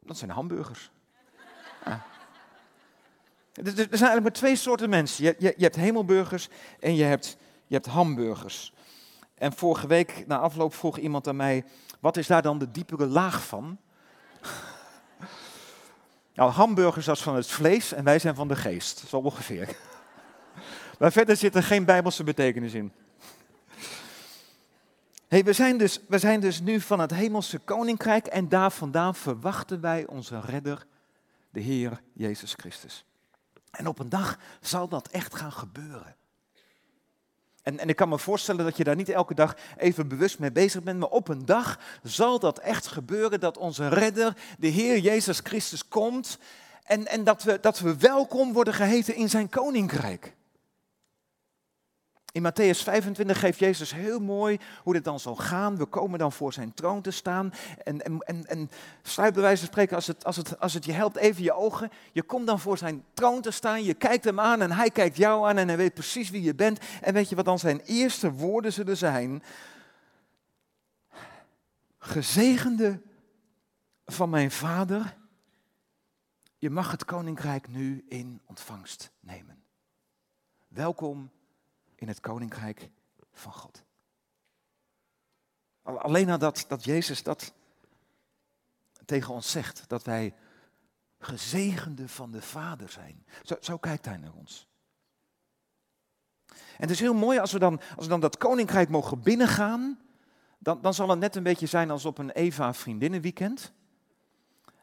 Dat 0.00 0.16
zijn 0.16 0.30
hamburgers. 0.30 0.90
Ja. 1.84 2.06
Er 3.56 3.72
zijn 3.74 3.88
eigenlijk 3.88 4.22
maar 4.22 4.32
twee 4.32 4.56
soorten 4.56 4.90
mensen. 4.90 5.24
Je, 5.24 5.34
je, 5.38 5.54
je 5.56 5.62
hebt 5.62 5.76
hemelburgers 5.76 6.48
en 6.80 6.94
je 6.94 7.04
hebt, 7.04 7.36
je 7.66 7.74
hebt 7.74 7.86
hamburgers. 7.86 8.72
En 9.34 9.52
vorige 9.52 9.86
week 9.86 10.24
na 10.26 10.38
afloop 10.38 10.74
vroeg 10.74 10.98
iemand 10.98 11.28
aan 11.28 11.36
mij, 11.36 11.64
wat 12.00 12.16
is 12.16 12.26
daar 12.26 12.42
dan 12.42 12.58
de 12.58 12.70
diepere 12.70 13.06
laag 13.06 13.46
van? 13.46 13.78
nou, 16.34 16.50
hamburgers 16.50 17.08
als 17.08 17.22
van 17.22 17.36
het 17.36 17.46
vlees 17.46 17.92
en 17.92 18.04
wij 18.04 18.18
zijn 18.18 18.34
van 18.34 18.48
de 18.48 18.56
geest, 18.56 18.98
zo 19.08 19.16
ongeveer. 19.16 19.68
maar 20.98 21.12
verder 21.12 21.36
zit 21.36 21.54
er 21.54 21.62
geen 21.62 21.84
bijbelse 21.84 22.24
betekenis 22.24 22.74
in. 22.74 22.92
We, 25.28 25.52
zijn 25.52 25.78
dus, 25.78 26.00
we 26.08 26.18
zijn 26.18 26.40
dus 26.40 26.60
nu 26.60 26.80
van 26.80 27.00
het 27.00 27.10
hemelse 27.10 27.58
koninkrijk 27.58 28.26
en 28.26 28.48
daar 28.48 28.70
vandaan 28.70 29.14
verwachten 29.14 29.80
wij 29.80 30.06
onze 30.06 30.40
redder, 30.40 30.86
de 31.50 31.60
Heer 31.60 32.00
Jezus 32.12 32.52
Christus. 32.56 33.04
En 33.76 33.86
op 33.86 33.98
een 33.98 34.08
dag 34.08 34.38
zal 34.60 34.88
dat 34.88 35.08
echt 35.08 35.34
gaan 35.34 35.52
gebeuren. 35.52 36.16
En, 37.62 37.78
en 37.78 37.88
ik 37.88 37.96
kan 37.96 38.08
me 38.08 38.18
voorstellen 38.18 38.64
dat 38.64 38.76
je 38.76 38.84
daar 38.84 38.96
niet 38.96 39.08
elke 39.08 39.34
dag 39.34 39.56
even 39.76 40.08
bewust 40.08 40.38
mee 40.38 40.52
bezig 40.52 40.82
bent, 40.82 40.98
maar 40.98 41.08
op 41.08 41.28
een 41.28 41.46
dag 41.46 41.78
zal 42.02 42.38
dat 42.38 42.58
echt 42.58 42.86
gebeuren 42.86 43.40
dat 43.40 43.58
onze 43.58 43.88
redder, 43.88 44.36
de 44.58 44.66
Heer 44.66 44.98
Jezus 44.98 45.40
Christus, 45.42 45.88
komt 45.88 46.38
en, 46.84 47.06
en 47.06 47.24
dat, 47.24 47.42
we, 47.42 47.58
dat 47.60 47.78
we 47.78 47.96
welkom 47.96 48.52
worden 48.52 48.74
geheten 48.74 49.14
in 49.14 49.30
zijn 49.30 49.48
koninkrijk. 49.48 50.35
In 52.36 52.42
Matthäus 52.42 52.82
25 52.82 53.38
geeft 53.38 53.58
Jezus 53.58 53.92
heel 53.92 54.20
mooi 54.20 54.58
hoe 54.82 54.92
dit 54.92 55.04
dan 55.04 55.20
zal 55.20 55.36
gaan. 55.36 55.76
We 55.76 55.84
komen 55.84 56.18
dan 56.18 56.32
voor 56.32 56.52
zijn 56.52 56.74
troon 56.74 57.02
te 57.02 57.10
staan. 57.10 57.52
En, 57.84 58.02
en, 58.02 58.46
en, 58.46 58.70
sluit 59.02 59.32
bij 59.32 59.42
wijze 59.42 59.58
van 59.58 59.68
spreken, 59.68 59.96
als 59.96 60.06
het, 60.06 60.24
als, 60.24 60.36
het, 60.36 60.60
als 60.60 60.74
het 60.74 60.84
je 60.84 60.92
helpt, 60.92 61.16
even 61.16 61.42
je 61.42 61.52
ogen. 61.52 61.90
Je 62.12 62.22
komt 62.22 62.46
dan 62.46 62.60
voor 62.60 62.78
zijn 62.78 63.04
troon 63.14 63.40
te 63.40 63.50
staan. 63.50 63.84
Je 63.84 63.94
kijkt 63.94 64.24
hem 64.24 64.40
aan 64.40 64.62
en 64.62 64.72
hij 64.72 64.90
kijkt 64.90 65.16
jou 65.16 65.48
aan 65.48 65.56
en 65.56 65.68
hij 65.68 65.76
weet 65.76 65.94
precies 65.94 66.30
wie 66.30 66.42
je 66.42 66.54
bent. 66.54 66.78
En 67.00 67.14
weet 67.14 67.28
je 67.28 67.36
wat 67.36 67.44
dan 67.44 67.58
zijn 67.58 67.80
eerste 67.80 68.32
woorden 68.32 68.72
zullen 68.72 68.96
zijn? 68.96 69.42
Gezegende 71.98 73.00
van 74.04 74.30
mijn 74.30 74.50
vader, 74.50 75.16
je 76.58 76.70
mag 76.70 76.90
het 76.90 77.04
koninkrijk 77.04 77.68
nu 77.68 78.04
in 78.08 78.40
ontvangst 78.46 79.10
nemen. 79.20 79.62
Welkom 80.68 81.30
in 81.96 82.08
het 82.08 82.20
koninkrijk 82.20 82.90
van 83.32 83.52
God. 83.52 83.84
Alleen 85.82 86.26
nadat 86.26 86.64
dat 86.68 86.84
Jezus 86.84 87.22
dat 87.22 87.52
tegen 89.04 89.34
ons 89.34 89.50
zegt, 89.50 89.88
dat 89.88 90.04
wij 90.04 90.34
gezegende 91.18 92.08
van 92.08 92.30
de 92.30 92.42
Vader 92.42 92.88
zijn. 92.88 93.26
Zo, 93.42 93.56
zo 93.60 93.76
kijkt 93.76 94.04
hij 94.04 94.16
naar 94.16 94.32
ons. 94.32 94.68
En 96.46 96.82
het 96.82 96.90
is 96.90 97.00
heel 97.00 97.14
mooi 97.14 97.38
als 97.38 97.52
we 97.52 97.58
dan, 97.58 97.80
als 97.96 98.04
we 98.04 98.10
dan 98.10 98.20
dat 98.20 98.36
koninkrijk 98.36 98.88
mogen 98.88 99.22
binnengaan, 99.22 100.00
dan, 100.58 100.80
dan 100.80 100.94
zal 100.94 101.08
het 101.08 101.18
net 101.18 101.36
een 101.36 101.42
beetje 101.42 101.66
zijn 101.66 101.90
als 101.90 102.04
op 102.04 102.18
een 102.18 102.30
Eva-vriendinnenweekend. 102.30 103.72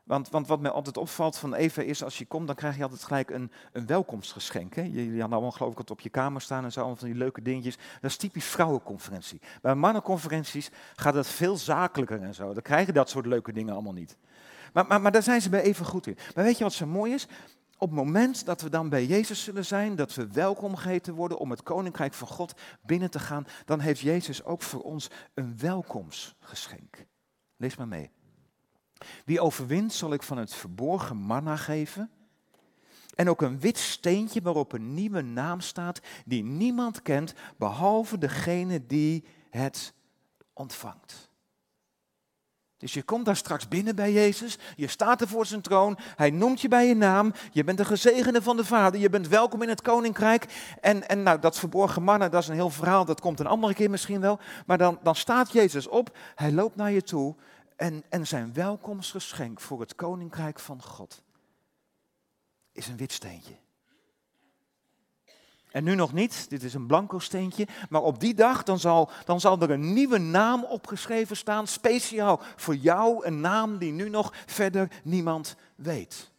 Want, 0.03 0.29
want, 0.29 0.47
wat 0.47 0.59
mij 0.59 0.71
altijd 0.71 0.97
opvalt 0.97 1.37
van 1.37 1.53
Eva 1.53 1.81
is, 1.81 2.03
als 2.03 2.17
je 2.17 2.25
komt, 2.25 2.47
dan 2.47 2.55
krijg 2.55 2.77
je 2.77 2.83
altijd 2.83 3.03
gelijk 3.03 3.29
een, 3.29 3.51
een 3.71 3.85
welkomstgeschenk. 3.85 4.75
Jullie 4.75 5.09
hadden 5.09 5.31
allemaal 5.31 5.51
geloof 5.51 5.71
ik 5.71 5.77
het 5.77 5.91
op 5.91 5.99
je 5.99 6.09
kamer 6.09 6.41
staan 6.41 6.63
en 6.63 6.71
zo, 6.71 6.79
allemaal 6.79 6.97
van 6.97 7.07
die 7.07 7.17
leuke 7.17 7.41
dingetjes. 7.41 7.77
Dat 8.01 8.11
is 8.11 8.17
typisch 8.17 8.45
vrouwenconferentie. 8.45 9.41
Bij 9.61 9.75
mannenconferenties 9.75 10.69
gaat 10.95 11.13
het 11.13 11.27
veel 11.27 11.57
zakelijker 11.57 12.21
en 12.21 12.33
zo. 12.33 12.53
Dan 12.53 12.61
krijg 12.61 12.85
je 12.85 12.93
dat 12.93 13.09
soort 13.09 13.25
leuke 13.25 13.53
dingen 13.53 13.73
allemaal 13.73 13.93
niet. 13.93 14.17
Maar, 14.73 14.85
maar, 14.87 15.01
maar 15.01 15.11
daar 15.11 15.23
zijn 15.23 15.41
ze 15.41 15.49
bij 15.49 15.61
even 15.61 15.85
goed 15.85 16.07
in. 16.07 16.17
Maar 16.35 16.43
weet 16.43 16.57
je 16.57 16.63
wat 16.63 16.73
zo 16.73 16.85
mooi 16.85 17.13
is? 17.13 17.27
Op 17.77 17.89
het 17.89 17.97
moment 17.97 18.45
dat 18.45 18.61
we 18.61 18.69
dan 18.69 18.89
bij 18.89 19.05
Jezus 19.05 19.43
zullen 19.43 19.65
zijn, 19.65 19.95
dat 19.95 20.13
we 20.13 20.27
welkom 20.27 20.75
geheten 20.75 21.13
worden 21.13 21.37
om 21.37 21.49
het 21.49 21.63
koninkrijk 21.63 22.13
van 22.13 22.27
God 22.27 22.53
binnen 22.81 23.11
te 23.11 23.19
gaan, 23.19 23.45
dan 23.65 23.79
heeft 23.79 23.99
Jezus 23.99 24.43
ook 24.43 24.61
voor 24.61 24.81
ons 24.81 25.09
een 25.33 25.57
welkomstgeschenk. 25.57 27.05
Lees 27.57 27.75
maar 27.75 27.87
mee. 27.87 28.11
Wie 29.25 29.41
overwint 29.41 29.93
zal 29.93 30.13
ik 30.13 30.23
van 30.23 30.37
het 30.37 30.53
verborgen 30.53 31.17
manna 31.17 31.55
geven. 31.55 32.09
En 33.15 33.29
ook 33.29 33.41
een 33.41 33.59
wit 33.59 33.77
steentje 33.77 34.41
waarop 34.41 34.73
een 34.73 34.93
nieuwe 34.93 35.21
naam 35.21 35.61
staat 35.61 35.99
die 36.25 36.43
niemand 36.43 37.01
kent 37.01 37.33
behalve 37.57 38.17
degene 38.17 38.85
die 38.85 39.23
het 39.49 39.93
ontvangt. 40.53 41.31
Dus 42.83 42.93
je 42.93 43.03
komt 43.03 43.25
daar 43.25 43.35
straks 43.35 43.67
binnen 43.67 43.95
bij 43.95 44.11
Jezus, 44.11 44.57
je 44.75 44.87
staat 44.87 45.21
er 45.21 45.27
voor 45.27 45.45
zijn 45.45 45.61
troon, 45.61 45.97
hij 46.15 46.29
noemt 46.29 46.61
je 46.61 46.67
bij 46.67 46.87
je 46.87 46.95
naam, 46.95 47.33
je 47.51 47.63
bent 47.63 47.77
de 47.77 47.85
gezegende 47.85 48.41
van 48.41 48.57
de 48.57 48.65
Vader, 48.65 48.99
je 48.99 49.09
bent 49.09 49.27
welkom 49.27 49.61
in 49.61 49.69
het 49.69 49.81
koninkrijk. 49.81 50.45
En, 50.81 51.09
en 51.09 51.23
nou, 51.23 51.39
dat 51.39 51.59
verborgen 51.59 52.03
mannen, 52.03 52.31
dat 52.31 52.41
is 52.41 52.47
een 52.47 52.55
heel 52.55 52.69
verhaal, 52.69 53.05
dat 53.05 53.21
komt 53.21 53.39
een 53.39 53.47
andere 53.47 53.73
keer 53.73 53.89
misschien 53.89 54.21
wel. 54.21 54.39
Maar 54.65 54.77
dan, 54.77 54.99
dan 55.03 55.15
staat 55.15 55.51
Jezus 55.51 55.87
op, 55.87 56.17
hij 56.35 56.51
loopt 56.51 56.75
naar 56.75 56.91
je 56.91 57.03
toe 57.03 57.35
en, 57.75 58.03
en 58.09 58.27
zijn 58.27 58.53
welkomstgeschenk 58.53 59.59
voor 59.59 59.79
het 59.79 59.95
koninkrijk 59.95 60.59
van 60.59 60.81
God 60.83 61.21
is 62.71 62.87
een 62.87 62.97
wit 62.97 63.11
steentje. 63.11 63.55
En 65.71 65.83
nu 65.83 65.95
nog 65.95 66.13
niet, 66.13 66.49
dit 66.49 66.63
is 66.63 66.73
een 66.73 66.87
blanco 66.87 67.19
steentje, 67.19 67.67
maar 67.89 68.01
op 68.01 68.19
die 68.19 68.33
dag 68.33 68.63
dan 68.63 68.79
zal, 68.79 69.09
dan 69.25 69.39
zal 69.39 69.59
er 69.59 69.71
een 69.71 69.93
nieuwe 69.93 70.17
naam 70.17 70.63
opgeschreven 70.63 71.37
staan, 71.37 71.67
speciaal 71.67 72.39
voor 72.55 72.75
jou, 72.75 73.25
een 73.25 73.41
naam 73.41 73.77
die 73.77 73.91
nu 73.91 74.09
nog 74.09 74.33
verder 74.45 74.91
niemand 75.03 75.55
weet. 75.75 76.31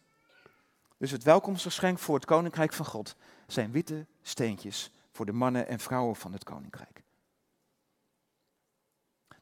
Dus 0.97 1.11
het 1.11 1.23
welkomstgeschenk 1.23 1.99
voor 1.99 2.15
het 2.15 2.25
koninkrijk 2.25 2.73
van 2.73 2.85
God 2.85 3.15
zijn 3.47 3.71
witte 3.71 4.05
steentjes 4.21 4.91
voor 5.11 5.25
de 5.25 5.33
mannen 5.33 5.67
en 5.67 5.79
vrouwen 5.79 6.15
van 6.15 6.33
het 6.33 6.43
koninkrijk. 6.43 7.04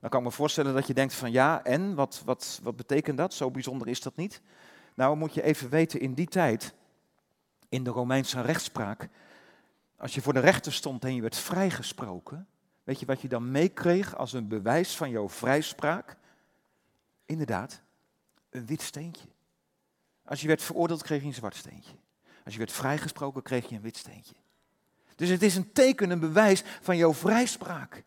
Dan 0.04 0.12
kan 0.12 0.22
ik 0.22 0.28
me 0.28 0.34
voorstellen 0.34 0.74
dat 0.74 0.88
je 0.88 0.94
denkt 0.94 1.14
van 1.14 1.32
ja, 1.32 1.64
en 1.64 1.96
wat, 1.96 2.22
wat, 2.26 2.60
wat 2.64 2.76
betekent 2.76 3.18
dat? 3.18 3.34
Zo 3.34 3.52
bijzonder 3.52 3.88
is 3.88 4.02
dat 4.02 4.16
niet. 4.16 4.42
Nou 4.94 5.18
moet 5.18 5.34
je 5.34 5.44
even 5.44 5.70
weten, 5.70 6.00
in 6.00 6.14
die 6.14 6.28
tijd, 6.28 6.74
in 7.70 7.84
de 7.84 7.90
Romeinse 7.90 8.42
rechtspraak, 8.42 9.10
als 9.98 10.14
je 10.14 10.22
voor 10.22 10.34
de 10.34 10.40
rechter 10.40 10.74
stond 10.74 11.04
en 11.04 11.16
je 11.16 11.22
werd 11.22 11.38
vrijgesproken, 11.38 12.48
weet 12.84 13.00
je 13.00 13.06
wat 13.06 13.22
je 13.22 13.28
dan 13.28 13.52
meekreeg 13.52 14.16
als 14.16 14.34
een 14.34 14.48
bewijs 14.48 14.96
van 14.96 15.10
jouw 15.10 15.30
vrijspraak? 15.30 16.18
Inderdaad, 17.26 17.82
een 18.50 18.66
wit 18.66 18.82
steentje. 18.82 19.28
Als 20.26 20.42
je 20.42 20.48
werd 20.48 20.62
veroordeeld, 20.62 21.04
kreeg 21.04 21.22
je 21.22 21.28
een 21.28 21.34
zwart 21.34 21.56
steentje. 21.56 21.96
Als 22.44 22.54
je 22.54 22.60
werd 22.60 22.72
vrijgesproken, 22.72 23.42
kreeg 23.42 23.70
je 23.70 23.76
een 23.76 23.82
wit 23.82 23.98
steentje. 23.98 24.36
Dus 25.16 25.30
het 25.30 25.44
is 25.44 25.56
een 25.56 25.72
teken, 25.72 26.10
een 26.10 26.20
bewijs 26.20 26.64
van 26.82 26.98
jouw 26.98 27.14
vrijspraak. 27.14 28.04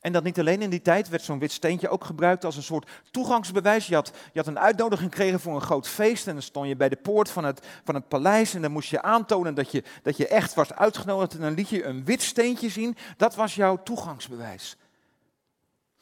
En 0.00 0.12
dat 0.12 0.24
niet 0.24 0.38
alleen 0.38 0.62
in 0.62 0.70
die 0.70 0.82
tijd 0.82 1.08
werd 1.08 1.22
zo'n 1.22 1.38
wit 1.38 1.52
steentje 1.52 1.88
ook 1.88 2.04
gebruikt 2.04 2.44
als 2.44 2.56
een 2.56 2.62
soort 2.62 2.90
toegangsbewijs. 3.10 3.86
Je 3.86 3.94
had, 3.94 4.12
je 4.32 4.38
had 4.38 4.46
een 4.48 4.58
uitnodiging 4.58 5.10
gekregen 5.10 5.40
voor 5.40 5.54
een 5.54 5.60
groot 5.60 5.88
feest 5.88 6.26
en 6.26 6.32
dan 6.32 6.42
stond 6.42 6.68
je 6.68 6.76
bij 6.76 6.88
de 6.88 6.96
poort 6.96 7.30
van 7.30 7.44
het, 7.44 7.66
van 7.84 7.94
het 7.94 8.08
paleis 8.08 8.54
en 8.54 8.62
dan 8.62 8.72
moest 8.72 8.88
je 8.88 9.02
aantonen 9.02 9.54
dat 9.54 9.70
je, 9.70 9.82
dat 10.02 10.16
je 10.16 10.28
echt 10.28 10.54
was 10.54 10.72
uitgenodigd 10.72 11.34
en 11.34 11.40
dan 11.40 11.54
liet 11.54 11.68
je 11.68 11.84
een 11.84 12.04
wit 12.04 12.22
steentje 12.22 12.68
zien. 12.68 12.96
Dat 13.16 13.34
was 13.34 13.54
jouw 13.54 13.82
toegangsbewijs. 13.82 14.76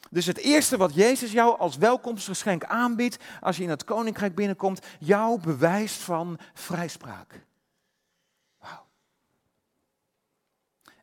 Dus 0.09 0.25
het 0.25 0.37
eerste 0.37 0.77
wat 0.77 0.93
Jezus 0.93 1.31
jou 1.31 1.59
als 1.59 1.77
welkomstgeschenk 1.77 2.63
aanbiedt 2.63 3.23
als 3.41 3.57
je 3.57 3.63
in 3.63 3.69
het 3.69 3.83
koninkrijk 3.83 4.35
binnenkomt, 4.35 4.85
jouw 4.99 5.37
bewijs 5.37 5.93
van 5.93 6.39
vrijspraak. 6.53 7.45
Wauw. 8.59 8.85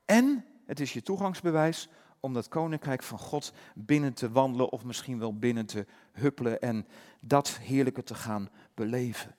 En 0.05 0.45
het 0.67 0.81
is 0.81 0.93
je 0.93 1.03
toegangsbewijs 1.03 1.89
om 2.23 2.33
dat 2.33 2.49
koninkrijk 2.49 3.03
van 3.03 3.19
God 3.19 3.53
binnen 3.75 4.15
te 4.15 4.31
wandelen 4.31 4.71
of 4.71 4.85
misschien 4.85 5.19
wel 5.19 5.39
binnen 5.39 5.67
te 5.67 5.87
huppelen 6.13 6.61
en 6.61 6.87
dat 7.21 7.59
heerlijke 7.59 8.03
te 8.03 8.15
gaan 8.15 8.49
beleven. 8.75 9.35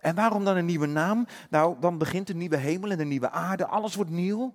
En 0.00 0.14
waarom 0.14 0.44
dan 0.44 0.56
een 0.56 0.64
nieuwe 0.64 0.86
naam? 0.86 1.26
Nou, 1.50 1.80
dan 1.80 1.98
begint 1.98 2.28
een 2.28 2.36
nieuwe 2.36 2.56
hemel 2.56 2.90
en 2.90 3.00
een 3.00 3.08
nieuwe 3.08 3.30
aarde. 3.30 3.66
Alles 3.66 3.94
wordt 3.94 4.10
nieuw. 4.10 4.54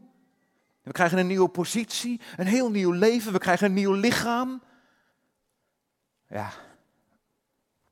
We 0.81 0.91
krijgen 0.91 1.17
een 1.17 1.27
nieuwe 1.27 1.49
positie, 1.49 2.21
een 2.37 2.47
heel 2.47 2.71
nieuw 2.71 2.91
leven. 2.91 3.31
We 3.31 3.37
krijgen 3.37 3.67
een 3.67 3.73
nieuw 3.73 3.93
lichaam. 3.93 4.61
Ja, 6.27 6.51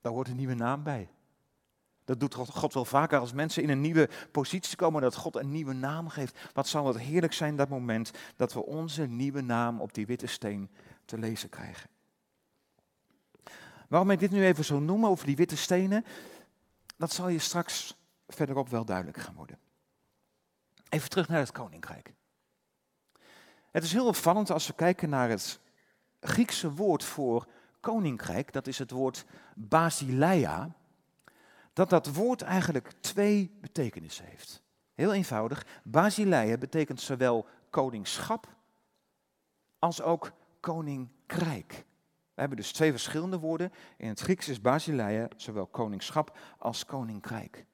daar 0.02 0.12
hoort 0.12 0.28
een 0.28 0.36
nieuwe 0.36 0.54
naam 0.54 0.84
bij. 0.84 1.10
Dat 2.10 2.20
doet 2.20 2.36
God 2.36 2.74
wel 2.74 2.86
vaker 2.86 3.20
als 3.20 3.34
mensen 3.34 3.64
in 3.64 3.70
een 3.70 3.82
nieuwe 3.82 4.10
positie 4.32 4.76
komen, 4.76 5.02
dat 5.02 5.16
God 5.16 5.36
een 5.36 5.52
nieuwe 5.52 5.74
naam 5.74 6.10
geeft. 6.10 6.40
Wat 6.54 6.68
zal 6.68 6.88
het 6.88 7.00
heerlijk 7.00 7.34
zijn 7.34 7.56
dat 7.56 7.70
moment 7.70 8.12
dat 8.36 8.54
we 8.54 8.66
onze 8.66 9.06
nieuwe 9.06 9.42
naam 9.42 9.82
op 9.82 9.94
die 9.94 10.06
witte 10.06 10.28
steen 10.28 10.70
te 11.06 11.18
lezen 11.18 11.50
krijgen. 11.50 11.90
Waarom 13.88 14.12
ik 14.12 14.20
dit 14.20 14.32
nu 14.32 14.46
even 14.46 14.66
zo 14.66 14.80
noem 14.80 15.06
over 15.06 15.26
die 15.26 15.36
witte 15.36 15.58
stenen, 15.58 16.06
dat 16.98 17.12
zal 17.12 17.28
je 17.28 17.40
straks 17.40 17.98
verderop 18.28 18.70
wel 18.70 18.86
duidelijk 18.86 19.18
gaan 19.18 19.36
worden. 19.36 19.60
Even 20.90 21.10
terug 21.10 21.28
naar 21.28 21.40
het 21.40 21.52
koninkrijk. 21.52 22.14
Het 23.72 23.84
is 23.84 23.92
heel 23.92 24.08
opvallend 24.08 24.52
als 24.52 24.68
we 24.68 24.74
kijken 24.74 25.10
naar 25.10 25.30
het 25.30 25.60
Griekse 26.20 26.72
woord 26.72 27.04
voor 27.04 27.48
koninkrijk, 27.80 28.54
dat 28.54 28.68
is 28.68 28.80
het 28.80 28.92
woord 28.92 29.26
basileia 29.56 30.78
dat 31.80 31.90
dat 31.90 32.16
woord 32.16 32.42
eigenlijk 32.42 32.92
twee 33.00 33.58
betekenissen 33.62 34.26
heeft. 34.26 34.62
Heel 34.94 35.14
eenvoudig, 35.14 35.66
Basileia 35.84 36.58
betekent 36.58 37.02
zowel 37.02 37.46
koningschap 37.70 38.48
als 39.80 40.02
ook 40.02 40.32
koninkrijk. 40.60 41.86
We 42.34 42.42
hebben 42.42 42.58
dus 42.58 42.72
twee 42.72 42.92
verschillende 42.92 43.40
woorden. 43.40 43.72
In 43.98 44.08
het 44.08 44.20
Grieks 44.20 44.48
is 44.48 44.62
basileia 44.62 45.28
zowel 45.36 45.66
koningschap 45.66 46.38
als 46.58 46.86
koninkrijk. 46.86 47.66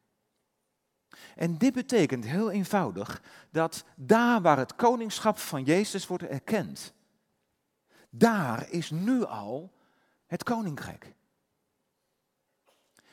En 1.36 1.58
dit 1.58 1.74
betekent 1.74 2.26
heel 2.26 2.52
eenvoudig 2.52 3.22
dat 3.52 3.86
daar 3.96 4.42
waar 4.42 4.58
het 4.58 4.76
koningschap 4.76 5.38
van 5.38 5.64
Jezus 5.64 6.08
wordt 6.08 6.24
erkend, 6.24 6.94
daar 8.10 8.70
is 8.70 8.90
nu 8.90 9.24
al 9.24 9.74
het 10.26 10.44
koninkrijk. 10.44 11.16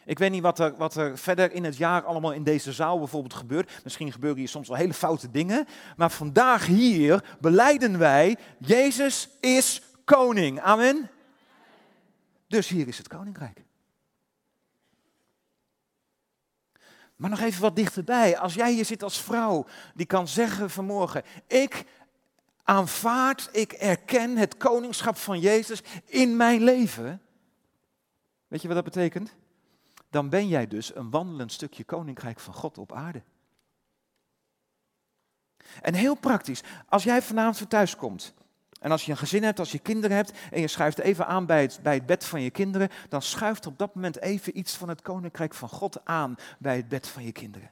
Ik 0.04 0.18
weet 0.18 0.30
niet 0.30 0.42
wat 0.42 0.58
er, 0.58 0.76
wat 0.76 0.94
er 0.94 1.18
verder 1.18 1.52
in 1.52 1.64
het 1.64 1.76
jaar 1.76 2.04
allemaal 2.04 2.32
in 2.32 2.42
deze 2.42 2.72
zaal 2.72 2.98
bijvoorbeeld 2.98 3.34
gebeurt. 3.34 3.70
Misschien 3.84 4.12
gebeuren 4.12 4.38
hier 4.38 4.48
soms 4.48 4.68
wel 4.68 4.76
hele 4.76 4.94
foute 4.94 5.30
dingen. 5.30 5.66
Maar 5.96 6.10
vandaag 6.10 6.66
hier 6.66 7.36
beleiden 7.40 7.98
wij, 7.98 8.36
Jezus 8.58 9.28
is 9.40 9.82
koning. 10.04 10.60
Amen. 10.60 11.10
Dus 12.46 12.68
hier 12.68 12.88
is 12.88 12.98
het 12.98 13.08
koninkrijk. 13.08 13.62
Maar 17.16 17.30
nog 17.30 17.40
even 17.40 17.62
wat 17.62 17.76
dichterbij. 17.76 18.38
Als 18.38 18.54
jij 18.54 18.72
hier 18.72 18.84
zit 18.84 19.02
als 19.02 19.22
vrouw, 19.22 19.66
die 19.94 20.06
kan 20.06 20.28
zeggen 20.28 20.70
vanmorgen: 20.70 21.22
Ik 21.46 21.84
aanvaard, 22.62 23.48
ik 23.52 23.72
erken 23.72 24.36
het 24.36 24.56
koningschap 24.56 25.16
van 25.16 25.40
Jezus 25.40 25.82
in 26.04 26.36
mijn 26.36 26.62
leven. 26.62 27.22
Weet 28.48 28.62
je 28.62 28.66
wat 28.66 28.76
dat 28.76 28.94
betekent? 28.94 29.34
Dan 30.12 30.28
ben 30.28 30.48
jij 30.48 30.66
dus 30.66 30.94
een 30.94 31.10
wandelend 31.10 31.52
stukje 31.52 31.84
koninkrijk 31.84 32.40
van 32.40 32.54
God 32.54 32.78
op 32.78 32.92
aarde. 32.92 33.22
En 35.82 35.94
heel 35.94 36.14
praktisch, 36.14 36.62
als 36.88 37.02
jij 37.02 37.22
vanavond 37.22 37.70
thuis 37.70 37.96
komt 37.96 38.34
en 38.80 38.90
als 38.90 39.04
je 39.04 39.10
een 39.10 39.16
gezin 39.16 39.42
hebt, 39.42 39.58
als 39.58 39.72
je 39.72 39.78
kinderen 39.78 40.16
hebt 40.16 40.32
en 40.50 40.60
je 40.60 40.68
schuift 40.68 40.98
even 40.98 41.26
aan 41.26 41.46
bij 41.46 41.62
het, 41.62 41.78
bij 41.82 41.94
het 41.94 42.06
bed 42.06 42.24
van 42.24 42.40
je 42.40 42.50
kinderen, 42.50 42.88
dan 43.08 43.22
schuift 43.22 43.66
op 43.66 43.78
dat 43.78 43.94
moment 43.94 44.20
even 44.20 44.58
iets 44.58 44.76
van 44.76 44.88
het 44.88 45.02
koninkrijk 45.02 45.54
van 45.54 45.68
God 45.68 46.04
aan 46.04 46.36
bij 46.58 46.76
het 46.76 46.88
bed 46.88 47.08
van 47.08 47.24
je 47.24 47.32
kinderen. 47.32 47.70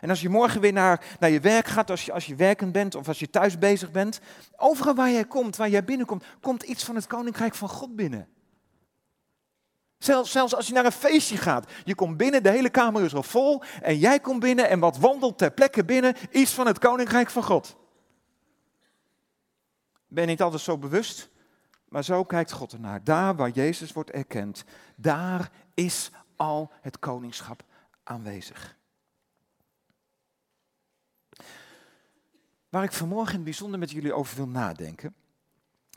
En 0.00 0.10
als 0.10 0.20
je 0.20 0.28
morgen 0.28 0.60
weer 0.60 0.72
naar, 0.72 1.16
naar 1.20 1.30
je 1.30 1.40
werk 1.40 1.66
gaat, 1.66 1.90
als 1.90 2.04
je, 2.04 2.12
als 2.12 2.26
je 2.26 2.34
werkend 2.34 2.72
bent 2.72 2.94
of 2.94 3.08
als 3.08 3.18
je 3.18 3.30
thuis 3.30 3.58
bezig 3.58 3.90
bent, 3.90 4.20
overal 4.56 4.94
waar 4.94 5.10
jij 5.10 5.24
komt, 5.24 5.56
waar 5.56 5.68
jij 5.68 5.84
binnenkomt, 5.84 6.24
komt 6.40 6.62
iets 6.62 6.84
van 6.84 6.94
het 6.94 7.06
koninkrijk 7.06 7.54
van 7.54 7.68
God 7.68 7.96
binnen. 7.96 8.28
Zelfs, 10.04 10.30
zelfs 10.30 10.54
als 10.54 10.66
je 10.66 10.72
naar 10.72 10.84
een 10.84 10.92
feestje 10.92 11.36
gaat, 11.36 11.70
je 11.84 11.94
komt 11.94 12.16
binnen, 12.16 12.42
de 12.42 12.50
hele 12.50 12.70
kamer 12.70 13.02
is 13.02 13.14
al 13.14 13.22
vol 13.22 13.62
en 13.82 13.98
jij 13.98 14.20
komt 14.20 14.40
binnen 14.40 14.68
en 14.68 14.78
wat 14.78 14.98
wandelt 14.98 15.38
ter 15.38 15.50
plekke 15.50 15.84
binnen, 15.84 16.16
iets 16.30 16.52
van 16.52 16.66
het 16.66 16.78
koninkrijk 16.78 17.30
van 17.30 17.42
God. 17.42 17.76
Ben 20.06 20.26
niet 20.26 20.42
altijd 20.42 20.62
zo 20.62 20.78
bewust, 20.78 21.28
maar 21.88 22.04
zo 22.04 22.24
kijkt 22.24 22.52
God 22.52 22.72
ernaar. 22.72 23.04
Daar 23.04 23.36
waar 23.36 23.50
Jezus 23.50 23.92
wordt 23.92 24.10
erkend, 24.10 24.64
daar 24.96 25.50
is 25.74 26.10
al 26.36 26.72
het 26.80 26.98
koningschap 26.98 27.62
aanwezig. 28.02 28.76
Waar 32.68 32.84
ik 32.84 32.92
vanmorgen 32.92 33.44
bijzonder 33.44 33.78
met 33.78 33.90
jullie 33.90 34.12
over 34.12 34.36
wil 34.36 34.48
nadenken, 34.48 35.14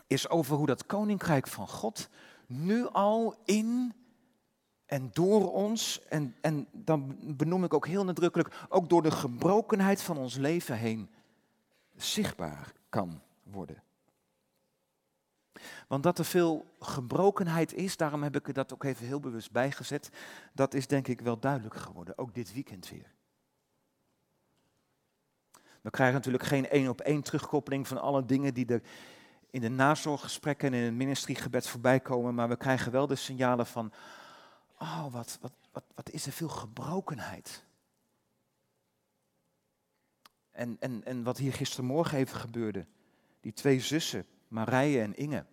is 0.07 0.29
over 0.29 0.55
hoe 0.55 0.67
dat 0.67 0.85
koninkrijk 0.85 1.47
van 1.47 1.67
God 1.67 2.09
nu 2.47 2.87
al 2.87 3.35
in 3.45 3.93
en 4.85 5.09
door 5.13 5.53
ons, 5.53 6.01
en, 6.09 6.35
en 6.41 6.67
dan 6.71 7.17
benoem 7.37 7.63
ik 7.63 7.73
ook 7.73 7.87
heel 7.87 8.03
nadrukkelijk, 8.03 8.65
ook 8.69 8.89
door 8.89 9.01
de 9.01 9.11
gebrokenheid 9.11 10.01
van 10.01 10.17
ons 10.17 10.35
leven 10.35 10.77
heen 10.77 11.09
zichtbaar 11.95 12.73
kan 12.89 13.21
worden. 13.43 13.83
Want 15.87 16.03
dat 16.03 16.19
er 16.19 16.25
veel 16.25 16.75
gebrokenheid 16.79 17.73
is, 17.73 17.97
daarom 17.97 18.23
heb 18.23 18.35
ik 18.35 18.47
er 18.47 18.53
dat 18.53 18.73
ook 18.73 18.83
even 18.83 19.05
heel 19.05 19.19
bewust 19.19 19.51
bijgezet, 19.51 20.09
dat 20.53 20.73
is 20.73 20.87
denk 20.87 21.07
ik 21.07 21.21
wel 21.21 21.39
duidelijk 21.39 21.75
geworden, 21.75 22.17
ook 22.17 22.33
dit 22.33 22.53
weekend 22.53 22.89
weer. 22.89 23.15
We 25.81 25.89
krijgen 25.89 26.15
natuurlijk 26.15 26.43
geen 26.43 26.69
één 26.69 26.89
op 26.89 27.01
één 27.01 27.21
terugkoppeling 27.21 27.87
van 27.87 28.01
alle 28.01 28.25
dingen 28.25 28.53
die 28.53 28.65
er 28.65 28.81
in 29.57 29.63
de 29.63 29.69
nazorggesprekken 29.69 30.73
en 30.73 30.79
in 30.79 30.85
het 30.85 30.93
ministeriegebed 30.93 31.67
voorbij 31.67 31.99
komen, 31.99 32.35
maar 32.35 32.49
we 32.49 32.57
krijgen 32.57 32.91
wel 32.91 33.07
de 33.07 33.15
signalen 33.15 33.65
van, 33.65 33.93
oh 34.79 35.11
wat, 35.11 35.37
wat, 35.41 35.53
wat, 35.71 35.83
wat 35.95 36.09
is 36.09 36.25
er 36.25 36.31
veel 36.31 36.49
gebrokenheid. 36.49 37.65
En, 40.51 40.77
en, 40.79 41.05
en 41.05 41.23
wat 41.23 41.37
hier 41.37 41.53
gistermorgen 41.53 42.17
even 42.17 42.39
gebeurde, 42.39 42.85
die 43.41 43.53
twee 43.53 43.79
zussen, 43.79 44.25
Marije 44.47 45.01
en 45.01 45.15
Inge. 45.15 45.45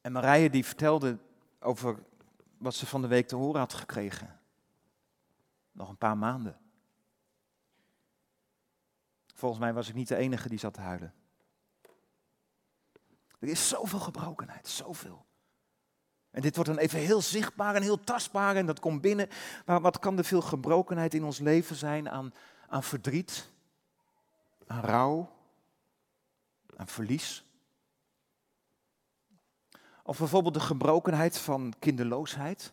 En 0.00 0.12
Marije 0.12 0.50
die 0.50 0.64
vertelde 0.64 1.18
over 1.60 1.98
wat 2.58 2.74
ze 2.74 2.86
van 2.86 3.00
de 3.02 3.08
week 3.08 3.28
te 3.28 3.36
horen 3.36 3.60
had 3.60 3.74
gekregen. 3.74 4.40
Nog 5.72 5.88
een 5.88 5.96
paar 5.96 6.18
maanden. 6.18 6.60
Volgens 9.42 9.62
mij 9.62 9.72
was 9.72 9.88
ik 9.88 9.94
niet 9.94 10.08
de 10.08 10.16
enige 10.16 10.48
die 10.48 10.58
zat 10.58 10.74
te 10.74 10.80
huilen. 10.80 11.14
Er 13.38 13.48
is 13.48 13.68
zoveel 13.68 13.98
gebrokenheid, 13.98 14.68
zoveel. 14.68 15.26
En 16.30 16.42
dit 16.42 16.54
wordt 16.54 16.70
dan 16.70 16.78
even 16.78 16.98
heel 16.98 17.20
zichtbaar 17.20 17.74
en 17.74 17.82
heel 17.82 18.04
tastbaar 18.04 18.56
en 18.56 18.66
dat 18.66 18.80
komt 18.80 19.00
binnen. 19.00 19.28
Maar 19.66 19.80
wat 19.80 19.98
kan 19.98 20.18
er 20.18 20.24
veel 20.24 20.40
gebrokenheid 20.40 21.14
in 21.14 21.24
ons 21.24 21.38
leven 21.38 21.76
zijn 21.76 22.10
aan, 22.10 22.32
aan 22.68 22.82
verdriet, 22.82 23.48
aan 24.66 24.80
rouw, 24.80 25.32
aan 26.76 26.88
verlies? 26.88 27.44
Of 30.02 30.18
bijvoorbeeld 30.18 30.54
de 30.54 30.60
gebrokenheid 30.60 31.38
van 31.38 31.74
kinderloosheid. 31.78 32.72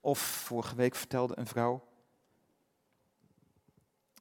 Of 0.00 0.18
vorige 0.18 0.74
week 0.74 0.94
vertelde 0.94 1.38
een 1.38 1.46
vrouw 1.46 1.88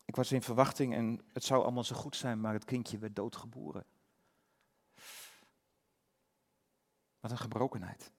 ik 0.10 0.16
was 0.16 0.32
in 0.32 0.42
verwachting 0.42 0.94
en 0.94 1.22
het 1.34 1.44
zou 1.44 1.64
allemaal 1.64 1.84
zo 1.84 1.96
goed 1.96 2.16
zijn, 2.16 2.40
maar 2.40 2.54
het 2.54 2.66
kindje 2.66 2.98
werd 2.98 3.16
doodgeboren. 3.16 3.86
Wat 7.20 7.32
een 7.32 7.38
gebrokenheid. 7.38 8.12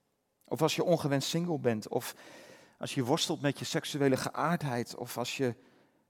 Of 0.43 0.61
als 0.61 0.75
je 0.75 0.83
ongewenst 0.83 1.29
single 1.29 1.59
bent, 1.59 1.87
of 1.87 2.15
als 2.77 2.93
je 2.93 3.03
worstelt 3.03 3.41
met 3.41 3.59
je 3.59 3.65
seksuele 3.65 4.17
geaardheid, 4.17 4.95
of 4.95 5.17
als 5.17 5.37
je 5.37 5.55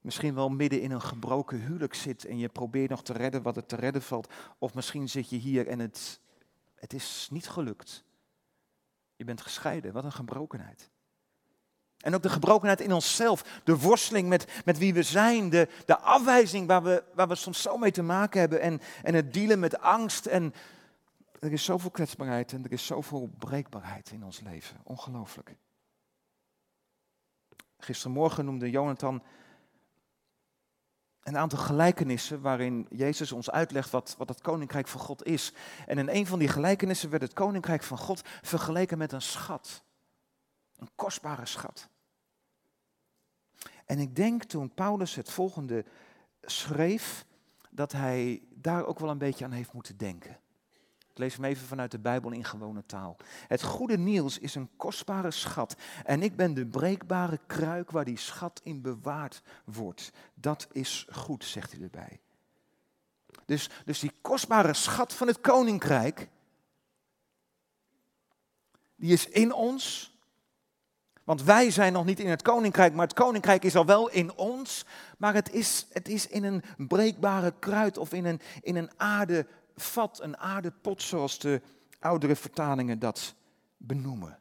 misschien 0.01 0.35
wel 0.35 0.49
midden 0.49 0.81
in 0.81 0.91
een 0.91 1.01
gebroken 1.01 1.59
huwelijk 1.59 1.93
zit 1.93 2.25
en 2.25 2.37
je 2.37 2.49
probeert 2.49 2.89
nog 2.89 3.03
te 3.03 3.13
redden 3.13 3.41
wat 3.41 3.57
er 3.57 3.65
te 3.65 3.75
redden 3.75 4.01
valt, 4.01 4.33
of 4.57 4.73
misschien 4.73 5.09
zit 5.09 5.29
je 5.29 5.37
hier 5.37 5.67
en 5.67 5.79
het, 5.79 6.21
het 6.75 6.93
is 6.93 7.27
niet 7.31 7.49
gelukt. 7.49 8.03
Je 9.15 9.23
bent 9.23 9.41
gescheiden, 9.41 9.93
wat 9.93 10.03
een 10.03 10.11
gebrokenheid. 10.11 10.89
En 12.01 12.15
ook 12.15 12.21
de 12.21 12.29
gebrokenheid 12.29 12.81
in 12.81 12.93
onszelf, 12.93 13.61
de 13.63 13.77
worsteling 13.77 14.29
met, 14.29 14.47
met 14.65 14.77
wie 14.77 14.93
we 14.93 15.03
zijn, 15.03 15.49
de, 15.49 15.67
de 15.85 15.97
afwijzing 15.97 16.67
waar 16.67 16.83
we, 16.83 17.03
waar 17.13 17.27
we 17.27 17.35
soms 17.35 17.61
zo 17.61 17.77
mee 17.77 17.91
te 17.91 18.03
maken 18.03 18.39
hebben 18.39 18.61
en, 18.61 18.81
en 19.03 19.13
het 19.13 19.33
dealen 19.33 19.59
met 19.59 19.79
angst. 19.79 20.25
En 20.25 20.53
er 21.39 21.51
is 21.51 21.63
zoveel 21.63 21.91
kwetsbaarheid 21.91 22.51
en 22.51 22.63
er 22.63 22.71
is 22.71 22.85
zoveel 22.85 23.29
breekbaarheid 23.37 24.11
in 24.11 24.23
ons 24.23 24.39
leven. 24.39 24.77
Ongelooflijk. 24.83 25.55
Gistermorgen 27.77 28.45
noemde 28.45 28.69
Jonathan 28.69 29.23
een 31.23 31.37
aantal 31.37 31.59
gelijkenissen 31.59 32.41
waarin 32.41 32.87
Jezus 32.89 33.31
ons 33.31 33.51
uitlegt 33.51 33.89
wat, 33.89 34.15
wat 34.17 34.29
het 34.29 34.41
koninkrijk 34.41 34.87
van 34.87 34.99
God 34.99 35.25
is. 35.25 35.53
En 35.87 35.97
in 35.97 36.09
een 36.09 36.27
van 36.27 36.39
die 36.39 36.47
gelijkenissen 36.47 37.09
werd 37.09 37.21
het 37.21 37.33
koninkrijk 37.33 37.83
van 37.83 37.97
God 37.97 38.21
vergeleken 38.41 38.97
met 38.97 39.11
een 39.11 39.21
schat. 39.21 39.83
Een 40.81 40.89
kostbare 40.95 41.45
schat. 41.45 41.89
En 43.85 43.99
ik 43.99 44.15
denk 44.15 44.43
toen 44.43 44.73
Paulus 44.73 45.15
het 45.15 45.31
volgende 45.31 45.85
schreef, 46.41 47.25
dat 47.69 47.91
hij 47.91 48.41
daar 48.49 48.85
ook 48.85 48.99
wel 48.99 49.09
een 49.09 49.17
beetje 49.17 49.45
aan 49.45 49.51
heeft 49.51 49.73
moeten 49.73 49.97
denken. 49.97 50.39
Ik 51.11 51.17
lees 51.17 51.35
hem 51.35 51.43
even 51.43 51.67
vanuit 51.67 51.91
de 51.91 51.99
Bijbel 51.99 52.31
in 52.31 52.43
gewone 52.43 52.85
taal. 52.85 53.17
Het 53.47 53.63
goede 53.63 53.97
nieuws 53.97 54.39
is 54.39 54.55
een 54.55 54.69
kostbare 54.75 55.31
schat. 55.31 55.75
En 56.03 56.23
ik 56.23 56.35
ben 56.35 56.53
de 56.53 56.65
breekbare 56.65 57.39
kruik 57.47 57.91
waar 57.91 58.05
die 58.05 58.17
schat 58.17 58.61
in 58.63 58.81
bewaard 58.81 59.41
wordt. 59.65 60.11
Dat 60.33 60.67
is 60.71 61.07
goed, 61.11 61.45
zegt 61.45 61.71
hij 61.71 61.81
erbij. 61.81 62.19
Dus, 63.45 63.69
dus 63.85 63.99
die 63.99 64.11
kostbare 64.21 64.73
schat 64.73 65.13
van 65.13 65.27
het 65.27 65.41
koninkrijk, 65.41 66.29
die 68.95 69.13
is 69.13 69.27
in 69.29 69.53
ons. 69.53 70.10
Want 71.31 71.43
wij 71.43 71.71
zijn 71.71 71.93
nog 71.93 72.05
niet 72.05 72.19
in 72.19 72.29
het 72.29 72.41
koninkrijk, 72.41 72.93
maar 72.93 73.07
het 73.07 73.15
koninkrijk 73.15 73.63
is 73.63 73.75
al 73.75 73.85
wel 73.85 74.09
in 74.09 74.33
ons. 74.35 74.85
Maar 75.17 75.33
het 75.33 75.51
is, 75.51 75.85
het 75.91 76.07
is 76.07 76.27
in 76.27 76.43
een 76.43 76.63
breekbare 76.77 77.53
kruid 77.59 77.97
of 77.97 78.13
in 78.13 78.25
een, 78.25 78.41
in 78.61 78.75
een 78.75 78.89
aardevat, 78.97 80.19
een 80.21 80.37
aardepot, 80.37 81.01
zoals 81.01 81.39
de 81.39 81.61
oudere 81.99 82.35
vertalingen 82.35 82.99
dat 82.99 83.35
benoemen. 83.77 84.39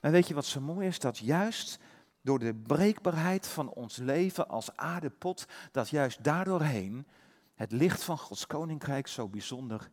Maar 0.00 0.10
weet 0.10 0.28
je 0.28 0.34
wat 0.34 0.46
zo 0.46 0.60
mooi 0.60 0.86
is? 0.86 0.98
Dat 0.98 1.18
juist 1.18 1.78
door 2.20 2.38
de 2.38 2.54
breekbaarheid 2.54 3.46
van 3.46 3.68
ons 3.68 3.96
leven 3.96 4.48
als 4.48 4.76
aardepot, 4.76 5.46
dat 5.72 5.88
juist 5.88 6.24
daardoorheen 6.24 7.06
het 7.54 7.72
licht 7.72 8.02
van 8.02 8.18
Gods 8.18 8.46
koninkrijk 8.46 9.06
zo 9.06 9.28
bijzonder 9.28 9.90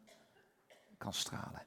kan 0.98 1.14
stralen. 1.14 1.66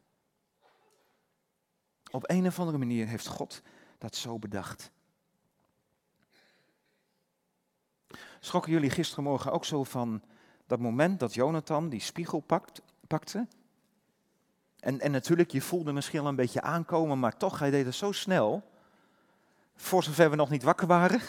Op 2.10 2.30
een 2.30 2.46
of 2.46 2.58
andere 2.58 2.78
manier 2.78 3.06
heeft 3.06 3.26
God 3.26 3.62
dat 4.00 4.16
zo 4.16 4.38
bedacht. 4.38 4.90
Schrokken 8.40 8.72
jullie 8.72 8.90
gistermorgen 8.90 9.52
ook 9.52 9.64
zo 9.64 9.84
van 9.84 10.22
dat 10.66 10.78
moment 10.78 11.20
dat 11.20 11.34
Jonathan 11.34 11.88
die 11.88 12.00
spiegel 12.00 12.40
pakt, 12.40 12.82
pakte? 13.06 13.46
En, 14.78 15.00
en 15.00 15.10
natuurlijk, 15.10 15.50
je 15.50 15.60
voelde 15.60 15.92
misschien 15.92 16.20
al 16.20 16.26
een 16.26 16.36
beetje 16.36 16.62
aankomen, 16.62 17.18
maar 17.18 17.36
toch, 17.36 17.58
hij 17.58 17.70
deed 17.70 17.84
het 17.84 17.94
zo 17.94 18.12
snel. 18.12 18.70
Voor 19.76 20.02
zover 20.02 20.30
we 20.30 20.36
nog 20.36 20.50
niet 20.50 20.62
wakker 20.62 20.86
waren, 20.86 21.20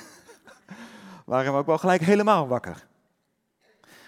waren 1.26 1.52
we 1.52 1.60
ook 1.60 1.66
wel 1.66 1.78
gelijk 1.78 2.02
helemaal 2.02 2.48
wakker. 2.48 2.88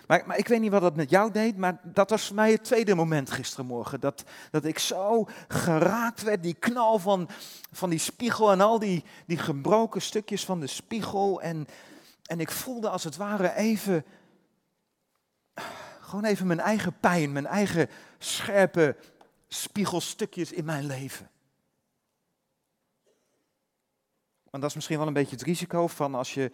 Maar, 0.07 0.23
maar, 0.25 0.37
ik 0.37 0.47
weet 0.47 0.59
niet 0.59 0.71
wat 0.71 0.81
dat 0.81 0.95
met 0.95 1.09
jou 1.09 1.31
deed, 1.31 1.57
maar 1.57 1.79
dat 1.83 2.09
was 2.09 2.27
voor 2.27 2.35
mij 2.35 2.51
het 2.51 2.63
tweede 2.63 2.95
moment 2.95 3.31
gistermorgen. 3.31 3.99
Dat, 3.99 4.23
dat 4.51 4.65
ik 4.65 4.79
zo 4.79 5.27
geraakt 5.47 6.23
werd, 6.23 6.43
die 6.43 6.53
knal 6.53 6.99
van, 6.99 7.29
van 7.71 7.89
die 7.89 7.99
spiegel 7.99 8.51
en 8.51 8.61
al 8.61 8.79
die, 8.79 9.03
die 9.25 9.37
gebroken 9.37 10.01
stukjes 10.01 10.45
van 10.45 10.59
de 10.59 10.67
spiegel. 10.67 11.41
En, 11.41 11.67
en 12.25 12.39
ik 12.39 12.51
voelde 12.51 12.89
als 12.89 13.03
het 13.03 13.17
ware 13.17 13.55
even, 13.55 14.05
gewoon 16.01 16.25
even 16.25 16.47
mijn 16.47 16.59
eigen 16.59 16.99
pijn, 16.99 17.31
mijn 17.31 17.47
eigen 17.47 17.89
scherpe 18.17 18.95
spiegelstukjes 19.47 20.51
in 20.51 20.65
mijn 20.65 20.85
leven. 20.85 21.29
Want 24.43 24.65
dat 24.65 24.69
is 24.69 24.75
misschien 24.75 24.97
wel 24.97 25.07
een 25.07 25.13
beetje 25.13 25.35
het 25.35 25.45
risico 25.45 25.87
van 25.87 26.15
als 26.15 26.33
je 26.33 26.51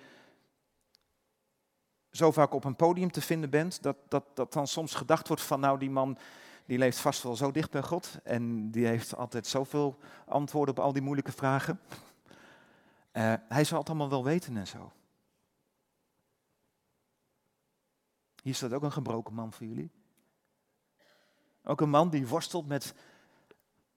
zo 2.12 2.32
vaak 2.32 2.54
op 2.54 2.63
een 2.63 2.76
podium 2.76 3.12
te 3.12 3.22
vinden 3.22 3.50
bent, 3.50 3.84
dat, 3.84 3.98
dat, 4.08 4.24
dat 4.34 4.54
dan 4.54 4.67
soms 4.67 4.93
gedacht 4.93 5.28
wordt 5.28 5.43
van 5.43 5.60
nou 5.60 5.80
die 5.80 5.89
man 5.89 6.17
die 6.69 6.78
leeft 6.78 7.00
vast 7.00 7.24
wel 7.24 7.36
zo 7.36 7.52
dicht 7.52 7.72
bij 7.72 7.82
God 7.82 8.19
en 8.24 8.72
die 8.72 8.86
heeft 8.86 9.15
altijd 9.15 9.48
zoveel 9.48 9.98
antwoorden 10.26 10.78
op 10.78 10.84
al 10.84 10.93
die 10.93 11.02
moeilijke 11.02 11.32
vragen. 11.32 11.80
Uh, 13.13 13.34
hij 13.48 13.63
zal 13.63 13.80
het 13.80 13.88
allemaal 13.88 14.10
wel 14.10 14.24
weten 14.24 14.58
en 14.58 14.67
zo. 14.67 14.91
Hier 18.43 18.56
staat 18.56 18.74
ook 18.74 18.84
een 18.84 18.91
gebroken 18.91 19.34
man 19.34 19.54
voor 19.54 19.65
jullie. 19.65 19.91
Ook 21.63 21.82
een 21.82 21.89
man 21.89 22.10
die 22.10 22.28
worstelt 22.28 22.67
met, 22.67 22.93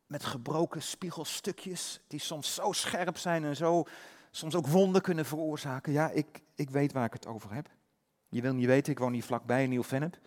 met 0.07 0.25
gebroken 0.25 0.83
spiegelstukjes, 0.83 2.01
die 2.07 2.20
soms 2.20 2.55
zo 2.55 2.72
scherp 2.72 3.16
zijn 3.16 3.44
en 3.44 3.57
zo, 3.57 3.85
soms 4.31 4.55
ook 4.55 4.66
wonden 4.66 5.03
kunnen 5.03 5.25
veroorzaken. 5.25 5.92
Ja, 5.92 6.11
ik, 6.11 6.42
ik 6.55 6.70
weet 6.70 6.92
waar 6.92 7.05
ik 7.05 7.12
het 7.12 7.27
over 7.27 7.53
heb. 7.53 7.68
Je 8.33 8.40
wil 8.40 8.55
niet 8.55 8.66
weten, 8.66 8.92
ik 8.92 8.99
woon 8.99 9.12
hier 9.12 9.23
vlakbij 9.23 9.62
in 9.62 9.68
Nieuw-Vennep. 9.68 10.18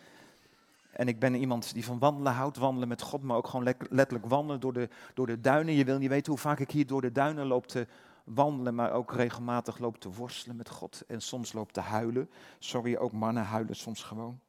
En 0.92 1.08
ik 1.08 1.20
ben 1.20 1.36
iemand 1.36 1.74
die 1.74 1.86
van 1.86 2.00
wandelen 2.00 2.34
houdt, 2.34 2.58
wandelen 2.58 2.88
met 2.88 3.02
God, 3.02 3.22
maar 3.22 3.38
ook 3.38 3.48
gewoon 3.48 3.76
letterlijk 3.90 4.26
wandelen 4.26 4.60
door 4.60 4.74
de, 4.74 4.90
door 5.14 5.28
de 5.28 5.42
duinen. 5.42 5.74
Je 5.74 5.86
wil 5.86 5.98
niet 5.98 6.10
weten 6.10 6.32
hoe 6.32 6.42
vaak 6.42 6.60
ik 6.60 6.72
hier 6.72 6.88
door 6.88 7.02
de 7.02 7.12
duinen 7.12 7.46
loop 7.46 7.68
te 7.68 7.88
wandelen, 8.24 8.76
maar 8.76 8.92
ook 8.92 9.14
regelmatig 9.14 9.78
loop 9.78 9.98
te 9.98 10.14
worstelen 10.14 10.56
met 10.56 10.70
God. 10.70 11.04
En 11.08 11.22
soms 11.22 11.54
loop 11.54 11.72
te 11.72 11.80
huilen. 11.80 12.30
Sorry, 12.60 12.96
ook 12.96 13.12
mannen 13.12 13.44
huilen 13.44 13.76
soms 13.76 14.04
gewoon. 14.04 14.40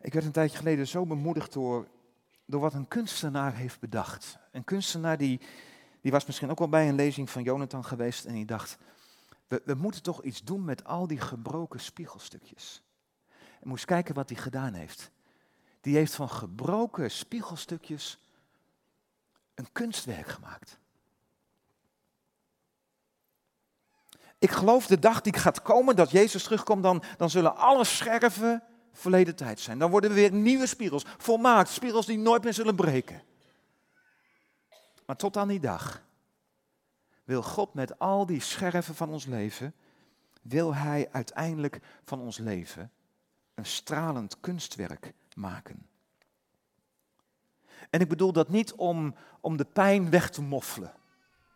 Ik 0.00 0.12
werd 0.12 0.24
een 0.24 0.32
tijdje 0.32 0.58
geleden 0.58 0.88
zo 0.88 1.06
bemoedigd 1.06 1.52
door, 1.52 1.88
door 2.44 2.60
wat 2.60 2.74
een 2.74 2.88
kunstenaar 2.88 3.54
heeft 3.54 3.80
bedacht. 3.80 4.38
Een 4.50 4.64
kunstenaar 4.64 5.18
die, 5.18 5.40
die 6.00 6.12
was 6.12 6.26
misschien 6.26 6.50
ook 6.50 6.58
wel 6.58 6.68
bij 6.68 6.88
een 6.88 6.94
lezing 6.94 7.30
van 7.30 7.42
Jonathan 7.42 7.84
geweest 7.84 8.24
en 8.24 8.34
die 8.34 8.44
dacht, 8.44 8.78
we, 9.64 9.74
moeten 9.74 10.02
toch 10.02 10.22
iets 10.22 10.42
doen 10.42 10.64
met 10.64 10.84
al 10.84 11.06
die 11.06 11.20
gebroken 11.20 11.80
spiegelstukjes. 11.80 12.82
En 13.60 13.68
moest 13.68 13.84
kijken 13.84 14.14
wat 14.14 14.28
hij 14.28 14.38
gedaan 14.38 14.74
heeft. 14.74 15.10
Die 15.80 15.96
heeft 15.96 16.14
van 16.14 16.30
gebroken 16.30 17.10
spiegelstukjes 17.10 18.18
een 19.54 19.72
kunstwerk 19.72 20.26
gemaakt. 20.26 20.78
Ik 24.38 24.50
geloof 24.50 24.86
de 24.86 24.98
dag 24.98 25.20
die 25.20 25.32
gaat 25.32 25.62
komen 25.62 25.96
dat 25.96 26.10
Jezus 26.10 26.42
terugkomt, 26.42 26.82
dan, 26.82 27.02
dan 27.16 27.30
zullen 27.30 27.56
alle 27.56 27.84
scherven 27.84 28.62
verleden 28.92 29.36
tijd 29.36 29.60
zijn. 29.60 29.78
Dan 29.78 29.90
worden 29.90 30.10
we 30.10 30.16
weer 30.16 30.32
nieuwe 30.32 30.66
spiegels, 30.66 31.04
volmaakt, 31.18 31.68
spiegels 31.68 32.06
die 32.06 32.18
nooit 32.18 32.42
meer 32.42 32.54
zullen 32.54 32.76
breken. 32.76 33.22
Maar 35.06 35.16
tot 35.16 35.36
aan 35.36 35.48
die 35.48 35.60
dag 35.60 36.02
wil 37.32 37.42
God 37.42 37.74
met 37.74 37.98
al 37.98 38.26
die 38.26 38.40
scherven 38.40 38.94
van 38.94 39.08
ons 39.08 39.26
leven, 39.26 39.74
wil 40.42 40.74
Hij 40.74 41.08
uiteindelijk 41.12 41.80
van 42.04 42.20
ons 42.20 42.38
leven 42.38 42.90
een 43.54 43.66
stralend 43.66 44.40
kunstwerk 44.40 45.12
maken. 45.34 45.86
En 47.90 48.00
ik 48.00 48.08
bedoel 48.08 48.32
dat 48.32 48.48
niet 48.48 48.72
om, 48.72 49.14
om 49.40 49.56
de 49.56 49.64
pijn 49.64 50.10
weg 50.10 50.30
te 50.30 50.42
moffelen. 50.42 50.92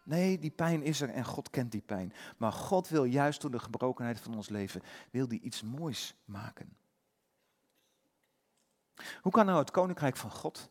Nee, 0.05 0.39
die 0.39 0.51
pijn 0.51 0.83
is 0.83 1.01
er 1.01 1.09
en 1.09 1.25
God 1.25 1.51
kent 1.51 1.73
die 1.73 1.83
pijn. 1.87 2.13
Maar 2.37 2.53
God 2.53 2.89
wil 2.89 3.05
juist 3.05 3.41
door 3.41 3.51
de 3.51 3.59
gebrokenheid 3.59 4.21
van 4.21 4.35
ons 4.35 4.49
leven, 4.49 4.83
wil 5.11 5.29
die 5.29 5.41
iets 5.41 5.63
moois 5.63 6.15
maken. 6.25 6.77
Hoe 9.21 9.33
kan 9.33 9.47
nou 9.47 9.59
het 9.59 9.71
koninkrijk 9.71 10.17
van 10.17 10.31
God 10.31 10.71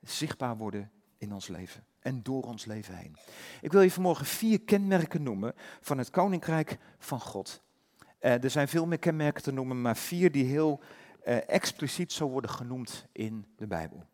zichtbaar 0.00 0.56
worden 0.56 0.90
in 1.18 1.32
ons 1.32 1.48
leven 1.48 1.84
en 2.00 2.22
door 2.22 2.42
ons 2.42 2.64
leven 2.64 2.94
heen? 2.94 3.16
Ik 3.60 3.72
wil 3.72 3.82
je 3.82 3.90
vanmorgen 3.90 4.26
vier 4.26 4.60
kenmerken 4.60 5.22
noemen 5.22 5.54
van 5.80 5.98
het 5.98 6.10
koninkrijk 6.10 6.78
van 6.98 7.20
God. 7.20 7.62
Uh, 8.20 8.44
er 8.44 8.50
zijn 8.50 8.68
veel 8.68 8.86
meer 8.86 8.98
kenmerken 8.98 9.42
te 9.42 9.52
noemen, 9.52 9.82
maar 9.82 9.96
vier 9.96 10.32
die 10.32 10.44
heel 10.44 10.80
uh, 11.26 11.48
expliciet 11.48 12.12
zo 12.12 12.28
worden 12.28 12.50
genoemd 12.50 13.06
in 13.12 13.46
de 13.56 13.66
Bijbel. 13.66 14.04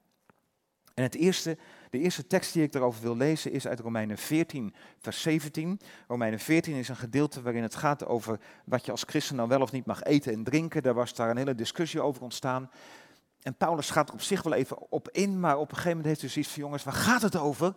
En 0.96 1.02
het 1.02 1.14
eerste, 1.14 1.58
de 1.90 1.98
eerste 1.98 2.26
tekst 2.26 2.52
die 2.52 2.62
ik 2.62 2.72
daarover 2.72 3.02
wil 3.02 3.16
lezen 3.16 3.52
is 3.52 3.66
uit 3.66 3.80
Romeinen 3.80 4.18
14, 4.18 4.74
vers 4.98 5.22
17. 5.22 5.80
Romeinen 6.08 6.38
14 6.38 6.74
is 6.74 6.88
een 6.88 6.96
gedeelte 6.96 7.42
waarin 7.42 7.62
het 7.62 7.74
gaat 7.74 8.06
over 8.06 8.40
wat 8.64 8.84
je 8.84 8.90
als 8.90 9.02
christen 9.06 9.36
nou 9.36 9.48
wel 9.48 9.60
of 9.60 9.72
niet 9.72 9.86
mag 9.86 10.02
eten 10.02 10.32
en 10.32 10.44
drinken. 10.44 10.82
Daar 10.82 10.94
was 10.94 11.14
daar 11.14 11.30
een 11.30 11.36
hele 11.36 11.54
discussie 11.54 12.00
over 12.00 12.22
ontstaan. 12.22 12.70
En 13.46 13.54
Paulus 13.54 13.90
gaat 13.90 14.08
er 14.08 14.14
op 14.14 14.22
zich 14.22 14.42
wel 14.42 14.52
even 14.52 14.90
op 14.90 15.08
in, 15.10 15.40
maar 15.40 15.56
op 15.56 15.68
een 15.68 15.76
gegeven 15.76 15.96
moment 15.96 16.06
heeft 16.06 16.20
hij 16.20 16.30
zoiets 16.30 16.50
van, 16.50 16.62
jongens, 16.62 16.84
waar 16.84 16.94
gaat 16.94 17.22
het 17.22 17.36
over? 17.36 17.74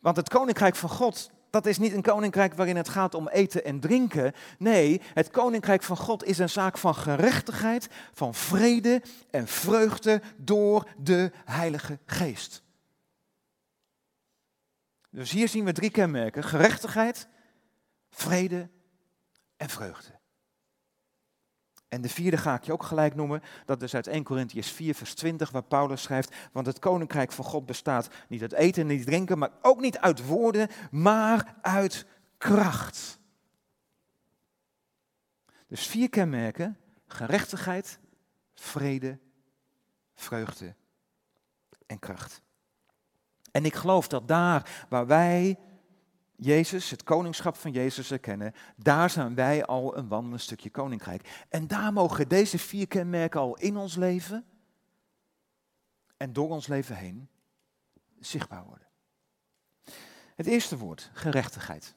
Want 0.00 0.16
het 0.16 0.28
koninkrijk 0.28 0.76
van 0.76 0.88
God, 0.88 1.30
dat 1.50 1.66
is 1.66 1.78
niet 1.78 1.92
een 1.92 2.02
koninkrijk 2.02 2.54
waarin 2.54 2.76
het 2.76 2.88
gaat 2.88 3.14
om 3.14 3.28
eten 3.28 3.64
en 3.64 3.80
drinken. 3.80 4.32
Nee, 4.58 5.00
het 5.14 5.30
koninkrijk 5.30 5.82
van 5.82 5.96
God 5.96 6.24
is 6.24 6.38
een 6.38 6.48
zaak 6.48 6.78
van 6.78 6.94
gerechtigheid, 6.94 7.88
van 8.12 8.34
vrede 8.34 9.02
en 9.30 9.46
vreugde 9.46 10.22
door 10.36 10.88
de 10.98 11.32
Heilige 11.44 11.98
Geest. 12.06 12.62
Dus 15.10 15.30
hier 15.30 15.48
zien 15.48 15.64
we 15.64 15.72
drie 15.72 15.90
kenmerken: 15.90 16.44
gerechtigheid, 16.44 17.28
vrede 18.10 18.68
en 19.56 19.68
vreugde. 19.68 20.15
En 21.88 22.00
de 22.00 22.08
vierde 22.08 22.36
ga 22.36 22.54
ik 22.54 22.64
je 22.64 22.72
ook 22.72 22.82
gelijk 22.82 23.14
noemen. 23.14 23.42
Dat 23.64 23.82
is 23.82 23.94
uit 23.94 24.06
1 24.06 24.22
Corinthians 24.22 24.70
4, 24.70 24.94
vers 24.94 25.14
20, 25.14 25.50
waar 25.50 25.62
Paulus 25.62 26.02
schrijft: 26.02 26.34
Want 26.52 26.66
het 26.66 26.78
koninkrijk 26.78 27.32
van 27.32 27.44
God 27.44 27.66
bestaat 27.66 28.08
niet 28.28 28.42
uit 28.42 28.52
eten 28.52 28.82
en 28.82 28.88
niet 28.88 29.06
drinken, 29.06 29.38
maar 29.38 29.50
ook 29.62 29.80
niet 29.80 29.98
uit 29.98 30.26
woorden, 30.26 30.68
maar 30.90 31.54
uit 31.62 32.06
kracht. 32.38 33.18
Dus 35.66 35.86
vier 35.86 36.08
kenmerken: 36.08 36.78
gerechtigheid, 37.06 37.98
vrede, 38.54 39.18
vreugde 40.14 40.74
en 41.86 41.98
kracht. 41.98 42.42
En 43.50 43.64
ik 43.64 43.74
geloof 43.74 44.08
dat 44.08 44.28
daar 44.28 44.86
waar 44.88 45.06
wij 45.06 45.58
Jezus, 46.36 46.90
het 46.90 47.02
koningschap 47.02 47.56
van 47.56 47.70
Jezus 47.70 48.10
erkennen, 48.10 48.54
daar 48.76 49.10
zijn 49.10 49.34
wij 49.34 49.64
al 49.64 49.96
een 49.96 50.08
wandelend 50.08 50.40
stukje 50.40 50.70
koninkrijk. 50.70 51.44
En 51.48 51.66
daar 51.66 51.92
mogen 51.92 52.28
deze 52.28 52.58
vier 52.58 52.86
kenmerken 52.86 53.40
al 53.40 53.56
in 53.56 53.76
ons 53.76 53.96
leven 53.96 54.44
en 56.16 56.32
door 56.32 56.48
ons 56.48 56.66
leven 56.66 56.96
heen 56.96 57.28
zichtbaar 58.20 58.64
worden. 58.64 58.86
Het 60.34 60.46
eerste 60.46 60.78
woord, 60.78 61.10
gerechtigheid. 61.12 61.94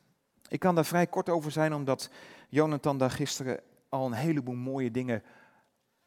Ik 0.47 0.59
kan 0.59 0.75
daar 0.75 0.85
vrij 0.85 1.07
kort 1.07 1.29
over 1.29 1.51
zijn, 1.51 1.73
omdat 1.73 2.09
Jonathan 2.49 2.97
daar 2.97 3.11
gisteren 3.11 3.59
al 3.89 4.05
een 4.05 4.13
heleboel 4.13 4.55
mooie 4.55 4.91
dingen 4.91 5.23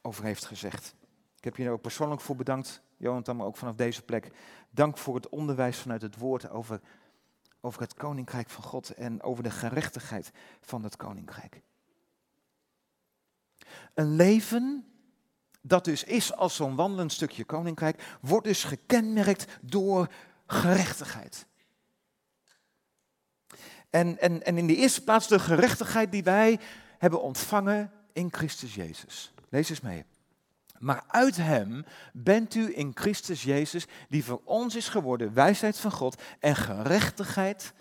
over 0.02 0.24
heeft 0.24 0.44
gezegd. 0.44 0.94
Ik 1.36 1.44
heb 1.44 1.56
je 1.56 1.64
er 1.64 1.72
ook 1.72 1.80
persoonlijk 1.80 2.20
voor 2.20 2.36
bedankt, 2.36 2.82
Jonathan, 2.96 3.36
maar 3.36 3.46
ook 3.46 3.56
vanaf 3.56 3.74
deze 3.74 4.02
plek. 4.02 4.30
Dank 4.70 4.98
voor 4.98 5.14
het 5.14 5.28
onderwijs 5.28 5.78
vanuit 5.78 6.02
het 6.02 6.18
woord 6.18 6.50
over 6.50 6.80
over 7.64 7.80
het 7.80 7.94
koninkrijk 7.94 8.50
van 8.50 8.62
God 8.62 8.90
en 8.90 9.22
over 9.22 9.42
de 9.42 9.50
gerechtigheid 9.50 10.30
van 10.60 10.84
het 10.84 10.96
koninkrijk. 10.96 11.62
Een 13.94 14.16
leven 14.16 14.86
dat 15.60 15.84
dus 15.84 16.04
is 16.04 16.34
als 16.34 16.56
zo'n 16.56 16.76
wandelend 16.76 17.12
stukje 17.12 17.44
koninkrijk, 17.44 18.18
wordt 18.20 18.46
dus 18.46 18.64
gekenmerkt 18.64 19.46
door 19.60 20.12
gerechtigheid. 20.46 21.46
En, 23.90 24.18
en, 24.20 24.44
en 24.44 24.58
in 24.58 24.66
de 24.66 24.76
eerste 24.76 25.04
plaats 25.04 25.28
de 25.28 25.38
gerechtigheid 25.38 26.12
die 26.12 26.22
wij 26.22 26.60
hebben 26.98 27.22
ontvangen 27.22 27.92
in 28.12 28.32
Christus 28.32 28.74
Jezus. 28.74 29.32
Lees 29.48 29.70
eens 29.70 29.80
mee. 29.80 30.04
Maar 30.82 31.04
uit 31.06 31.36
Hem 31.36 31.84
bent 32.12 32.54
u 32.54 32.76
in 32.76 32.90
Christus 32.94 33.42
Jezus, 33.42 33.86
die 34.08 34.24
voor 34.24 34.40
ons 34.44 34.74
is 34.74 34.88
geworden 34.88 35.34
wijsheid 35.34 35.78
van 35.78 35.92
God 35.92 36.22
en 36.40 36.56
gerechtigheid, 36.56 37.72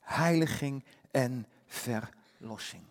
heiliging 0.00 0.84
en 1.10 1.46
verlossing. 1.66 2.82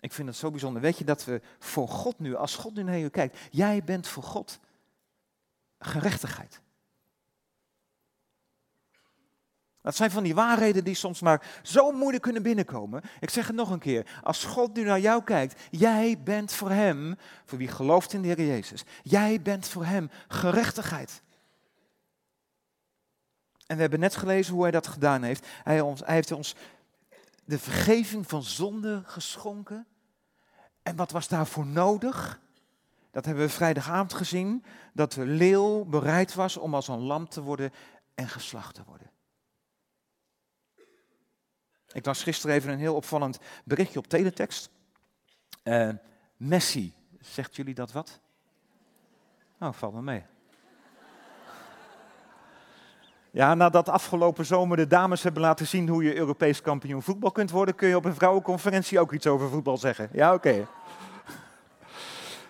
Ik 0.00 0.12
vind 0.12 0.28
het 0.28 0.36
zo 0.36 0.50
bijzonder. 0.50 0.82
Weet 0.82 0.98
je 0.98 1.04
dat 1.04 1.24
we 1.24 1.40
voor 1.58 1.88
God 1.88 2.18
nu, 2.18 2.34
als 2.34 2.56
God 2.56 2.74
nu 2.74 2.82
naar 2.82 2.96
je 2.96 3.10
kijkt, 3.10 3.38
jij 3.50 3.84
bent 3.84 4.08
voor 4.08 4.22
God 4.22 4.58
gerechtigheid. 5.78 6.60
Dat 9.82 9.96
zijn 9.96 10.10
van 10.10 10.22
die 10.22 10.34
waarheden 10.34 10.84
die 10.84 10.94
soms 10.94 11.20
maar 11.20 11.60
zo 11.62 11.92
moeilijk 11.92 12.22
kunnen 12.22 12.42
binnenkomen. 12.42 13.02
Ik 13.20 13.30
zeg 13.30 13.46
het 13.46 13.56
nog 13.56 13.70
een 13.70 13.78
keer. 13.78 14.06
Als 14.22 14.44
God 14.44 14.74
nu 14.74 14.84
naar 14.84 15.00
jou 15.00 15.24
kijkt, 15.24 15.60
jij 15.70 16.22
bent 16.24 16.52
voor 16.52 16.70
Hem, 16.70 17.16
voor 17.44 17.58
wie 17.58 17.68
gelooft 17.68 18.12
in 18.12 18.22
de 18.22 18.28
Heer 18.28 18.46
Jezus, 18.46 18.84
jij 19.02 19.42
bent 19.42 19.68
voor 19.68 19.84
Hem 19.84 20.10
gerechtigheid. 20.28 21.22
En 23.66 23.76
we 23.76 23.82
hebben 23.82 24.00
net 24.00 24.16
gelezen 24.16 24.54
hoe 24.54 24.62
Hij 24.62 24.70
dat 24.70 24.86
gedaan 24.86 25.22
heeft. 25.22 25.46
Hij, 25.64 25.80
ons, 25.80 26.00
hij 26.04 26.14
heeft 26.14 26.32
ons 26.32 26.54
de 27.44 27.58
vergeving 27.58 28.28
van 28.28 28.42
zonde 28.42 29.02
geschonken. 29.04 29.86
En 30.82 30.96
wat 30.96 31.10
was 31.10 31.28
daarvoor 31.28 31.66
nodig? 31.66 32.40
Dat 33.10 33.24
hebben 33.24 33.44
we 33.44 33.50
vrijdagavond 33.50 34.14
gezien, 34.14 34.64
dat 34.92 35.12
de 35.12 35.26
leeuw 35.26 35.84
bereid 35.84 36.34
was 36.34 36.56
om 36.56 36.74
als 36.74 36.88
een 36.88 37.00
lam 37.00 37.28
te 37.28 37.42
worden 37.42 37.72
en 38.14 38.28
geslacht 38.28 38.74
te 38.74 38.82
worden. 38.86 39.09
Ik 41.92 42.06
las 42.06 42.22
gisteren 42.22 42.56
even 42.56 42.72
een 42.72 42.78
heel 42.78 42.94
opvallend 42.94 43.38
berichtje 43.64 43.98
op 43.98 44.06
teletext. 44.06 44.70
Uh, 45.64 45.88
Messi, 46.36 46.92
zegt 47.20 47.56
jullie 47.56 47.74
dat 47.74 47.92
wat? 47.92 48.20
Nou, 49.58 49.74
valt 49.74 49.94
me 49.94 50.02
mee. 50.02 50.22
Ja, 53.30 53.54
nadat 53.54 53.88
afgelopen 53.88 54.46
zomer 54.46 54.76
de 54.76 54.86
dames 54.86 55.22
hebben 55.22 55.42
laten 55.42 55.66
zien 55.66 55.88
hoe 55.88 56.02
je 56.02 56.16
Europees 56.16 56.60
kampioen 56.60 57.02
voetbal 57.02 57.30
kunt 57.30 57.50
worden, 57.50 57.74
kun 57.74 57.88
je 57.88 57.96
op 57.96 58.04
een 58.04 58.14
vrouwenconferentie 58.14 59.00
ook 59.00 59.12
iets 59.12 59.26
over 59.26 59.48
voetbal 59.48 59.76
zeggen. 59.76 60.08
Ja, 60.12 60.34
oké. 60.34 60.66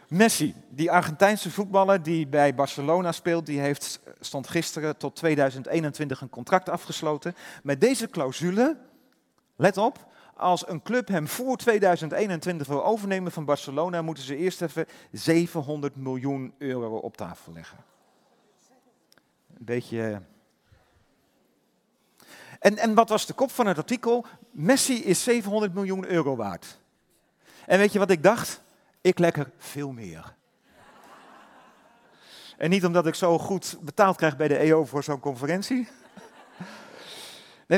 Messi, 0.09 0.55
die 0.69 0.91
Argentijnse 0.91 1.51
voetballer 1.51 2.03
die 2.03 2.27
bij 2.27 2.55
Barcelona 2.55 3.13
speelt, 3.13 3.47
die 3.47 3.61
heeft, 3.61 4.01
stond 4.21 4.49
gisteren 4.49 4.97
tot 4.97 5.17
2021 5.17 6.21
een 6.21 6.29
contract 6.29 6.69
afgesloten. 6.69 7.35
Met 7.63 7.81
deze 7.81 8.09
clausule, 8.09 8.77
let 9.61 9.77
op, 9.77 10.07
als 10.35 10.69
een 10.69 10.83
club 10.83 11.09
hem 11.09 11.29
voor 11.29 11.57
2021 11.57 12.67
wil 12.67 12.85
overnemen 12.85 13.33
van 13.33 13.45
Barcelona, 13.45 14.03
moeten 14.03 14.25
ze 14.25 14.37
eerst 14.37 14.63
even 14.63 14.87
700 15.13 15.97
miljoen 15.97 16.55
euro 16.59 16.97
op 16.97 17.17
tafel 17.17 17.53
leggen. 17.53 17.79
Een 19.59 19.65
beetje 19.65 20.23
en, 22.61 22.79
en 22.79 22.95
wat 22.95 23.09
was 23.09 23.27
de 23.27 23.33
kop 23.33 23.51
van 23.51 23.67
het 23.67 23.77
artikel? 23.77 24.27
Messi 24.51 25.05
is 25.05 25.23
700 25.23 25.75
miljoen 25.75 26.07
euro 26.07 26.37
waard. 26.37 26.79
En 27.67 27.79
weet 27.79 27.93
je 27.93 27.99
wat 27.99 28.11
ik 28.11 28.23
dacht? 28.23 28.63
Ik 29.01 29.19
lekker 29.19 29.51
veel 29.59 29.93
meer. 29.93 30.35
En 32.57 32.71
niet 32.71 32.85
omdat 32.85 33.07
ik 33.07 33.15
zo 33.15 33.39
goed 33.39 33.79
betaald 33.81 34.17
krijg 34.17 34.37
bij 34.37 34.49
de 34.49 34.57
EO 34.57 34.85
voor 34.85 35.03
zo'n 35.03 35.21
conferentie. 35.21 35.89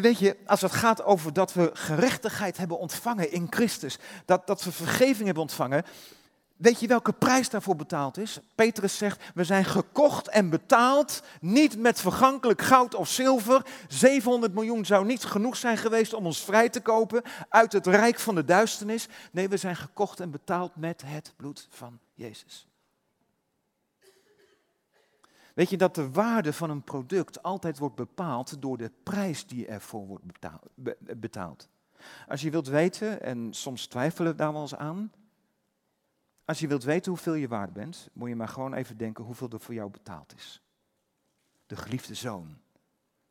Weet 0.01 0.19
je, 0.19 0.37
als 0.47 0.61
het 0.61 0.73
gaat 0.73 1.05
over 1.05 1.33
dat 1.33 1.53
we 1.53 1.71
gerechtigheid 1.73 2.57
hebben 2.57 2.79
ontvangen 2.79 3.33
in 3.33 3.47
Christus, 3.51 3.99
dat, 4.25 4.47
dat 4.47 4.65
we 4.65 4.73
vergeving 4.73 5.25
hebben 5.25 5.43
ontvangen, 5.43 5.85
Weet 6.57 6.81
je 6.81 6.87
welke 6.87 7.13
prijs 7.13 7.51
daarvoor 7.51 7.77
betaald 7.77 8.19
is? 8.19 8.39
Petrus 8.55 8.97
zegt, 8.97 9.23
we 9.35 9.45
zijn 9.45 9.65
gekocht 9.65 10.29
en 10.29 10.51
betaald, 10.51 11.23
niet 11.41 11.79
met 11.79 12.01
vergankelijk 12.01 12.63
goud 12.63 12.95
of 12.95 13.09
zilver. 13.09 13.67
700 13.89 14.55
miljoen 14.55 14.85
zou 14.85 15.05
niet 15.05 15.25
genoeg 15.25 15.57
zijn 15.57 15.77
geweest 15.77 16.15
om 16.15 16.27
ons 16.27 16.45
vrij 16.45 16.69
te 16.69 16.81
kopen 16.81 17.23
uit 17.49 17.73
het 17.73 17.87
rijk 17.87 18.19
van 18.19 18.35
de 18.35 18.45
duisternis. 18.45 19.09
Nee, 19.33 19.49
we 19.49 19.57
zijn 19.57 19.77
gekocht 19.77 20.21
en 20.21 20.31
betaald 20.31 20.77
met 20.77 21.03
het 21.07 21.33
bloed 21.37 21.67
van 21.71 21.99
Jezus. 22.15 22.67
Weet 25.55 25.71
je 25.71 25.77
dat 25.77 25.95
de 25.95 26.11
waarde 26.11 26.53
van 26.53 26.71
een 26.71 26.83
product 26.83 27.43
altijd 27.43 27.79
wordt 27.79 27.95
bepaald 27.95 28.63
door 28.63 28.77
de 28.77 28.91
prijs 29.03 29.47
die 29.47 29.67
ervoor 29.67 30.07
wordt 30.07 30.25
betaald? 31.21 31.69
Als 32.29 32.41
je 32.41 32.51
wilt 32.51 32.67
weten, 32.67 33.23
en 33.23 33.55
soms 33.55 33.87
twijfelen 33.87 34.31
we 34.31 34.39
daar 34.39 34.53
wel 34.53 34.63
eens 34.63 34.77
aan, 34.77 35.13
als 36.45 36.61
je 36.61 36.69
wilt 36.69 36.85
weten 36.85 37.11
hoeveel 37.11 37.35
je 37.35 37.49
waard 37.49 37.73
bent, 37.73 38.09
moet 38.13 38.29
je 38.29 38.37
maar 38.37 38.49
gewoon 38.49 38.75
even 38.75 38.97
denken 38.97 39.25
hoeveel 39.25 39.49
er 39.51 39.61
voor 39.61 39.75
jou 39.75 39.91
betaald 39.91 40.35
is. 40.35 40.63
De 41.67 41.77
geliefde 41.77 42.15
zoon 42.15 42.59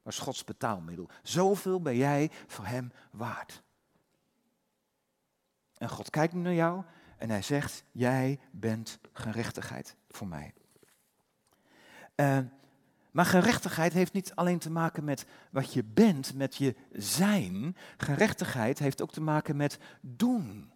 was 0.02 0.20
Gods 0.20 0.44
betaalmiddel. 0.44 1.10
Zoveel 1.24 1.82
ben 1.82 1.96
jij 1.96 2.32
voor 2.48 2.66
hem 2.66 2.92
waard. 3.12 3.64
En 5.78 5.90
God 5.90 6.10
kijkt 6.10 6.34
naar 6.34 6.54
jou 6.54 6.84
en 7.18 7.30
hij 7.30 7.42
zegt, 7.42 7.84
jij 7.92 8.40
bent 8.52 9.00
gerechtigheid 9.12 9.96
voor 10.10 10.28
mij. 10.28 10.54
Uh, 12.16 12.38
maar 13.12 13.26
gerechtigheid 13.26 13.94
heeft 13.94 14.14
niet 14.14 14.36
alleen 14.36 14.60
te 14.60 14.72
maken 14.72 15.04
met 15.04 15.26
wat 15.52 15.74
je 15.74 15.84
bent, 15.84 16.34
met 16.34 16.56
je 16.56 16.76
zijn. 16.92 17.76
Gerechtigheid 17.98 18.80
heeft 18.80 19.02
ook 19.02 19.12
te 19.12 19.22
maken 19.22 19.56
met 19.56 19.80
doen. 20.02 20.72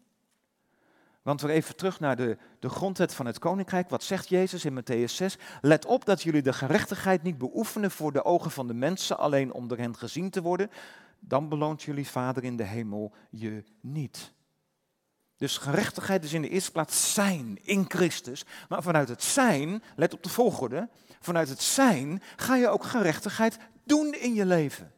Want 1.21 1.41
we 1.41 1.51
even 1.51 1.75
terug 1.75 1.99
naar 1.99 2.15
de, 2.15 2.37
de 2.59 2.69
grondwet 2.69 3.13
van 3.13 3.25
het 3.25 3.39
koninkrijk. 3.39 3.89
Wat 3.89 4.03
zegt 4.03 4.29
Jezus 4.29 4.65
in 4.65 4.81
Matthäus 4.81 5.11
6? 5.11 5.37
Let 5.61 5.85
op 5.85 6.05
dat 6.05 6.21
jullie 6.21 6.41
de 6.41 6.53
gerechtigheid 6.53 7.23
niet 7.23 7.37
beoefenen 7.37 7.91
voor 7.91 8.11
de 8.11 8.25
ogen 8.25 8.51
van 8.51 8.67
de 8.67 8.73
mensen, 8.73 9.17
alleen 9.17 9.53
om 9.53 9.67
door 9.67 9.77
hen 9.77 9.95
gezien 9.95 10.29
te 10.29 10.41
worden. 10.41 10.69
Dan 11.19 11.49
beloont 11.49 11.83
jullie 11.83 12.07
Vader 12.07 12.43
in 12.43 12.55
de 12.55 12.63
hemel 12.63 13.13
je 13.29 13.63
niet. 13.81 14.33
Dus 15.37 15.57
gerechtigheid 15.57 16.23
is 16.23 16.33
in 16.33 16.41
de 16.41 16.49
eerste 16.49 16.71
plaats 16.71 17.13
zijn 17.13 17.59
in 17.61 17.85
Christus. 17.87 18.45
Maar 18.69 18.83
vanuit 18.83 19.09
het 19.09 19.23
zijn, 19.23 19.83
let 19.95 20.13
op 20.13 20.23
de 20.23 20.29
volgorde, 20.29 20.89
vanuit 21.19 21.49
het 21.49 21.61
zijn 21.61 22.21
ga 22.35 22.55
je 22.55 22.67
ook 22.67 22.83
gerechtigheid 22.83 23.57
doen 23.83 24.13
in 24.13 24.33
je 24.33 24.45
leven. 24.45 24.93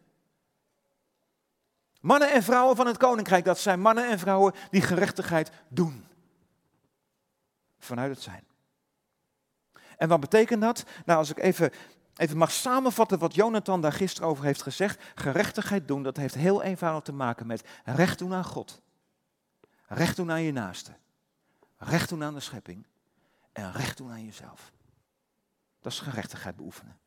Mannen 2.02 2.32
en 2.32 2.44
vrouwen 2.44 2.76
van 2.76 2.88
het 2.88 2.98
koninkrijk, 2.98 3.46
dat 3.46 3.60
zijn 3.60 3.80
mannen 3.80 4.10
en 4.10 4.20
vrouwen 4.20 4.54
die 4.70 4.82
gerechtigheid 4.82 5.52
doen 5.70 6.06
vanuit 7.80 8.10
het 8.10 8.22
zijn. 8.22 8.44
En 9.98 10.08
wat 10.08 10.20
betekent 10.20 10.62
dat? 10.62 10.84
Nou, 11.06 11.20
als 11.20 11.30
ik 11.30 11.40
even, 11.40 11.72
even 12.16 12.38
mag 12.38 12.52
samenvatten 12.52 13.20
wat 13.20 13.36
Jonathan 13.36 13.82
daar 13.82 13.92
gisteren 13.92 14.30
over 14.30 14.44
heeft 14.44 14.62
gezegd. 14.62 15.04
Gerechtigheid 15.16 15.88
doen, 15.88 16.04
dat 16.04 16.18
heeft 16.18 16.36
heel 16.36 16.64
eenvoudig 16.64 17.04
te 17.04 17.14
maken 17.14 17.48
met 17.48 17.64
recht 17.86 18.20
doen 18.20 18.34
aan 18.34 18.46
God. 18.46 18.82
Recht 19.88 20.16
doen 20.16 20.32
aan 20.32 20.42
je 20.42 20.52
naaste. 20.52 20.92
Recht 21.78 22.10
doen 22.10 22.24
aan 22.24 22.34
de 22.34 22.40
schepping. 22.40 22.86
En 23.52 23.72
recht 23.72 23.98
doen 23.98 24.12
aan 24.12 24.26
jezelf. 24.26 24.72
Dat 25.80 25.92
is 25.92 26.00
gerechtigheid 26.00 26.56
beoefenen. 26.56 27.00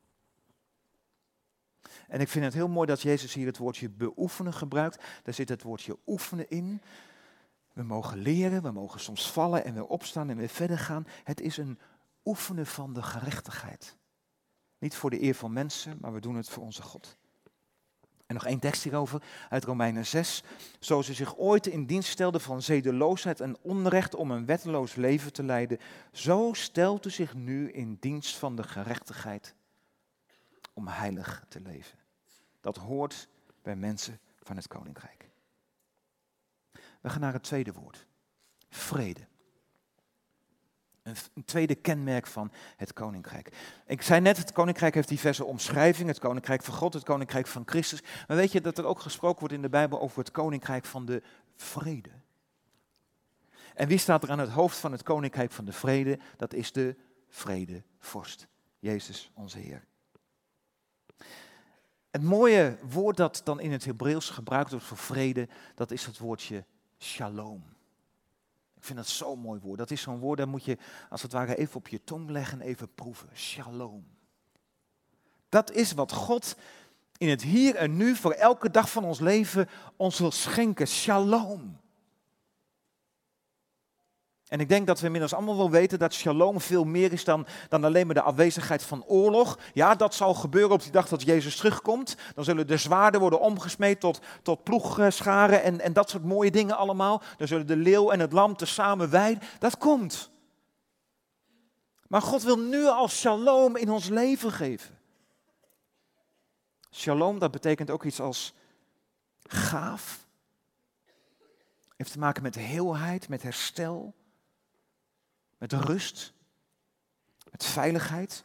En 2.08 2.20
ik 2.20 2.28
vind 2.28 2.44
het 2.44 2.54
heel 2.54 2.68
mooi 2.68 2.86
dat 2.86 3.02
Jezus 3.02 3.34
hier 3.34 3.46
het 3.46 3.56
woordje 3.56 3.88
beoefenen 3.88 4.54
gebruikt. 4.54 5.04
Daar 5.22 5.34
zit 5.34 5.48
het 5.48 5.62
woordje 5.62 5.98
oefenen 6.06 6.50
in. 6.50 6.82
We 7.72 7.82
mogen 7.82 8.18
leren, 8.18 8.62
we 8.62 8.70
mogen 8.70 9.00
soms 9.00 9.30
vallen 9.30 9.64
en 9.64 9.74
weer 9.74 9.86
opstaan 9.86 10.30
en 10.30 10.36
weer 10.36 10.48
verder 10.48 10.78
gaan. 10.78 11.06
Het 11.24 11.40
is 11.40 11.56
een 11.56 11.78
oefenen 12.24 12.66
van 12.66 12.92
de 12.92 13.02
gerechtigheid. 13.02 13.96
Niet 14.78 14.94
voor 14.94 15.10
de 15.10 15.22
eer 15.22 15.34
van 15.34 15.52
mensen, 15.52 15.98
maar 16.00 16.12
we 16.12 16.20
doen 16.20 16.36
het 16.36 16.48
voor 16.48 16.62
onze 16.62 16.82
God. 16.82 17.16
En 18.30 18.36
nog 18.36 18.46
één 18.46 18.58
tekst 18.58 18.82
hierover 18.82 19.22
uit 19.48 19.64
Romeinen 19.64 20.06
6. 20.06 20.42
Zo 20.80 21.02
ze 21.02 21.14
zich 21.14 21.36
ooit 21.36 21.66
in 21.66 21.86
dienst 21.86 22.10
stelde 22.10 22.40
van 22.40 22.62
zedeloosheid 22.62 23.40
en 23.40 23.56
onrecht 23.62 24.14
om 24.14 24.30
een 24.30 24.46
wetteloos 24.46 24.94
leven 24.94 25.32
te 25.32 25.42
leiden, 25.42 25.78
zo 26.12 26.50
stelt 26.52 27.06
u 27.06 27.10
zich 27.10 27.34
nu 27.34 27.70
in 27.70 27.96
dienst 28.00 28.36
van 28.36 28.56
de 28.56 28.62
gerechtigheid 28.62 29.54
om 30.72 30.88
heilig 30.88 31.44
te 31.48 31.60
leven. 31.60 31.98
Dat 32.60 32.76
hoort 32.76 33.28
bij 33.62 33.76
mensen 33.76 34.20
van 34.42 34.56
het 34.56 34.68
koninkrijk. 34.68 35.28
We 37.00 37.08
gaan 37.08 37.20
naar 37.20 37.32
het 37.32 37.42
tweede 37.42 37.72
woord. 37.72 38.06
Vrede. 38.68 39.26
Een, 41.02 41.44
tweede 41.44 41.74
kenmerk 41.74 42.26
van 42.26 42.52
het 42.76 42.92
koninkrijk. 42.92 43.52
Ik 43.86 44.02
zei 44.02 44.20
net, 44.20 44.36
het 44.36 44.52
koninkrijk 44.52 44.94
heeft 44.94 45.08
diverse 45.08 45.44
omschrijvingen. 45.44 46.08
Het 46.12 46.18
koninkrijk 46.18 46.62
van 46.62 46.74
God, 46.74 46.94
het 46.94 47.04
koninkrijk 47.04 47.46
van 47.46 47.62
Christus. 47.66 48.02
Maar 48.28 48.36
weet 48.36 48.52
je 48.52 48.60
dat 48.60 48.78
er 48.78 48.84
ook 48.84 49.00
gesproken 49.00 49.38
wordt 49.38 49.54
in 49.54 49.62
de 49.62 49.68
Bijbel 49.68 50.00
over 50.00 50.18
het 50.18 50.30
koninkrijk 50.30 50.84
van 50.84 51.04
de 51.04 51.22
vrede? 51.56 52.10
En 53.74 53.88
wie 53.88 53.98
staat 53.98 54.22
er 54.22 54.30
aan 54.30 54.38
het 54.38 54.50
hoofd 54.50 54.78
van 54.78 54.92
het 54.92 55.02
koninkrijk 55.02 55.52
van 55.52 55.64
de 55.64 55.72
vrede? 55.72 56.18
Dat 56.36 56.54
is 56.54 56.72
de 56.72 56.96
vredevorst. 57.28 58.46
Jezus, 58.78 59.30
onze 59.34 59.58
Heer. 59.58 59.84
Het 62.10 62.22
mooie 62.22 62.78
woord 62.82 63.16
dat 63.16 63.40
dan 63.44 63.60
in 63.60 63.72
het 63.72 63.84
Hebreeuws 63.84 64.30
gebruikt 64.30 64.70
wordt 64.70 64.84
voor 64.84 64.96
vrede, 64.96 65.48
dat 65.74 65.90
is 65.90 66.06
het 66.06 66.18
woordje 66.18 66.64
shalom. 66.98 67.62
Ik 68.80 68.86
vind 68.86 68.98
dat 68.98 69.08
zo'n 69.08 69.38
mooi 69.38 69.60
woord. 69.60 69.78
Dat 69.78 69.90
is 69.90 70.00
zo'n 70.00 70.18
woord, 70.18 70.38
dat 70.38 70.48
moet 70.48 70.64
je 70.64 70.78
als 71.10 71.22
het 71.22 71.32
ware 71.32 71.56
even 71.56 71.76
op 71.76 71.88
je 71.88 72.04
tong 72.04 72.30
leggen 72.30 72.60
en 72.60 72.66
even 72.66 72.94
proeven. 72.94 73.28
Shalom. 73.34 74.06
Dat 75.48 75.72
is 75.72 75.92
wat 75.92 76.12
God 76.12 76.56
in 77.16 77.28
het 77.28 77.42
hier 77.42 77.74
en 77.74 77.96
nu 77.96 78.16
voor 78.16 78.32
elke 78.32 78.70
dag 78.70 78.90
van 78.90 79.04
ons 79.04 79.20
leven 79.20 79.68
ons 79.96 80.18
wil 80.18 80.30
schenken. 80.30 80.86
Shalom. 80.86 81.78
En 84.50 84.60
ik 84.60 84.68
denk 84.68 84.86
dat 84.86 84.98
we 84.98 85.04
inmiddels 85.04 85.34
allemaal 85.34 85.56
wel 85.56 85.70
weten 85.70 85.98
dat 85.98 86.14
shalom 86.14 86.60
veel 86.60 86.84
meer 86.84 87.12
is 87.12 87.24
dan, 87.24 87.46
dan 87.68 87.84
alleen 87.84 88.06
maar 88.06 88.14
de 88.14 88.22
afwezigheid 88.22 88.82
van 88.82 89.04
oorlog. 89.04 89.58
Ja, 89.72 89.94
dat 89.94 90.14
zal 90.14 90.34
gebeuren 90.34 90.72
op 90.72 90.82
die 90.82 90.92
dag 90.92 91.08
dat 91.08 91.22
Jezus 91.22 91.56
terugkomt. 91.56 92.16
Dan 92.34 92.44
zullen 92.44 92.66
de 92.66 92.76
zwaarden 92.76 93.20
worden 93.20 93.40
omgesmeed 93.40 94.00
tot, 94.00 94.20
tot 94.42 94.64
ploegscharen 94.64 95.62
en, 95.62 95.80
en 95.80 95.92
dat 95.92 96.10
soort 96.10 96.24
mooie 96.24 96.50
dingen 96.50 96.76
allemaal. 96.76 97.22
Dan 97.36 97.48
zullen 97.48 97.66
de 97.66 97.76
leeuw 97.76 98.10
en 98.10 98.20
het 98.20 98.32
lam 98.32 98.56
tezamen 98.56 99.10
weiden. 99.10 99.42
Dat 99.58 99.78
komt. 99.78 100.30
Maar 102.08 102.22
God 102.22 102.42
wil 102.42 102.58
nu 102.58 102.86
al 102.86 103.08
shalom 103.08 103.76
in 103.76 103.90
ons 103.90 104.08
leven 104.08 104.52
geven. 104.52 104.98
Shalom, 106.90 107.38
dat 107.38 107.50
betekent 107.50 107.90
ook 107.90 108.04
iets 108.04 108.20
als 108.20 108.54
gaaf. 109.42 110.26
Heeft 111.96 112.12
te 112.12 112.18
maken 112.18 112.42
met 112.42 112.54
heelheid, 112.54 113.28
met 113.28 113.42
herstel 113.42 114.14
met 115.60 115.72
rust, 115.72 116.32
met 117.50 117.64
veiligheid. 117.64 118.44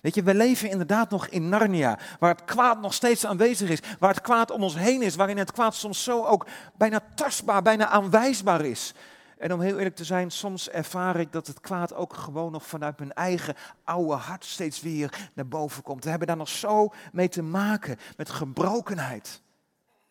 Weet 0.00 0.14
je, 0.14 0.22
we 0.22 0.34
leven 0.34 0.70
inderdaad 0.70 1.10
nog 1.10 1.26
in 1.26 1.48
Narnia, 1.48 1.98
waar 2.18 2.34
het 2.34 2.44
kwaad 2.44 2.80
nog 2.80 2.94
steeds 2.94 3.26
aanwezig 3.26 3.68
is, 3.68 3.80
waar 3.98 4.14
het 4.14 4.20
kwaad 4.20 4.50
om 4.50 4.62
ons 4.62 4.74
heen 4.74 5.02
is, 5.02 5.14
waarin 5.14 5.38
het 5.38 5.52
kwaad 5.52 5.74
soms 5.74 6.04
zo 6.04 6.24
ook 6.24 6.46
bijna 6.76 7.00
tastbaar, 7.14 7.62
bijna 7.62 7.86
aanwijsbaar 7.86 8.64
is. 8.64 8.94
En 9.38 9.52
om 9.52 9.60
heel 9.60 9.76
eerlijk 9.76 9.96
te 9.96 10.04
zijn, 10.04 10.30
soms 10.30 10.68
ervaar 10.68 11.16
ik 11.16 11.32
dat 11.32 11.46
het 11.46 11.60
kwaad 11.60 11.94
ook 11.94 12.14
gewoon 12.14 12.52
nog 12.52 12.66
vanuit 12.66 12.98
mijn 12.98 13.12
eigen 13.12 13.54
oude 13.84 14.14
hart 14.14 14.44
steeds 14.44 14.80
weer 14.80 15.30
naar 15.34 15.48
boven 15.48 15.82
komt. 15.82 16.04
We 16.04 16.10
hebben 16.10 16.28
daar 16.28 16.36
nog 16.36 16.48
zo 16.48 16.92
mee 17.12 17.28
te 17.28 17.42
maken, 17.42 17.98
met 18.16 18.30
gebrokenheid, 18.30 19.42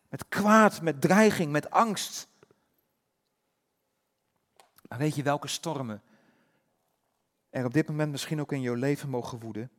met 0.08 0.24
kwaad, 0.28 0.82
met 0.82 1.00
dreiging, 1.00 1.52
met 1.52 1.70
angst. 1.70 2.28
Weet 4.98 5.14
je 5.14 5.22
welke 5.22 5.48
stormen 5.48 6.02
er 7.50 7.64
op 7.64 7.72
dit 7.72 7.88
moment 7.88 8.10
misschien 8.10 8.40
ook 8.40 8.52
in 8.52 8.60
jouw 8.60 8.74
leven 8.74 9.08
mogen 9.08 9.38
woeden? 9.40 9.70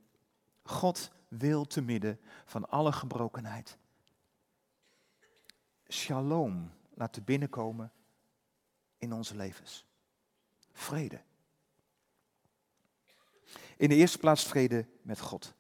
God 0.64 1.12
wil 1.28 1.66
te 1.66 1.82
midden 1.82 2.20
van 2.46 2.70
alle 2.70 2.92
gebrokenheid 2.92 3.78
shalom 5.90 6.72
laten 6.94 7.24
binnenkomen 7.24 7.92
in 8.98 9.14
onze 9.14 9.36
levens. 9.36 9.86
Vrede. 10.72 11.22
In 13.78 13.90
de 13.90 13.96
eerste 13.96 14.18
plaats 14.18 14.48
vrede 14.48 14.86
met 15.02 15.20
God. 15.20 15.54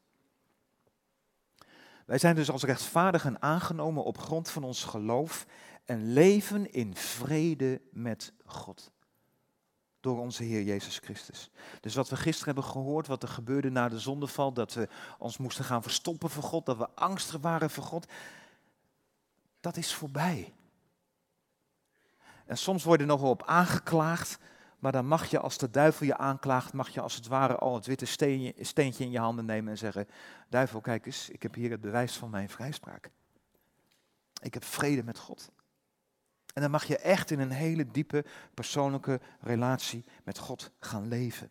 Wij 2.05 2.17
zijn 2.17 2.35
dus 2.35 2.51
als 2.51 2.63
rechtvaardigen 2.63 3.41
aangenomen 3.41 4.03
op 4.03 4.17
grond 4.17 4.49
van 4.49 4.63
ons 4.63 4.83
geloof 4.83 5.45
en 5.85 6.13
leven 6.13 6.71
in 6.71 6.95
vrede 6.95 7.81
met 7.91 8.33
God 8.45 8.91
door 10.01 10.19
onze 10.19 10.43
Heer 10.43 10.61
Jezus 10.61 10.97
Christus. 10.97 11.49
Dus 11.79 11.95
wat 11.95 12.09
we 12.09 12.15
gisteren 12.15 12.53
hebben 12.53 12.71
gehoord, 12.71 13.07
wat 13.07 13.23
er 13.23 13.29
gebeurde 13.29 13.69
na 13.69 13.89
de 13.89 13.99
zondeval, 13.99 14.53
dat 14.53 14.73
we 14.73 14.87
ons 15.17 15.37
moesten 15.37 15.65
gaan 15.65 15.81
verstoppen 15.81 16.29
voor 16.29 16.43
God, 16.43 16.65
dat 16.65 16.77
we 16.77 16.89
angstig 16.95 17.41
waren 17.41 17.69
voor 17.69 17.83
God, 17.83 18.07
dat 19.59 19.77
is 19.77 19.93
voorbij. 19.93 20.53
En 22.45 22.57
soms 22.57 22.83
word 22.83 22.99
je 22.99 23.05
er 23.05 23.11
nog 23.11 23.21
wel 23.21 23.29
op 23.29 23.45
aangeklaagd, 23.45 24.39
maar 24.79 24.91
dan 24.91 25.07
mag 25.07 25.29
je 25.29 25.39
als 25.39 25.57
de 25.57 25.69
duivel 25.69 26.05
je 26.05 26.17
aanklaagt, 26.17 26.73
mag 26.73 26.89
je 26.89 27.01
als 27.01 27.15
het 27.15 27.27
ware 27.27 27.55
al 27.55 27.75
het 27.75 27.85
witte 27.85 28.05
steentje 28.59 29.03
in 29.03 29.11
je 29.11 29.19
handen 29.19 29.45
nemen 29.45 29.71
en 29.71 29.77
zeggen, 29.77 30.07
duivel 30.49 30.81
kijk 30.81 31.05
eens, 31.05 31.29
ik 31.29 31.43
heb 31.43 31.53
hier 31.53 31.71
het 31.71 31.81
bewijs 31.81 32.17
van 32.17 32.29
mijn 32.29 32.49
vrijspraak. 32.49 33.09
Ik 34.41 34.53
heb 34.53 34.63
vrede 34.63 35.03
met 35.03 35.17
God. 35.17 35.51
En 36.53 36.61
dan 36.61 36.71
mag 36.71 36.83
je 36.83 36.97
echt 36.97 37.31
in 37.31 37.39
een 37.39 37.51
hele 37.51 37.91
diepe 37.91 38.25
persoonlijke 38.53 39.19
relatie 39.39 40.05
met 40.23 40.37
God 40.37 40.71
gaan 40.79 41.07
leven. 41.07 41.49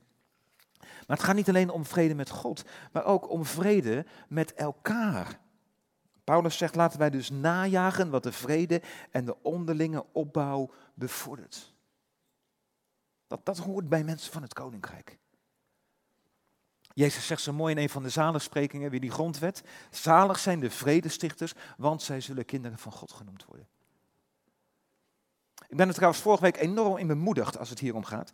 Maar 0.80 1.16
het 1.16 1.22
gaat 1.26 1.34
niet 1.34 1.48
alleen 1.48 1.70
om 1.70 1.84
vrede 1.84 2.14
met 2.14 2.30
God, 2.30 2.64
maar 2.92 3.04
ook 3.04 3.30
om 3.30 3.44
vrede 3.44 4.06
met 4.28 4.54
elkaar. 4.54 5.38
Paulus 6.24 6.56
zegt, 6.56 6.74
laten 6.74 6.98
wij 6.98 7.10
dus 7.10 7.30
najagen 7.30 8.10
wat 8.10 8.22
de 8.22 8.32
vrede 8.32 8.82
en 9.10 9.24
de 9.24 9.42
onderlinge 9.42 10.04
opbouw 10.12 10.70
bevordert. 10.94 11.74
Dat, 13.26 13.44
dat 13.44 13.58
hoort 13.58 13.88
bij 13.88 14.04
mensen 14.04 14.32
van 14.32 14.42
het 14.42 14.52
koninkrijk. 14.52 15.18
Jezus 16.94 17.26
zegt 17.26 17.42
zo 17.42 17.52
mooi 17.52 17.74
in 17.74 17.82
een 17.82 17.88
van 17.88 18.02
de 18.02 18.08
zalensprekingen, 18.08 18.90
weer 18.90 19.00
die 19.00 19.10
grondwet. 19.10 19.62
Zalig 19.90 20.38
zijn 20.38 20.60
de 20.60 20.70
vredestichters, 20.70 21.54
want 21.76 22.02
zij 22.02 22.20
zullen 22.20 22.44
kinderen 22.44 22.78
van 22.78 22.92
God 22.92 23.12
genoemd 23.12 23.44
worden. 23.44 23.68
Ik 25.70 25.76
ben 25.76 25.88
er 25.88 25.94
trouwens 25.94 26.22
vorige 26.22 26.42
week 26.42 26.56
enorm 26.56 26.96
in 26.96 27.06
bemoedigd 27.06 27.58
als 27.58 27.70
het 27.70 27.78
hier 27.78 27.94
om 27.94 28.04
gaat. 28.04 28.30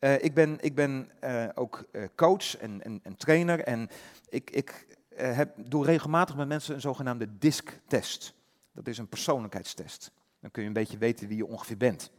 Uh, 0.00 0.24
ik 0.24 0.34
ben, 0.34 0.58
ik 0.60 0.74
ben 0.74 1.10
uh, 1.24 1.48
ook 1.54 1.84
uh, 1.92 2.02
coach 2.16 2.56
en, 2.56 2.82
en, 2.82 3.00
en, 3.02 3.16
trainer 3.16 3.60
en 3.60 3.88
ik, 4.28 4.50
ik 4.50 4.86
heb, 5.14 5.54
doe 5.56 5.84
regelmatig 5.84 6.36
met 6.36 6.48
mensen 6.48 6.74
een 6.74 6.80
zogenaamde 6.80 7.38
DISC-test. 7.38 8.34
Dat 8.72 8.86
is 8.86 8.98
een 8.98 9.08
persoonlijkheidstest. 9.08 10.10
Dan 10.40 10.50
kun 10.50 10.62
je 10.62 10.68
een 10.68 10.74
beetje 10.74 10.98
weten 10.98 11.28
wie 11.28 11.36
je 11.36 11.46
ongeveer 11.46 11.76
bent. 11.76 12.10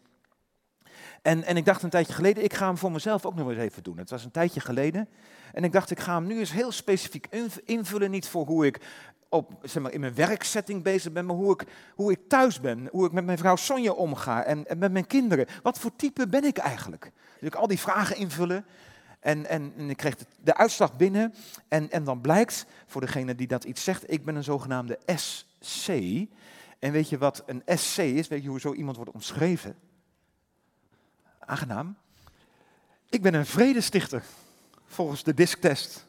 En, 1.22 1.44
en 1.44 1.58
ik 1.58 1.66
dacht 1.66 1.84
een 1.84 1.90
tijdje 1.90 2.14
geleden, 2.14 2.44
ik 2.44 2.54
ga 2.54 2.66
hem 2.66 2.78
voor 2.78 2.92
mezelf 2.92 3.26
ook 3.26 3.36
nog 3.36 3.50
eens 3.50 3.60
even 3.60 3.84
doen. 3.84 3.98
Het 3.98 4.10
was 4.10 4.24
een 4.24 4.32
tijdje 4.32 4.60
geleden. 4.60 5.10
En 5.54 5.64
ik 5.64 5.72
dacht, 5.72 5.92
ik 5.92 6.00
ga 6.00 6.16
hem 6.16 6.28
nu 6.28 6.40
eens 6.40 6.52
heel 6.52 6.72
specifiek 6.72 7.28
invullen. 7.66 8.12
Niet 8.12 8.28
voor 8.28 8.46
hoe 8.46 8.66
ik 8.66 8.80
op, 9.30 9.52
zeg 9.62 9.84
maar, 9.84 9.92
in 9.92 10.00
mijn 10.00 10.16
werksetting 10.16 10.84
bezig 10.84 11.12
ben, 11.12 11.26
maar 11.26 11.36
hoe 11.36 11.54
ik, 11.54 11.68
hoe 11.96 12.12
ik 12.12 12.20
thuis 12.28 12.60
ben, 12.60 12.88
hoe 12.92 13.06
ik 13.06 13.12
met 13.12 13.26
mijn 13.26 13.38
vrouw 13.38 13.56
Sonja 13.56 13.92
omga 13.92 14.44
en, 14.44 14.68
en 14.68 14.78
met 14.78 14.92
mijn 14.92 15.08
kinderen. 15.08 15.46
Wat 15.64 15.80
voor 15.80 15.96
type 15.96 16.28
ben 16.28 16.44
ik 16.44 16.58
eigenlijk? 16.58 17.12
Dus 17.40 17.50
ik 17.50 17.56
al 17.56 17.68
die 17.68 17.80
vragen 17.80 18.16
invullen 18.16 18.66
en, 19.20 19.46
en, 19.46 19.90
ik 19.90 19.98
kreeg 19.98 20.16
de, 20.44 20.56
uitslag 20.56 20.96
binnen 20.96 21.34
en, 21.68 21.92
en 21.92 22.04
dan 22.04 22.22
blijkt, 22.22 22.66
voor 22.86 23.02
degene 23.02 23.36
die 23.36 23.48
dat 23.48 23.64
iets 23.64 23.84
zegt, 23.84 24.12
ik 24.12 24.26
ben 24.26 24.36
een 24.36 24.44
zogenaamde 24.44 25.00
SC. 25.60 25.88
En 26.80 26.92
weet 26.92 27.10
je 27.10 27.18
wat 27.18 27.44
een 27.46 27.78
SC 27.78 27.98
is? 27.98 28.28
Weet 28.28 28.44
je 28.44 28.50
hoe 28.50 28.60
zo 28.60 28.74
iemand 28.74 28.96
wordt 28.96 29.12
omschreven? 29.12 29.76
Aangenaam. 31.40 31.98
Ik 33.10 33.22
ben 33.22 33.34
een 33.34 33.46
vredestichter, 33.46 34.24
volgens 34.86 35.24
de 35.24 35.34
disktest. 35.34 36.06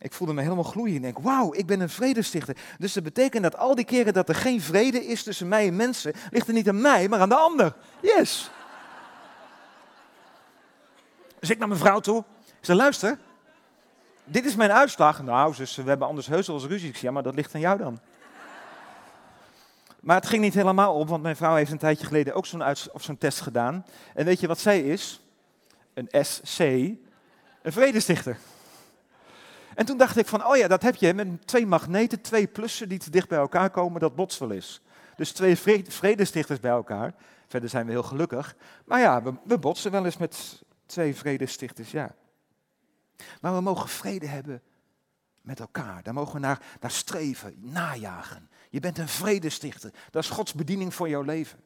Ik 0.00 0.12
voelde 0.12 0.32
me 0.32 0.42
helemaal 0.42 0.64
gloeien 0.64 0.96
en 0.96 1.02
denk, 1.02 1.18
wauw, 1.18 1.54
ik 1.54 1.66
ben 1.66 1.80
een 1.80 1.88
vredestichter. 1.88 2.56
Dus 2.78 2.92
dat 2.92 3.02
betekent 3.02 3.42
dat 3.42 3.56
al 3.56 3.74
die 3.74 3.84
keren 3.84 4.12
dat 4.12 4.28
er 4.28 4.34
geen 4.34 4.60
vrede 4.60 5.06
is 5.06 5.22
tussen 5.22 5.48
mij 5.48 5.66
en 5.66 5.76
mensen, 5.76 6.12
ligt 6.30 6.48
er 6.48 6.54
niet 6.54 6.68
aan 6.68 6.80
mij, 6.80 7.08
maar 7.08 7.20
aan 7.20 7.28
de 7.28 7.36
ander. 7.36 7.74
Yes. 8.00 8.50
Dus 11.38 11.50
ik 11.50 11.58
naar 11.58 11.68
mijn 11.68 11.80
vrouw 11.80 12.00
toe. 12.00 12.24
Ik 12.46 12.64
zei, 12.64 12.78
luister, 12.78 13.18
dit 14.24 14.44
is 14.44 14.56
mijn 14.56 14.72
uitslag. 14.72 15.22
Nou, 15.22 15.54
zus, 15.54 15.76
we 15.76 15.88
hebben 15.88 16.06
anders 16.06 16.26
heus 16.26 16.46
wel 16.46 16.56
eens 16.56 16.66
ruzie. 16.66 16.88
Ik 16.88 16.96
ja, 16.96 17.10
maar 17.10 17.22
dat 17.22 17.34
ligt 17.34 17.54
aan 17.54 17.60
jou 17.60 17.78
dan. 17.78 18.00
Maar 20.00 20.16
het 20.16 20.26
ging 20.26 20.42
niet 20.42 20.54
helemaal 20.54 20.94
op, 20.94 21.08
want 21.08 21.22
mijn 21.22 21.36
vrouw 21.36 21.54
heeft 21.54 21.70
een 21.70 21.78
tijdje 21.78 22.06
geleden 22.06 22.34
ook 22.34 22.46
zo'n 22.46 22.62
zo'n 22.94 23.18
test 23.18 23.40
gedaan. 23.40 23.86
En 24.14 24.24
weet 24.24 24.40
je 24.40 24.46
wat 24.46 24.58
zij 24.58 24.80
is? 24.80 25.20
Een 25.94 26.24
SC, 26.24 26.58
een 26.58 27.72
vredestichter. 27.72 28.38
En 29.78 29.86
toen 29.86 29.96
dacht 29.96 30.16
ik 30.16 30.26
van, 30.26 30.46
oh 30.46 30.56
ja, 30.56 30.68
dat 30.68 30.82
heb 30.82 30.94
je 30.94 31.14
met 31.14 31.46
twee 31.46 31.66
magneten, 31.66 32.20
twee 32.20 32.46
plussen 32.46 32.88
die 32.88 32.98
te 32.98 33.10
dicht 33.10 33.28
bij 33.28 33.38
elkaar 33.38 33.70
komen, 33.70 34.00
dat 34.00 34.14
bots 34.14 34.38
wel 34.38 34.50
is. 34.50 34.80
Dus 35.16 35.32
twee 35.32 35.56
vredestichters 35.88 36.60
bij 36.60 36.70
elkaar. 36.70 37.14
Verder 37.48 37.68
zijn 37.68 37.86
we 37.86 37.92
heel 37.92 38.02
gelukkig. 38.02 38.56
Maar 38.84 39.00
ja, 39.00 39.22
we, 39.22 39.34
we 39.44 39.58
botsen 39.58 39.90
wel 39.90 40.04
eens 40.04 40.16
met 40.16 40.62
twee 40.86 41.14
vredestichters, 41.14 41.90
ja. 41.90 42.14
Maar 43.40 43.54
we 43.54 43.60
mogen 43.60 43.88
vrede 43.88 44.26
hebben 44.26 44.62
met 45.42 45.60
elkaar. 45.60 46.02
Daar 46.02 46.14
mogen 46.14 46.34
we 46.34 46.40
naar, 46.40 46.62
naar 46.80 46.90
streven, 46.90 47.54
najagen. 47.58 48.50
Je 48.70 48.80
bent 48.80 48.98
een 48.98 49.08
vredestichter. 49.08 49.92
Dat 50.10 50.22
is 50.22 50.30
Gods 50.30 50.54
bediening 50.54 50.94
voor 50.94 51.08
jouw 51.08 51.22
leven. 51.22 51.58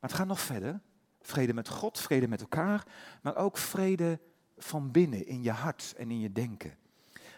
Maar 0.00 0.10
het 0.10 0.12
gaat 0.12 0.26
nog 0.26 0.40
verder. 0.40 0.80
Vrede 1.20 1.54
met 1.54 1.68
God, 1.68 2.00
vrede 2.00 2.28
met 2.28 2.40
elkaar, 2.40 2.84
maar 3.22 3.36
ook 3.36 3.56
vrede 3.56 4.18
van 4.64 4.90
binnen 4.90 5.26
in 5.26 5.42
je 5.42 5.50
hart 5.50 5.94
en 5.96 6.10
in 6.10 6.20
je 6.20 6.32
denken. 6.32 6.76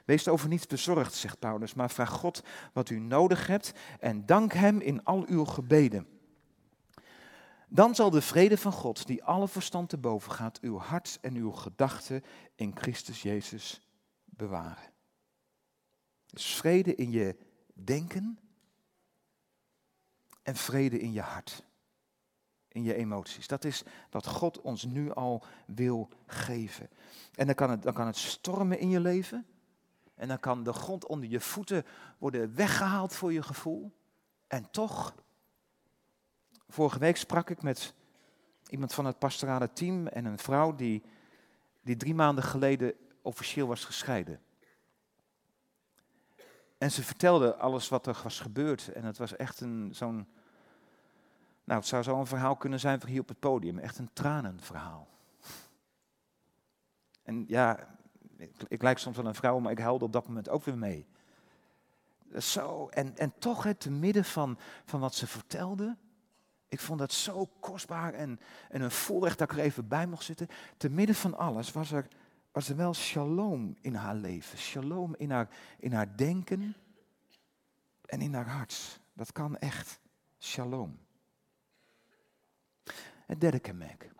Wees 0.04 0.28
over 0.28 0.48
niets 0.48 0.66
bezorgd, 0.66 1.14
zegt 1.14 1.38
Paulus, 1.38 1.74
maar 1.74 1.90
vraag 1.90 2.10
God 2.10 2.42
wat 2.72 2.90
u 2.90 2.98
nodig 2.98 3.46
hebt 3.46 3.72
en 4.00 4.26
dank 4.26 4.52
Hem 4.52 4.80
in 4.80 5.04
al 5.04 5.24
uw 5.28 5.44
gebeden. 5.44 6.06
Dan 7.68 7.94
zal 7.94 8.10
de 8.10 8.22
vrede 8.22 8.58
van 8.58 8.72
God, 8.72 9.06
die 9.06 9.24
alle 9.24 9.48
verstand 9.48 9.88
te 9.88 9.98
boven 9.98 10.32
gaat, 10.32 10.60
uw 10.60 10.78
hart 10.78 11.18
en 11.20 11.34
uw 11.34 11.50
gedachten 11.50 12.24
in 12.54 12.76
Christus 12.76 13.22
Jezus 13.22 13.80
bewaren. 14.24 14.92
Dus 16.26 16.54
vrede 16.54 16.94
in 16.94 17.10
je 17.10 17.36
denken 17.74 18.38
en 20.42 20.56
vrede 20.56 20.98
in 20.98 21.12
je 21.12 21.20
hart, 21.20 21.64
in 22.76 22.82
je 22.82 22.94
emoties. 22.94 23.46
Dat 23.46 23.64
is 23.64 23.82
wat 24.10 24.26
God 24.26 24.60
ons 24.60 24.84
nu 24.84 25.12
al 25.12 25.44
wil 25.66 26.08
geven. 26.26 26.88
En 27.34 27.46
dan 27.46 27.54
kan 27.54 27.70
het, 27.70 27.82
dan 27.82 27.94
kan 27.94 28.06
het 28.06 28.16
stormen 28.16 28.78
in 28.78 28.88
je 28.88 29.00
leven. 29.00 29.46
En 30.14 30.28
dan 30.28 30.40
kan 30.40 30.62
de 30.62 30.72
grond 30.72 31.06
onder 31.06 31.28
je 31.28 31.40
voeten 31.40 31.84
worden 32.18 32.54
weggehaald 32.54 33.14
voor 33.14 33.32
je 33.32 33.42
gevoel. 33.42 33.92
En 34.46 34.70
toch, 34.70 35.14
vorige 36.68 36.98
week 36.98 37.16
sprak 37.16 37.50
ik 37.50 37.62
met 37.62 37.94
iemand 38.68 38.94
van 38.94 39.04
het 39.04 39.18
pastorale 39.18 39.72
team 39.72 40.06
en 40.06 40.24
een 40.24 40.38
vrouw 40.38 40.74
die, 40.74 41.02
die 41.82 41.96
drie 41.96 42.14
maanden 42.14 42.44
geleden 42.44 42.94
officieel 43.22 43.66
was 43.66 43.84
gescheiden. 43.84 44.40
En 46.78 46.90
ze 46.90 47.02
vertelde 47.02 47.54
alles 47.54 47.88
wat 47.88 48.06
er 48.06 48.20
was 48.22 48.40
gebeurd. 48.40 48.92
En 48.92 49.04
het 49.04 49.18
was 49.18 49.36
echt 49.36 49.62
zo'n. 49.90 50.28
Nou, 51.66 51.80
het 51.80 51.88
zou 51.88 52.02
zo'n 52.02 52.26
verhaal 52.26 52.56
kunnen 52.56 52.80
zijn 52.80 53.00
voor 53.00 53.08
hier 53.08 53.20
op 53.20 53.28
het 53.28 53.40
podium. 53.40 53.78
Echt 53.78 53.98
een 53.98 54.10
tranenverhaal. 54.12 55.08
En 57.22 57.44
ja, 57.48 57.96
ik, 58.36 58.50
ik 58.68 58.82
lijk 58.82 58.98
soms 58.98 59.16
wel 59.16 59.26
een 59.26 59.34
vrouw, 59.34 59.58
maar 59.58 59.72
ik 59.72 59.78
huilde 59.78 60.04
op 60.04 60.12
dat 60.12 60.26
moment 60.26 60.48
ook 60.48 60.64
weer 60.64 60.78
mee. 60.78 61.06
Zo, 62.38 62.88
en, 62.88 63.16
en 63.16 63.32
toch, 63.38 63.62
het 63.62 63.80
te 63.80 63.90
midden 63.90 64.24
van, 64.24 64.58
van 64.84 65.00
wat 65.00 65.14
ze 65.14 65.26
vertelde, 65.26 65.96
ik 66.68 66.80
vond 66.80 66.98
dat 66.98 67.12
zo 67.12 67.50
kostbaar 67.60 68.14
en, 68.14 68.40
en 68.68 68.80
een 68.80 68.90
voorrecht 68.90 69.38
dat 69.38 69.50
ik 69.50 69.58
er 69.58 69.64
even 69.64 69.88
bij 69.88 70.06
mocht 70.06 70.24
zitten. 70.24 70.48
Te 70.76 70.90
midden 70.90 71.16
van 71.16 71.36
alles 71.36 71.72
was 71.72 71.92
er, 71.92 72.08
was 72.52 72.68
er 72.68 72.76
wel 72.76 72.94
shalom 72.94 73.76
in 73.80 73.94
haar 73.94 74.14
leven. 74.14 74.58
Shalom 74.58 75.14
in 75.16 75.30
haar, 75.30 75.48
in 75.78 75.92
haar 75.92 76.16
denken 76.16 76.76
en 78.04 78.20
in 78.20 78.34
haar 78.34 78.48
hart. 78.48 79.00
Dat 79.12 79.32
kan 79.32 79.56
echt. 79.56 80.00
Shalom. 80.38 81.05
Het 83.26 83.40
derde 83.40 83.58
kenmerk. 83.58 84.10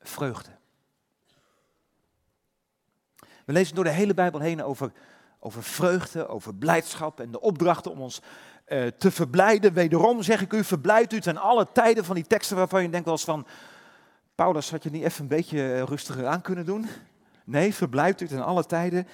Vreugde. 0.00 0.50
We 3.44 3.52
lezen 3.52 3.74
door 3.74 3.84
de 3.84 3.90
hele 3.90 4.14
Bijbel 4.14 4.40
heen 4.40 4.62
over, 4.62 4.92
over 5.38 5.62
vreugde, 5.62 6.28
over 6.28 6.54
blijdschap 6.54 7.20
en 7.20 7.30
de 7.30 7.40
opdrachten 7.40 7.90
om 7.90 8.00
ons 8.00 8.22
uh, 8.68 8.86
te 8.86 9.10
verblijden. 9.10 9.72
Wederom 9.72 10.22
zeg 10.22 10.40
ik 10.40 10.52
u, 10.52 10.64
verblijd 10.64 11.12
u 11.12 11.20
ten 11.20 11.36
alle 11.36 11.66
tijden 11.72 12.04
van 12.04 12.14
die 12.14 12.26
teksten 12.26 12.56
waarvan 12.56 12.82
je 12.82 12.90
denkt 12.90 13.04
wel 13.04 13.14
eens 13.14 13.24
van, 13.24 13.46
Paulus, 14.34 14.70
had 14.70 14.82
je 14.82 14.90
niet 14.90 15.04
even 15.04 15.22
een 15.22 15.28
beetje 15.28 15.72
eh, 15.72 15.82
rustiger 15.82 16.26
aan 16.26 16.40
kunnen 16.40 16.64
doen? 16.64 16.88
Nee, 17.44 17.74
verblijd 17.74 18.20
u 18.20 18.26
ten 18.26 18.44
alle 18.44 18.66
tijden. 18.66 19.06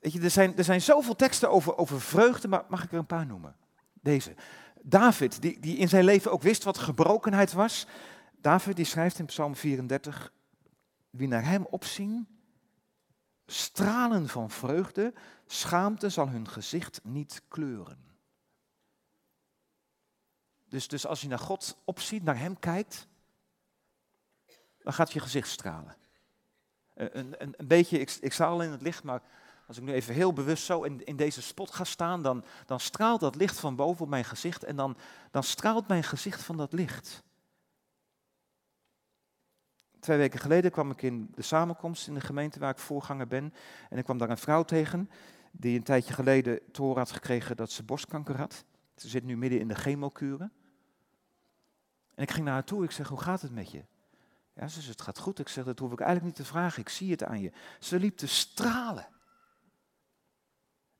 Weet 0.00 0.12
je, 0.12 0.20
er, 0.20 0.30
zijn, 0.30 0.56
er 0.56 0.64
zijn 0.64 0.80
zoveel 0.80 1.16
teksten 1.16 1.50
over, 1.50 1.76
over 1.76 2.00
vreugde, 2.00 2.48
maar 2.48 2.64
mag 2.68 2.84
ik 2.84 2.92
er 2.92 2.98
een 2.98 3.06
paar 3.06 3.26
noemen? 3.26 3.56
Deze. 3.92 4.34
David, 4.88 5.42
die, 5.42 5.60
die 5.60 5.76
in 5.76 5.88
zijn 5.88 6.04
leven 6.04 6.32
ook 6.32 6.42
wist 6.42 6.64
wat 6.64 6.78
gebrokenheid 6.78 7.52
was. 7.52 7.86
David 8.40 8.76
die 8.76 8.84
schrijft 8.84 9.18
in 9.18 9.26
Psalm 9.26 9.56
34, 9.56 10.32
wie 11.10 11.28
naar 11.28 11.44
hem 11.44 11.64
opzien, 11.64 12.28
stralen 13.46 14.28
van 14.28 14.50
vreugde, 14.50 15.14
schaamte 15.46 16.08
zal 16.08 16.28
hun 16.28 16.48
gezicht 16.48 17.00
niet 17.04 17.42
kleuren. 17.48 18.08
Dus, 20.68 20.88
dus 20.88 21.06
als 21.06 21.20
je 21.20 21.28
naar 21.28 21.38
God 21.38 21.76
opziet, 21.84 22.22
naar 22.22 22.38
Hem 22.38 22.58
kijkt, 22.58 23.08
dan 24.82 24.92
gaat 24.92 25.12
je 25.12 25.20
gezicht 25.20 25.48
stralen. 25.48 25.96
Een, 26.94 27.42
een, 27.42 27.54
een 27.56 27.66
beetje, 27.66 27.98
ik, 27.98 28.16
ik 28.20 28.32
sta 28.32 28.46
al 28.46 28.62
in 28.62 28.70
het 28.70 28.82
licht, 28.82 29.02
maar 29.02 29.22
als 29.68 29.76
ik 29.76 29.82
nu 29.82 29.92
even 29.92 30.14
heel 30.14 30.32
bewust 30.32 30.64
zo 30.64 30.82
in, 30.82 31.04
in 31.04 31.16
deze 31.16 31.42
spot 31.42 31.70
ga 31.70 31.84
staan, 31.84 32.22
dan, 32.22 32.44
dan 32.66 32.80
straalt 32.80 33.20
dat 33.20 33.34
licht 33.34 33.60
van 33.60 33.76
boven 33.76 34.02
op 34.02 34.08
mijn 34.08 34.24
gezicht 34.24 34.64
en 34.64 34.76
dan, 34.76 34.96
dan 35.30 35.42
straalt 35.42 35.88
mijn 35.88 36.02
gezicht 36.02 36.42
van 36.42 36.56
dat 36.56 36.72
licht. 36.72 37.22
Twee 40.00 40.18
weken 40.18 40.40
geleden 40.40 40.70
kwam 40.70 40.90
ik 40.90 41.02
in 41.02 41.32
de 41.34 41.42
samenkomst 41.42 42.06
in 42.06 42.14
de 42.14 42.20
gemeente 42.20 42.58
waar 42.58 42.70
ik 42.70 42.78
voorganger 42.78 43.26
ben. 43.26 43.54
En 43.90 43.98
ik 43.98 44.04
kwam 44.04 44.18
daar 44.18 44.30
een 44.30 44.38
vrouw 44.38 44.62
tegen 44.62 45.10
die 45.52 45.76
een 45.76 45.84
tijdje 45.84 46.14
geleden 46.14 46.60
te 46.72 46.82
had 46.82 47.10
gekregen 47.10 47.56
dat 47.56 47.70
ze 47.70 47.82
borstkanker 47.82 48.36
had. 48.36 48.64
Ze 48.96 49.08
zit 49.08 49.24
nu 49.24 49.36
midden 49.36 49.60
in 49.60 49.68
de 49.68 49.74
chemokuren. 49.74 50.52
En 52.14 52.22
ik 52.22 52.30
ging 52.30 52.44
naar 52.44 52.54
haar 52.54 52.64
toe, 52.64 52.84
ik 52.84 52.90
zeg, 52.90 53.08
hoe 53.08 53.20
gaat 53.20 53.42
het 53.42 53.54
met 53.54 53.70
je? 53.70 53.84
Ja, 54.52 54.68
ze 54.68 54.80
zegt, 54.80 54.92
het 54.92 55.02
gaat 55.02 55.18
goed. 55.18 55.38
Ik 55.38 55.48
zeg, 55.48 55.64
dat 55.64 55.78
hoef 55.78 55.92
ik 55.92 56.00
eigenlijk 56.00 56.36
niet 56.36 56.46
te 56.46 56.52
vragen, 56.52 56.80
ik 56.80 56.88
zie 56.88 57.10
het 57.10 57.24
aan 57.24 57.40
je. 57.40 57.52
Ze 57.78 57.98
liep 57.98 58.16
te 58.16 58.26
stralen. 58.26 59.16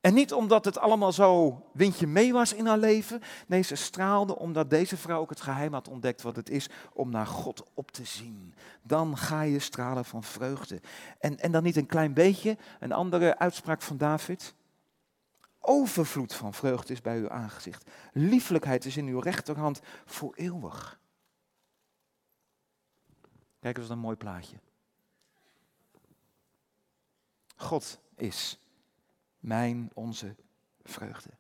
En 0.09 0.15
niet 0.15 0.33
omdat 0.33 0.65
het 0.65 0.79
allemaal 0.79 1.13
zo 1.13 1.63
windje 1.73 2.07
mee 2.07 2.33
was 2.33 2.53
in 2.53 2.67
haar 2.67 2.79
leven. 2.79 3.23
Nee, 3.47 3.63
ze 3.63 3.75
straalde 3.75 4.39
omdat 4.39 4.71
deze 4.71 4.97
vrouw 4.97 5.21
ook 5.21 5.31
het 5.31 5.41
geheim 5.41 5.73
had 5.73 5.89
ontdekt 5.89 6.23
wat 6.23 6.37
het 6.37 6.51
is 6.51 6.69
om 6.93 7.11
naar 7.11 7.27
God 7.27 7.65
op 7.75 7.91
te 7.91 8.05
zien. 8.05 8.55
Dan 8.83 9.17
ga 9.17 9.43
je 9.43 9.59
stralen 9.59 10.05
van 10.05 10.23
vreugde. 10.23 10.81
En, 11.19 11.39
en 11.39 11.53
dan 11.53 11.63
niet 11.63 11.77
een 11.77 11.87
klein 11.87 12.15
beetje, 12.15 12.57
een 12.81 12.93
andere 12.93 13.39
uitspraak 13.39 13.83
van 13.83 13.97
David. 13.97 14.55
Overvloed 15.59 16.35
van 16.35 16.55
vreugde 16.55 16.93
is 16.93 17.01
bij 17.01 17.19
uw 17.19 17.31
aangezicht. 17.31 17.91
Liefelijkheid 18.13 18.85
is 18.85 18.97
in 18.97 19.07
uw 19.07 19.21
rechterhand 19.21 19.81
voor 20.05 20.35
eeuwig. 20.35 21.01
Kijk 23.61 23.79
eens 23.79 23.89
een 23.89 23.99
mooi 23.99 24.17
plaatje. 24.17 24.57
God 27.57 28.01
is 28.17 28.59
mijn, 29.39 29.91
onze 29.95 30.37
vreugde. 30.83 31.31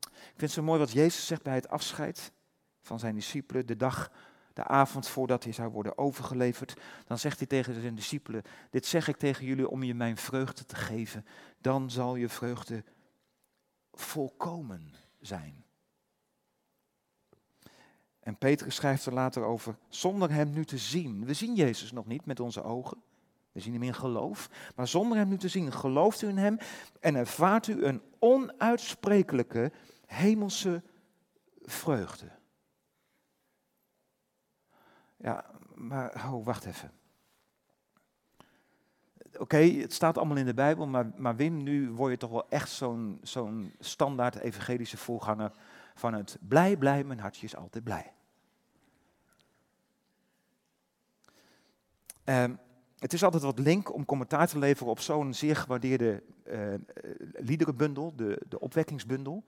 Ik 0.00 0.36
vind 0.36 0.40
het 0.40 0.50
zo 0.50 0.62
mooi 0.62 0.78
wat 0.78 0.92
Jezus 0.92 1.26
zegt 1.26 1.42
bij 1.42 1.54
het 1.54 1.68
afscheid 1.68 2.32
van 2.80 2.98
zijn 2.98 3.14
discipelen, 3.14 3.66
de 3.66 3.76
dag, 3.76 4.10
de 4.52 4.64
avond 4.64 5.08
voordat 5.08 5.44
hij 5.44 5.52
zou 5.52 5.70
worden 5.70 5.98
overgeleverd. 5.98 6.80
Dan 7.06 7.18
zegt 7.18 7.38
hij 7.38 7.46
tegen 7.46 7.80
zijn 7.80 7.94
discipelen, 7.94 8.42
dit 8.70 8.86
zeg 8.86 9.08
ik 9.08 9.16
tegen 9.16 9.44
jullie 9.44 9.68
om 9.68 9.82
je 9.82 9.94
mijn 9.94 10.16
vreugde 10.16 10.64
te 10.64 10.76
geven. 10.76 11.26
Dan 11.58 11.90
zal 11.90 12.16
je 12.16 12.28
vreugde 12.28 12.84
volkomen 13.92 14.94
zijn. 15.20 15.64
En 18.20 18.36
Petrus 18.36 18.74
schrijft 18.74 19.06
er 19.06 19.12
later 19.12 19.42
over, 19.42 19.78
zonder 19.88 20.30
hem 20.30 20.50
nu 20.50 20.64
te 20.64 20.78
zien. 20.78 21.24
We 21.24 21.34
zien 21.34 21.54
Jezus 21.54 21.92
nog 21.92 22.06
niet 22.06 22.26
met 22.26 22.40
onze 22.40 22.62
ogen. 22.62 23.02
We 23.52 23.60
zien 23.60 23.72
hem 23.72 23.82
in 23.82 23.94
geloof. 23.94 24.50
Maar 24.76 24.88
zonder 24.88 25.18
hem 25.18 25.28
nu 25.28 25.36
te 25.36 25.48
zien, 25.48 25.72
gelooft 25.72 26.22
u 26.22 26.28
in 26.28 26.36
hem 26.36 26.58
en 27.00 27.14
ervaart 27.14 27.66
u 27.66 27.84
een 27.84 28.02
onuitsprekelijke 28.18 29.72
hemelse 30.06 30.82
vreugde. 31.62 32.30
Ja, 35.16 35.44
maar 35.74 36.14
oh, 36.14 36.44
wacht 36.44 36.64
even. 36.64 36.92
Oké, 39.38 39.56
het 39.56 39.92
staat 39.92 40.18
allemaal 40.18 40.36
in 40.36 40.46
de 40.46 40.54
Bijbel, 40.54 40.86
maar, 40.86 41.10
maar 41.16 41.36
Wim, 41.36 41.62
nu 41.62 41.90
word 41.90 42.10
je 42.10 42.16
toch 42.16 42.30
wel 42.30 42.48
echt 42.48 42.70
zo'n 42.70 43.18
zo'n 43.22 43.74
standaard 43.78 44.38
evangelische 44.38 44.96
voorganger 44.96 45.52
van 45.94 46.14
het 46.14 46.38
blij, 46.40 46.76
blij, 46.76 47.04
mijn 47.04 47.20
hartje 47.20 47.46
is 47.46 47.56
altijd 47.56 47.84
blij. 47.84 48.12
Um, 52.24 52.58
het 53.00 53.12
is 53.12 53.24
altijd 53.24 53.42
wat 53.42 53.58
link 53.58 53.94
om 53.94 54.04
commentaar 54.04 54.48
te 54.48 54.58
leveren 54.58 54.90
op 54.90 55.00
zo'n 55.00 55.34
zeer 55.34 55.56
gewaardeerde 55.56 56.22
uh, 56.44 56.58
liederenbundel, 57.32 58.12
de, 58.16 58.42
de 58.48 58.60
opwekkingsbundel. 58.60 59.44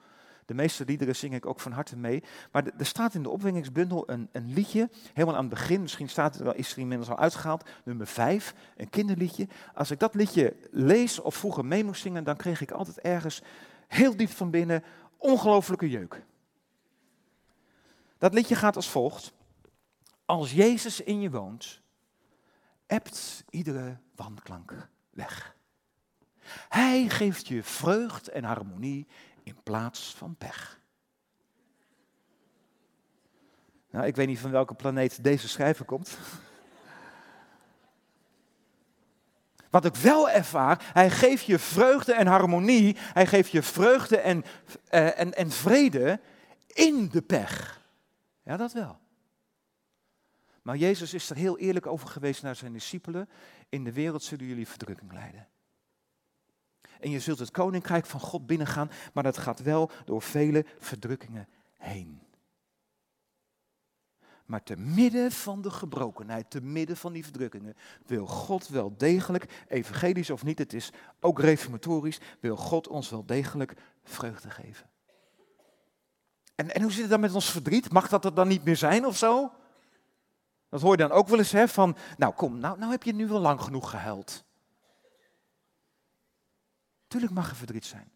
De 0.46 0.54
meeste 0.54 0.84
liederen 0.84 1.16
zing 1.16 1.34
ik 1.34 1.46
ook 1.46 1.60
van 1.60 1.72
harte 1.72 1.96
mee. 1.96 2.22
Maar 2.52 2.66
er 2.78 2.86
staat 2.86 3.14
in 3.14 3.22
de 3.22 3.28
opwekkingsbundel 3.28 4.10
een, 4.10 4.28
een, 4.32 4.52
liedje, 4.52 4.88
helemaal 5.12 5.36
aan 5.36 5.44
het 5.44 5.54
begin, 5.54 5.82
misschien 5.82 6.08
staat 6.08 6.38
het 6.38 6.56
is 6.56 6.72
er 6.72 6.78
inmiddels 6.78 7.10
al 7.10 7.18
uitgehaald, 7.18 7.68
nummer 7.84 8.06
5, 8.06 8.54
een 8.76 8.90
kinderliedje. 8.90 9.48
Als 9.74 9.90
ik 9.90 9.98
dat 9.98 10.14
liedje 10.14 10.56
lees 10.70 11.20
of 11.20 11.34
vroeger 11.34 11.64
mee 11.64 11.84
moest 11.84 12.02
zingen, 12.02 12.24
dan 12.24 12.36
kreeg 12.36 12.60
ik 12.60 12.70
altijd 12.70 12.98
ergens 12.98 13.42
heel 13.88 14.16
diep 14.16 14.30
van 14.30 14.50
binnen 14.50 14.84
ongelooflijke 15.16 15.90
jeuk. 15.90 16.22
Dat 18.18 18.34
liedje 18.34 18.54
gaat 18.54 18.76
als 18.76 18.90
volgt. 18.90 19.32
Als 20.24 20.52
Jezus 20.52 21.00
in 21.00 21.20
je 21.20 21.30
woont, 21.30 21.82
ebt 22.92 23.44
iedere 23.50 23.96
wanklank 24.14 24.88
weg. 25.10 25.56
Hij 26.68 27.08
geeft 27.08 27.48
je 27.48 27.62
vreugd 27.62 28.28
en 28.28 28.44
harmonie 28.44 29.06
in 29.42 29.56
plaats 29.62 30.14
van 30.14 30.36
pech. 30.36 30.80
Nou, 33.90 34.06
ik 34.06 34.16
weet 34.16 34.26
niet 34.26 34.38
van 34.38 34.50
welke 34.50 34.74
planeet 34.74 35.24
deze 35.24 35.48
schrijver 35.48 35.84
komt. 35.84 36.18
Wat 39.70 39.84
ik 39.84 39.94
wel 39.94 40.30
ervaar, 40.30 40.90
hij 40.92 41.10
geeft 41.10 41.44
je 41.44 41.58
vreugde 41.58 42.12
en 42.12 42.26
harmonie, 42.26 42.96
hij 42.98 43.26
geeft 43.26 43.50
je 43.50 43.62
vreugde 43.62 44.18
en, 44.18 44.44
uh, 44.90 45.18
en, 45.18 45.34
en 45.34 45.50
vrede 45.50 46.20
in 46.66 47.08
de 47.08 47.22
pech. 47.22 47.80
Ja, 48.42 48.56
dat 48.56 48.72
wel. 48.72 49.01
Maar 50.62 50.76
Jezus 50.76 51.14
is 51.14 51.30
er 51.30 51.36
heel 51.36 51.58
eerlijk 51.58 51.86
over 51.86 52.08
geweest 52.08 52.42
naar 52.42 52.56
zijn 52.56 52.72
discipelen. 52.72 53.28
In 53.68 53.84
de 53.84 53.92
wereld 53.92 54.22
zullen 54.22 54.46
jullie 54.46 54.68
verdrukking 54.68 55.12
lijden. 55.12 55.48
En 57.00 57.10
je 57.10 57.20
zult 57.20 57.38
het 57.38 57.50
koninkrijk 57.50 58.06
van 58.06 58.20
God 58.20 58.46
binnengaan, 58.46 58.90
maar 59.12 59.22
dat 59.22 59.38
gaat 59.38 59.62
wel 59.62 59.90
door 60.04 60.22
vele 60.22 60.64
verdrukkingen 60.78 61.48
heen. 61.76 62.20
Maar 64.46 64.62
te 64.62 64.76
midden 64.76 65.32
van 65.32 65.62
de 65.62 65.70
gebrokenheid, 65.70 66.50
te 66.50 66.60
midden 66.60 66.96
van 66.96 67.12
die 67.12 67.24
verdrukkingen, 67.24 67.76
wil 68.06 68.26
God 68.26 68.68
wel 68.68 68.96
degelijk, 68.96 69.64
evangelisch 69.68 70.30
of 70.30 70.44
niet, 70.44 70.58
het 70.58 70.72
is 70.72 70.90
ook 71.20 71.40
reformatorisch, 71.40 72.20
wil 72.40 72.56
God 72.56 72.88
ons 72.88 73.10
wel 73.10 73.26
degelijk 73.26 73.74
vreugde 74.04 74.50
geven. 74.50 74.90
En, 76.54 76.74
en 76.74 76.82
hoe 76.82 76.90
zit 76.90 77.00
het 77.00 77.10
dan 77.10 77.20
met 77.20 77.34
ons 77.34 77.50
verdriet? 77.50 77.92
Mag 77.92 78.08
dat 78.08 78.24
er 78.24 78.34
dan 78.34 78.48
niet 78.48 78.64
meer 78.64 78.76
zijn 78.76 79.06
of 79.06 79.16
zo? 79.16 79.52
Dat 80.72 80.80
hoor 80.80 80.90
je 80.90 80.96
dan 80.96 81.10
ook 81.10 81.28
wel 81.28 81.38
eens, 81.38 81.52
hè, 81.52 81.68
van, 81.68 81.96
nou 82.16 82.34
kom, 82.34 82.58
nou, 82.58 82.78
nou 82.78 82.90
heb 82.90 83.02
je 83.02 83.14
nu 83.14 83.26
wel 83.26 83.40
lang 83.40 83.60
genoeg 83.60 83.90
gehuild. 83.90 84.44
Tuurlijk 87.06 87.32
mag 87.32 87.50
er 87.50 87.56
verdriet 87.56 87.84
zijn. 87.84 88.12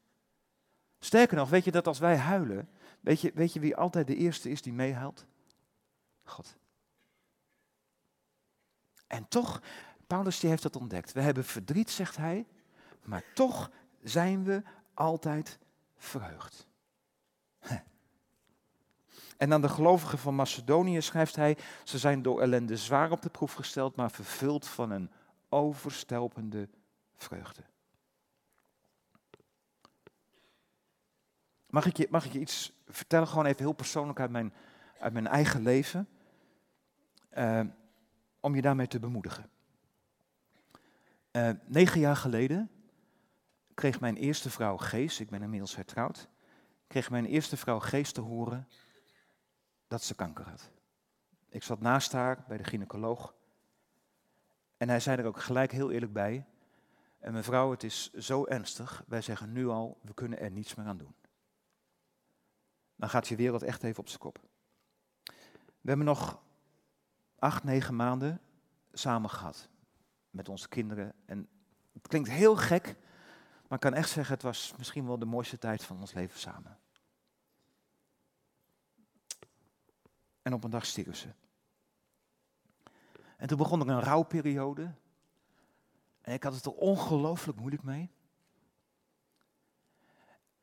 Sterker 0.99 1.37
nog, 1.37 1.49
weet 1.49 1.65
je 1.65 1.71
dat 1.71 1.87
als 1.87 1.99
wij 1.99 2.17
huilen, 2.17 2.69
weet 3.01 3.21
je, 3.21 3.33
weet 3.35 3.53
je 3.53 3.61
wie 3.61 3.77
altijd 3.77 4.07
de 4.07 4.17
eerste 4.17 4.51
is 4.51 4.63
die 4.63 4.73
meehuilt? 4.73 5.27
God. 6.25 6.57
En 9.07 9.29
toch, 9.29 9.63
Paulus 10.07 10.41
die 10.41 10.51
heeft 10.51 10.63
dat 10.63 10.77
ontdekt. 10.77 11.13
We 11.13 11.21
hebben 11.21 11.45
verdriet, 11.45 11.91
zegt 11.91 12.17
hij, 12.17 12.47
maar 13.03 13.25
toch 13.35 13.71
zijn 14.03 14.45
we 14.45 14.63
altijd 14.95 15.59
verheugd. 15.97 16.69
En 19.37 19.53
aan 19.53 19.61
de 19.61 19.69
gelovigen 19.69 20.19
van 20.19 20.35
Macedonië 20.35 21.03
schrijft 21.03 21.37
hij, 21.37 21.57
ze 21.85 21.99
zijn 21.99 22.23
door 22.23 22.41
ellende 22.41 22.77
zwaar 22.77 23.11
op 23.11 23.23
de 23.23 23.31
proef 23.31 23.53
gesteld, 23.53 23.97
maar 23.97 24.11
vervuld 24.11 24.67
van 24.67 24.91
een 24.91 25.11
overstelpende 25.49 26.69
vreugde. 27.15 27.63
Mag 31.71 31.87
ik 31.87 31.97
je, 31.97 32.07
mag 32.11 32.25
ik 32.25 32.35
iets 32.35 32.73
vertellen, 32.87 33.29
gewoon 33.29 33.47
even 33.47 33.65
heel 33.65 33.73
persoonlijk 33.73 34.21
uit 34.21 34.31
mijn, 34.31 34.53
uit 34.99 35.13
mijn 35.13 35.27
eigen 35.27 35.63
leven? 35.63 36.09
Uh, 37.39 37.61
om 38.41 38.55
je 38.55 38.63
daarmee 38.63 38.87
te 38.87 38.99
bemoedigen. 38.99 39.51
Uh, 41.33 41.51
negen 41.65 42.01
jaar 42.01 42.17
geleden 42.17 42.71
kreeg 43.75 44.01
mijn 44.01 44.17
eerste 44.17 44.51
vrouw 44.51 44.77
Gees, 44.77 45.21
ik 45.21 45.31
ben 45.31 45.43
inmiddels 45.43 45.77
hertrouwd, 45.77 46.29
kreeg 46.87 47.11
mijn 47.11 47.27
eerste 47.27 47.57
vrouw 47.57 47.79
Gees 47.79 48.13
te 48.13 48.21
horen 48.21 48.69
dat 49.89 50.03
ze 50.03 50.15
kanker 50.15 50.49
had. 50.49 50.71
Ik 51.49 51.63
zat 51.63 51.81
naast 51.81 52.13
haar 52.13 52.45
bij 52.49 52.57
de 52.57 52.65
gynaecoloog 52.65 53.35
en 54.77 54.89
hij 54.89 55.01
zei 55.01 55.17
er 55.17 55.27
ook 55.27 55.41
gelijk 55.41 55.73
heel 55.73 55.91
eerlijk 55.91 56.13
bij, 56.13 56.47
en 57.19 57.33
mevrouw, 57.33 57.71
het 57.71 57.83
is 57.83 58.13
zo 58.13 58.45
ernstig, 58.45 59.05
wij 59.07 59.21
zeggen 59.21 59.53
nu 59.53 59.69
al, 59.69 59.99
we 60.03 60.15
kunnen 60.15 60.39
er 60.39 60.51
niets 60.51 60.75
meer 60.75 60.87
aan 60.87 60.97
doen. 60.97 61.15
Dan 62.97 63.09
gaat 63.09 63.29
je 63.29 63.37
wereld 63.37 63.63
echt 63.63 63.83
even 63.83 64.01
op 64.01 64.09
zijn 64.09 64.21
kop. 64.21 64.41
We 65.81 65.93
hebben 65.93 66.07
nog 66.07 66.43
acht, 67.39 67.65
negen 67.65 67.97
maanden 67.97 68.41
samen 68.93 69.31
gehad. 69.31 69.69
Met 70.31 70.49
onze 70.49 70.69
kinderen. 70.69 71.13
En 71.25 71.49
het 71.93 72.09
klinkt 72.09 72.29
heel 72.29 72.57
gek, 72.57 72.97
maar 73.69 73.79
ik 73.79 73.81
kan 73.81 73.95
echt 73.95 74.11
zeggen, 74.11 74.35
het 74.35 74.43
was 74.43 74.75
misschien 74.79 75.07
wel 75.07 75.19
de 75.19 75.25
mooiste 75.25 75.59
tijd 75.59 75.85
van 75.85 76.01
ons 76.01 76.13
leven 76.13 76.39
samen. 76.39 76.79
En 80.47 80.53
op 80.53 80.65
een 80.65 80.71
dag 80.71 80.87
stierf 80.87 81.17
ze. 81.17 81.29
En 83.37 83.49
toen 83.49 83.59
begon 83.59 83.81
er 83.81 83.89
een 83.89 84.01
rouwperiode. 84.01 84.93
En 86.21 86.33
ik 86.33 86.43
had 86.43 86.55
het 86.55 86.65
er 86.65 86.73
ongelooflijk 86.73 87.59
moeilijk 87.59 87.83
mee. 87.83 88.11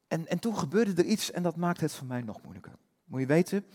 En, 0.07 0.27
en 0.27 0.39
toen 0.39 0.57
gebeurde 0.57 1.01
er 1.01 1.09
iets 1.09 1.31
en 1.31 1.43
dat 1.43 1.55
maakte 1.55 1.84
het 1.84 1.93
voor 1.93 2.07
mij 2.07 2.21
nog 2.21 2.41
moeilijker. 2.41 2.73
Moet 3.05 3.19
je 3.19 3.25
weten, 3.25 3.65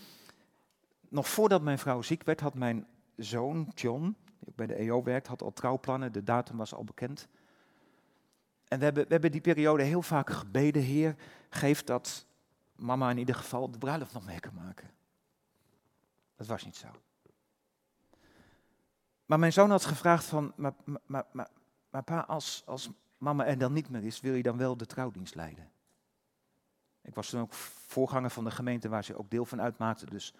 nog 1.08 1.28
voordat 1.28 1.62
mijn 1.62 1.78
vrouw 1.78 2.02
ziek 2.02 2.22
werd, 2.22 2.40
had 2.40 2.54
mijn 2.54 2.86
zoon 3.16 3.70
John, 3.74 4.16
die 4.38 4.48
ook 4.48 4.56
bij 4.56 4.66
de 4.66 4.74
EO 4.74 5.02
werkt, 5.02 5.26
had 5.26 5.42
al 5.42 5.52
trouwplannen, 5.52 6.12
de 6.12 6.22
datum 6.22 6.56
was 6.56 6.74
al 6.74 6.84
bekend. 6.84 7.28
En 8.68 8.78
we 8.78 8.84
hebben, 8.84 9.02
we 9.02 9.12
hebben 9.12 9.32
die 9.32 9.40
periode 9.40 9.82
heel 9.82 10.02
vaak 10.02 10.30
gebeden, 10.30 10.82
Heer, 10.82 11.16
geef 11.50 11.84
dat 11.84 12.26
mama 12.76 13.10
in 13.10 13.18
ieder 13.18 13.34
geval 13.34 13.70
de 13.70 13.78
bruiloft 13.78 14.12
nog 14.12 14.26
mee 14.26 14.40
kan 14.40 14.54
maken. 14.54 14.96
Dat 16.38 16.46
was 16.46 16.64
niet 16.64 16.76
zo. 16.76 16.88
Maar 19.26 19.38
mijn 19.38 19.52
zoon 19.52 19.70
had 19.70 19.84
gevraagd 19.84 20.24
van, 20.24 20.52
maar, 20.56 20.72
maar, 21.06 21.24
maar, 21.32 21.48
maar 21.90 22.02
pa, 22.02 22.20
als, 22.20 22.62
als 22.66 22.90
mama 23.18 23.46
er 23.46 23.58
dan 23.58 23.72
niet 23.72 23.88
meer 23.88 24.04
is, 24.04 24.20
wil 24.20 24.34
je 24.34 24.42
dan 24.42 24.56
wel 24.56 24.76
de 24.76 24.86
trouwdienst 24.86 25.34
leiden? 25.34 25.70
Ik 27.02 27.14
was 27.14 27.28
toen 27.28 27.40
ook 27.40 27.52
voorganger 27.86 28.30
van 28.30 28.44
de 28.44 28.50
gemeente 28.50 28.88
waar 28.88 29.04
ze 29.04 29.18
ook 29.18 29.30
deel 29.30 29.44
van 29.44 29.60
uitmaakte, 29.60 30.06
dus 30.06 30.34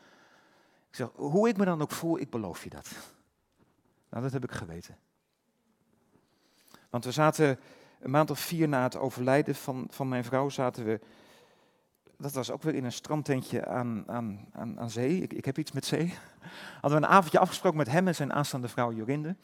ik 0.89 0.95
zeg, 0.95 1.09
hoe 1.15 1.49
ik 1.49 1.57
me 1.57 1.65
dan 1.65 1.83
ook 1.83 1.91
voel, 1.91 2.19
ik 2.19 2.31
beloof 2.31 2.65
je 2.65 2.71
dat. 2.71 2.91
Nou, 4.09 4.23
dat 4.23 4.33
heb 4.33 4.45
ik 4.45 4.53
geweten. 4.53 4.99
Want 6.91 7.05
we 7.05 7.13
zaten 7.13 7.59
een 8.01 8.11
maand 8.11 8.31
of 8.31 8.39
vier 8.39 8.69
na 8.69 8.83
het 8.83 8.97
overlijden 8.97 9.55
van, 9.55 9.87
van 9.91 10.09
mijn 10.09 10.25
vrouw, 10.25 10.49
zaten 10.49 10.85
we, 10.85 11.01
dat 12.19 12.33
was 12.33 12.51
ook 12.51 12.63
weer 12.63 12.75
in 12.75 12.85
een 12.85 12.93
strandtentje 12.93 13.67
aan, 13.67 14.05
aan, 14.07 14.49
aan, 14.53 14.81
aan 14.81 14.91
zee. 14.91 15.23
Ik, 15.23 15.33
ik 15.33 15.45
heb 15.45 15.59
iets 15.59 15.73
met 15.73 15.85
zee. 15.85 16.15
Hadden 16.81 17.01
we 17.01 17.07
een 17.07 17.13
avondje 17.13 17.39
afgesproken 17.39 17.79
met 17.79 17.89
hem 17.89 18.07
en 18.07 18.15
zijn 18.15 18.33
aanstaande 18.33 18.69
vrouw 18.69 18.93
Jorinde. 18.93 19.37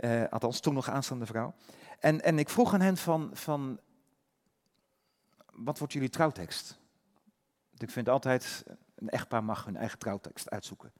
Uh, 0.00 0.24
althans, 0.30 0.60
toen 0.60 0.74
nog 0.74 0.90
aanstaande 0.90 1.26
vrouw. 1.26 1.54
En, 2.00 2.22
en 2.22 2.38
ik 2.38 2.48
vroeg 2.48 2.74
aan 2.74 2.80
hen 2.80 2.96
van, 2.96 3.30
van, 3.32 3.80
wat 5.52 5.78
wordt 5.78 5.92
jullie 5.92 6.08
trouwtekst? 6.08 6.78
Ik 7.76 7.90
vind 7.90 8.08
altijd, 8.08 8.64
een 8.94 9.08
echtpaar 9.08 9.44
mag 9.44 9.64
hun 9.64 9.76
eigen 9.76 9.98
trouwtekst 9.98 10.50
uitzoeken. 10.50 10.92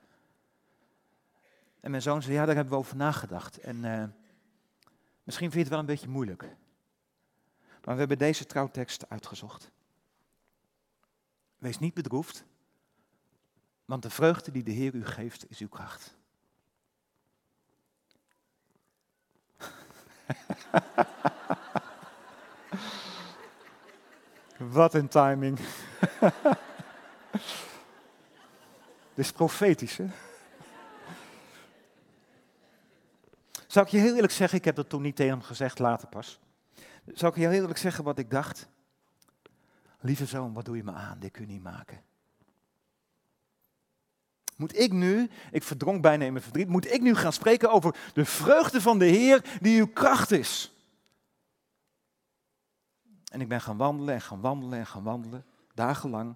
En 1.80 1.90
mijn 1.90 2.02
zoon 2.02 2.22
zei, 2.22 2.34
ja, 2.34 2.44
daar 2.44 2.54
hebben 2.54 2.72
we 2.72 2.78
over 2.78 2.96
nagedacht. 2.96 3.58
En 3.58 3.76
uh, 3.76 4.04
misschien 5.22 5.50
vind 5.50 5.52
je 5.52 5.58
het 5.58 5.68
wel 5.68 5.78
een 5.78 5.86
beetje 5.86 6.08
moeilijk. 6.08 6.42
Maar 7.84 7.94
we 7.94 8.00
hebben 8.00 8.18
deze 8.18 8.46
trouwtekst 8.46 9.08
uitgezocht. 9.08 9.70
Wees 11.66 11.78
niet 11.78 11.94
bedroefd, 11.94 12.44
want 13.84 14.02
de 14.02 14.10
vreugde 14.10 14.50
die 14.50 14.62
de 14.62 14.70
Heer 14.70 14.94
u 14.94 15.04
geeft 15.04 15.50
is 15.50 15.58
uw 15.58 15.68
kracht. 15.68 16.16
Wat 24.78 24.94
een 24.94 25.08
timing. 25.08 25.58
Dit 29.14 29.24
is 29.24 29.32
profetisch, 29.32 29.96
hè? 29.96 30.06
Zal 33.66 33.82
ik 33.82 33.88
je 33.88 33.98
heel 33.98 34.14
eerlijk 34.14 34.32
zeggen, 34.32 34.58
ik 34.58 34.64
heb 34.64 34.76
dat 34.76 34.88
toen 34.88 35.02
niet 35.02 35.16
tegen 35.16 35.32
hem 35.32 35.42
gezegd, 35.42 35.78
later 35.78 36.08
pas. 36.08 36.40
Zal 37.06 37.28
ik 37.28 37.34
je 37.34 37.40
heel 37.40 37.50
eerlijk 37.50 37.78
zeggen 37.78 38.04
wat 38.04 38.18
ik 38.18 38.30
dacht? 38.30 38.68
Lieve 40.06 40.26
zoon, 40.26 40.52
wat 40.52 40.64
doe 40.64 40.76
je 40.76 40.84
me 40.84 40.92
aan? 40.92 41.18
Dit 41.18 41.30
kun 41.30 41.46
je 41.46 41.52
niet 41.52 41.62
maken. 41.62 42.02
Moet 44.56 44.78
ik 44.78 44.92
nu, 44.92 45.30
ik 45.50 45.62
verdronk 45.62 46.02
bijna 46.02 46.24
in 46.24 46.32
mijn 46.32 46.44
verdriet, 46.44 46.68
moet 46.68 46.92
ik 46.92 47.00
nu 47.00 47.14
gaan 47.14 47.32
spreken 47.32 47.70
over 47.70 47.96
de 48.14 48.24
vreugde 48.24 48.80
van 48.80 48.98
de 48.98 49.04
Heer 49.04 49.58
die 49.60 49.80
uw 49.80 49.86
kracht 49.86 50.30
is? 50.30 50.72
En 53.30 53.40
ik 53.40 53.48
ben 53.48 53.60
gaan 53.60 53.76
wandelen 53.76 54.14
en 54.14 54.20
gaan 54.20 54.40
wandelen 54.40 54.78
en 54.78 54.86
gaan 54.86 55.02
wandelen, 55.02 55.44
dagenlang. 55.74 56.34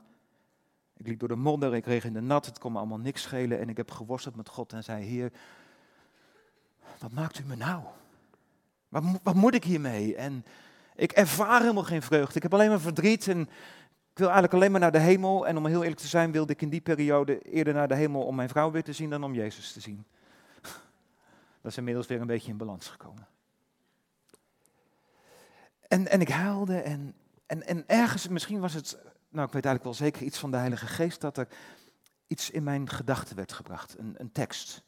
Ik 0.96 1.06
liep 1.06 1.18
door 1.18 1.28
de 1.28 1.36
modder, 1.36 1.74
ik 1.74 1.86
reeg 1.86 2.04
in 2.04 2.12
de 2.12 2.20
nat, 2.20 2.46
het 2.46 2.58
kon 2.58 2.72
me 2.72 2.78
allemaal 2.78 2.98
niks 2.98 3.22
schelen. 3.22 3.60
En 3.60 3.68
ik 3.68 3.76
heb 3.76 3.90
geworsteld 3.90 4.36
met 4.36 4.48
God 4.48 4.72
en 4.72 4.84
zei, 4.84 5.04
Heer, 5.04 5.32
wat 6.98 7.12
maakt 7.12 7.38
u 7.38 7.44
me 7.44 7.56
nou? 7.56 7.82
Wat, 8.88 9.04
wat 9.22 9.34
moet 9.34 9.54
ik 9.54 9.64
hiermee? 9.64 10.16
En 10.16 10.44
ik 11.00 11.12
ervaar 11.12 11.60
helemaal 11.60 11.84
geen 11.84 12.02
vreugde. 12.02 12.36
Ik 12.36 12.42
heb 12.42 12.54
alleen 12.54 12.68
maar 12.68 12.80
verdriet 12.80 13.28
en 13.28 13.40
ik 13.40 14.18
wil 14.18 14.26
eigenlijk 14.26 14.54
alleen 14.54 14.70
maar 14.70 14.80
naar 14.80 14.92
de 14.92 14.98
hemel. 14.98 15.46
En 15.46 15.56
om 15.56 15.66
heel 15.66 15.82
eerlijk 15.82 16.00
te 16.00 16.06
zijn 16.06 16.32
wilde 16.32 16.52
ik 16.52 16.62
in 16.62 16.68
die 16.68 16.80
periode 16.80 17.42
eerder 17.42 17.74
naar 17.74 17.88
de 17.88 17.94
hemel 17.94 18.22
om 18.22 18.34
mijn 18.34 18.48
vrouw 18.48 18.70
weer 18.70 18.82
te 18.82 18.92
zien 18.92 19.10
dan 19.10 19.24
om 19.24 19.34
Jezus 19.34 19.72
te 19.72 19.80
zien. 19.80 20.04
Dat 21.62 21.70
is 21.70 21.76
inmiddels 21.76 22.06
weer 22.06 22.20
een 22.20 22.26
beetje 22.26 22.50
in 22.50 22.56
balans 22.56 22.88
gekomen. 22.88 23.26
En, 25.88 26.08
en 26.08 26.20
ik 26.20 26.28
huilde 26.28 26.80
en, 26.80 27.14
en, 27.46 27.66
en 27.66 27.84
ergens, 27.86 28.28
misschien 28.28 28.60
was 28.60 28.74
het, 28.74 28.98
nou 29.28 29.46
ik 29.46 29.52
weet 29.52 29.64
eigenlijk 29.64 29.84
wel 29.84 29.94
zeker 29.94 30.22
iets 30.22 30.38
van 30.38 30.50
de 30.50 30.56
Heilige 30.56 30.86
Geest, 30.86 31.20
dat 31.20 31.36
er 31.36 31.48
iets 32.26 32.50
in 32.50 32.62
mijn 32.62 32.88
gedachten 32.88 33.36
werd 33.36 33.52
gebracht, 33.52 33.98
een, 33.98 34.14
een 34.18 34.32
tekst. 34.32 34.82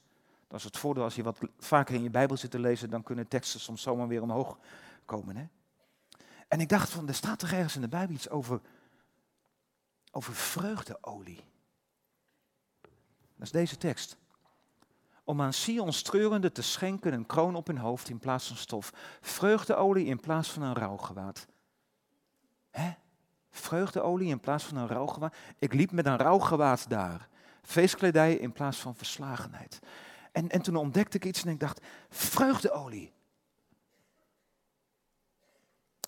Dat 0.49 0.59
is 0.59 0.65
het 0.65 0.77
voordeel 0.77 1.03
als 1.03 1.15
je 1.15 1.23
wat 1.23 1.39
vaker 1.59 1.95
in 1.95 2.03
je 2.03 2.11
Bijbel 2.11 2.37
zit 2.37 2.51
te 2.51 2.59
lezen, 2.59 2.91
dan 2.91 3.03
kunnen 3.03 3.29
teksten 3.29 3.61
soms 3.61 3.83
zomaar 3.83 4.09
weer 4.09 4.23
omhoog 4.23 4.59
komen. 5.05 5.37
Hè? 5.37 5.47
En 6.53 6.61
ik 6.61 6.69
dacht 6.69 6.91
van, 6.91 7.09
er 7.09 7.15
staat 7.15 7.39
toch 7.39 7.51
ergens 7.51 7.75
in 7.75 7.81
de 7.81 7.89
Bijbel 7.89 8.15
iets 8.15 8.29
over, 8.29 8.61
over 10.11 10.35
vreugdeolie. 10.35 11.45
Dat 12.81 13.47
is 13.47 13.51
deze 13.51 13.77
tekst. 13.77 14.17
Om 15.25 15.41
aan 15.41 15.53
Sion 15.53 15.91
treurende 15.91 16.53
te 16.53 16.63
schenken 16.63 17.13
een 17.13 17.27
kroon 17.27 17.55
op 17.55 17.67
hun 17.67 17.79
hoofd 17.79 18.09
in 18.09 18.19
plaats 18.19 18.47
van 18.47 18.57
stof. 18.57 18.93
Vreugdeolie 19.21 20.07
in 20.07 20.21
plaats 20.21 20.51
van 20.51 20.63
een 20.63 20.75
rouwgewaad. 20.75 21.47
Hè? 22.71 22.93
Vreugdeolie 23.51 24.29
in 24.29 24.41
plaats 24.41 24.65
van 24.65 24.77
een 24.77 24.89
rouwgewaad. 24.89 25.35
Ik 25.59 25.73
liep 25.73 25.93
met 25.93 26.07
een 26.07 26.17
rouwgewaad 26.17 26.89
daar. 26.89 27.29
Feestkledij 27.63 28.35
in 28.35 28.53
plaats 28.53 28.79
van 28.79 28.97
verslagenheid. 28.97 29.79
En, 30.33 30.49
en 30.49 30.63
toen 30.63 30.77
ontdekte 30.77 31.17
ik 31.17 31.25
iets 31.25 31.45
en 31.45 31.51
ik 31.51 31.61
dacht, 31.61 31.81
vreugdeolie. 32.09 33.13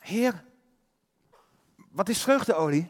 Heer, 0.05 0.45
wat 1.91 2.09
is 2.09 2.23
vreugdeolie? 2.23 2.89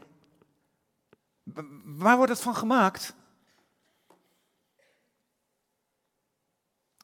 Waar 1.84 2.16
wordt 2.16 2.32
het 2.32 2.40
van 2.40 2.54
gemaakt? 2.54 3.14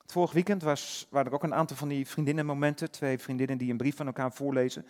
Het 0.03 0.13
vorige 0.13 0.35
weekend 0.35 0.63
was, 0.63 1.07
waren 1.11 1.27
er 1.27 1.35
ook 1.35 1.43
een 1.43 1.55
aantal 1.55 1.77
van 1.77 1.89
die 1.89 2.07
vriendinnenmomenten. 2.07 2.91
Twee 2.91 3.19
vriendinnen 3.19 3.59
die 3.59 3.71
een 3.71 3.77
brief 3.77 3.97
van 3.97 4.07
elkaar 4.07 4.33
voorlezen. 4.33 4.87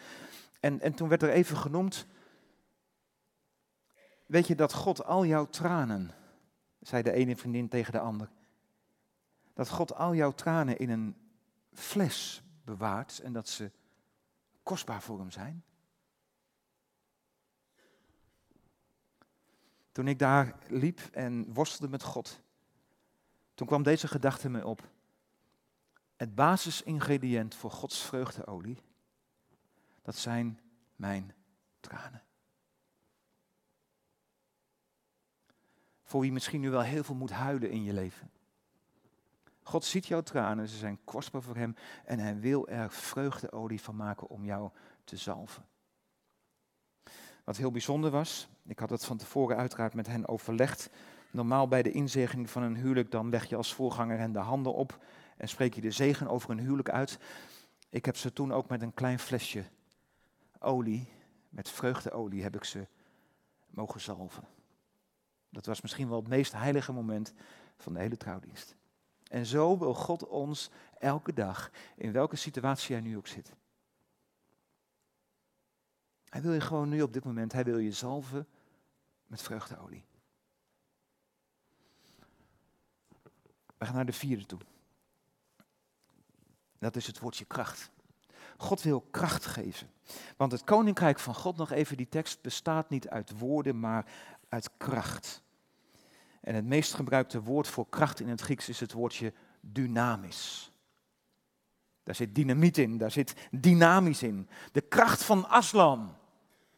En, 0.61 0.81
en 0.81 0.95
toen 0.95 1.09
werd 1.09 1.23
er 1.23 1.31
even 1.31 1.57
genoemd. 1.57 2.07
Weet 4.27 4.47
je 4.47 4.55
dat 4.55 4.73
God 4.73 5.05
al 5.05 5.25
jouw 5.25 5.47
tranen, 5.47 6.11
zei 6.81 7.03
de 7.03 7.13
ene 7.13 7.37
vriendin 7.37 7.69
tegen 7.69 7.93
de 7.93 8.01
ander. 8.01 8.31
Dat 9.55 9.69
God 9.69 9.95
al 9.95 10.15
jouw 10.15 10.33
tranen 10.33 10.79
in 10.79 10.91
een 10.91 11.17
fles 11.73 12.43
bewaart 12.65 13.19
en 13.19 13.33
dat 13.33 13.49
ze 13.49 13.71
kostbaar 14.63 15.03
voor 15.03 15.19
hem 15.19 15.31
zijn? 15.31 15.65
Toen 19.93 20.09
ik 20.09 20.19
daar 20.19 20.59
liep 20.69 21.01
en 21.13 21.53
worstelde 21.53 21.89
met 21.89 22.03
God, 22.03 22.41
toen 23.55 23.67
kwam 23.67 23.83
deze 23.83 24.09
gedachte 24.09 24.49
me 24.49 24.67
op. 24.67 24.89
Het 26.17 26.35
basisingrediënt 26.35 27.55
voor 27.55 27.71
Gods 27.71 28.03
vreugdeolie, 28.03 28.83
dat 30.03 30.17
zijn 30.17 30.61
mijn 30.97 31.35
tranen. 31.81 32.23
Voor 36.03 36.21
wie 36.21 36.33
misschien 36.33 36.61
nu 36.61 36.71
wel 36.71 36.83
heel 36.83 37.05
veel 37.05 37.15
moet 37.15 37.31
huilen 37.31 37.71
in 37.71 37.83
je 37.83 37.93
leven. 37.93 38.31
God 39.71 39.85
ziet 39.85 40.07
jouw 40.07 40.21
tranen, 40.21 40.69
ze 40.69 40.77
zijn 40.77 40.99
kostbaar 41.05 41.43
voor 41.43 41.57
Hem 41.57 41.77
en 42.05 42.19
Hij 42.19 42.39
wil 42.39 42.69
er 42.69 42.91
vreugdeolie 42.91 43.81
van 43.81 43.97
maken 43.97 44.29
om 44.29 44.45
jou 44.45 44.71
te 45.05 45.17
zalven. 45.17 45.65
Wat 47.45 47.57
heel 47.57 47.71
bijzonder 47.71 48.11
was, 48.11 48.49
ik 48.67 48.79
had 48.79 48.91
het 48.91 49.05
van 49.05 49.17
tevoren 49.17 49.57
uiteraard 49.57 49.95
met 49.95 50.07
hen 50.07 50.29
overlegd. 50.29 50.91
Normaal 51.31 51.69
bij 51.69 51.83
de 51.83 51.91
inzegening 51.91 52.51
van 52.51 52.63
een 52.63 52.77
huwelijk, 52.77 53.11
dan 53.11 53.29
leg 53.29 53.49
je 53.49 53.57
als 53.57 53.75
voorganger 53.75 54.19
hen 54.19 54.33
de 54.33 54.39
handen 54.39 54.75
op 54.75 55.05
en 55.37 55.49
spreek 55.49 55.75
je 55.75 55.81
de 55.81 55.91
zegen 55.91 56.29
over 56.29 56.51
een 56.51 56.61
huwelijk 56.61 56.91
uit. 56.91 57.19
Ik 57.89 58.05
heb 58.05 58.17
ze 58.17 58.33
toen 58.33 58.53
ook 58.53 58.69
met 58.69 58.83
een 58.83 58.95
klein 58.95 59.19
flesje 59.19 59.65
olie, 60.59 61.09
met 61.49 61.69
vreugdeolie, 61.69 62.43
heb 62.43 62.57
ik 62.57 62.65
ze 62.65 62.87
mogen 63.67 64.01
zalven. 64.01 64.45
Dat 65.51 65.67
was 65.67 65.81
misschien 65.81 66.09
wel 66.09 66.19
het 66.19 66.29
meest 66.29 66.53
heilige 66.53 66.93
moment 66.93 67.33
van 67.77 67.93
de 67.93 68.01
hele 68.01 68.17
trouwdienst. 68.17 68.79
En 69.31 69.47
zo 69.47 69.79
wil 69.79 69.95
God 69.95 70.27
ons 70.27 70.71
elke 70.99 71.33
dag, 71.33 71.71
in 71.97 72.13
welke 72.13 72.37
situatie 72.37 72.91
jij 72.91 73.01
nu 73.01 73.17
ook 73.17 73.27
zit. 73.27 73.53
Hij 76.29 76.43
wil 76.43 76.53
je 76.53 76.61
gewoon 76.61 76.89
nu 76.89 77.03
op 77.03 77.13
dit 77.13 77.25
moment, 77.25 77.53
hij 77.53 77.65
wil 77.65 77.79
je 77.79 77.93
zalven 77.93 78.47
met 79.27 79.43
vreugdeolie. 79.43 80.05
We 83.79 83.85
gaan 83.87 83.95
naar 83.95 84.07
de 84.07 84.13
vierde 84.13 84.47
toe. 84.47 84.59
Dat 86.79 86.97
is 86.97 87.07
het 87.07 87.19
woordje 87.19 87.45
kracht. 87.45 87.91
God 88.57 88.83
wil 88.83 89.01
kracht 89.01 89.47
geven. 89.47 89.91
Want 90.37 90.53
het 90.53 90.65
koninkrijk 90.65 91.19
van 91.19 91.35
God, 91.35 91.57
nog 91.57 91.71
even 91.71 91.97
die 91.97 92.09
tekst, 92.09 92.43
bestaat 92.43 92.91
niet 92.91 93.09
uit 93.09 93.39
woorden, 93.39 93.81
maar 93.81 94.07
uit 94.49 94.71
kracht. 94.77 95.43
En 96.41 96.55
het 96.55 96.65
meest 96.65 96.95
gebruikte 96.95 97.43
woord 97.43 97.69
voor 97.69 97.89
kracht 97.89 98.21
in 98.21 98.29
het 98.29 98.41
Grieks 98.41 98.69
is 98.69 98.81
het 98.81 98.93
woordje 98.93 99.33
dynamisch. 99.61 100.73
Daar 102.03 102.15
zit 102.15 102.35
dynamiet 102.35 102.79
in, 102.79 102.99
daar 102.99 103.11
zit 103.11 103.35
dynamisch 103.51 104.23
in. 104.23 104.49
De 104.73 104.81
kracht 104.81 105.23
van 105.23 105.49
Aslan, 105.49 106.17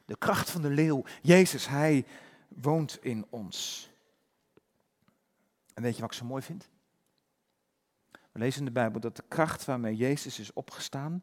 de 0.04 0.16
kracht 0.16 0.50
van 0.50 0.62
de 0.62 0.70
leeuw. 0.70 1.04
Jezus, 1.22 1.68
hij 1.68 2.06
woont 2.48 2.98
in 3.02 3.26
ons. 3.30 3.90
En 5.74 5.82
weet 5.82 5.94
je 5.94 6.00
wat 6.00 6.10
ik 6.10 6.16
zo 6.16 6.24
mooi 6.24 6.42
vind? 6.42 6.68
We 8.32 8.38
lezen 8.38 8.58
in 8.58 8.66
de 8.66 8.72
Bijbel 8.72 9.00
dat 9.00 9.16
de 9.16 9.24
kracht 9.28 9.64
waarmee 9.64 9.96
Jezus 9.96 10.38
is 10.38 10.52
opgestaan, 10.52 11.22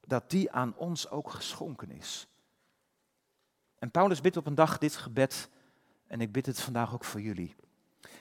dat 0.00 0.30
die 0.30 0.52
aan 0.52 0.76
ons 0.76 1.10
ook 1.10 1.30
geschonken 1.30 1.90
is. 1.90 2.28
En 3.78 3.90
Paulus 3.90 4.20
bidt 4.20 4.36
op 4.36 4.46
een 4.46 4.54
dag 4.54 4.78
dit 4.78 4.96
gebed 4.96 5.50
en 6.14 6.20
ik 6.20 6.32
bid 6.32 6.46
het 6.46 6.60
vandaag 6.60 6.94
ook 6.94 7.04
voor 7.04 7.20
jullie. 7.20 7.54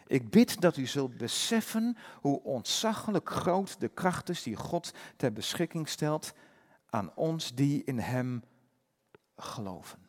Ik 0.07 0.29
bid 0.29 0.61
dat 0.61 0.77
u 0.77 0.85
zult 0.85 1.17
beseffen 1.17 1.97
hoe 2.21 2.43
ontzaglijk 2.43 3.29
groot 3.29 3.79
de 3.79 3.87
kracht 3.87 4.29
is 4.29 4.43
die 4.43 4.55
God 4.55 4.93
ter 5.15 5.33
beschikking 5.33 5.89
stelt 5.89 6.33
aan 6.89 7.15
ons 7.15 7.55
die 7.55 7.83
in 7.83 7.99
Hem 7.99 8.43
geloven. 9.37 9.99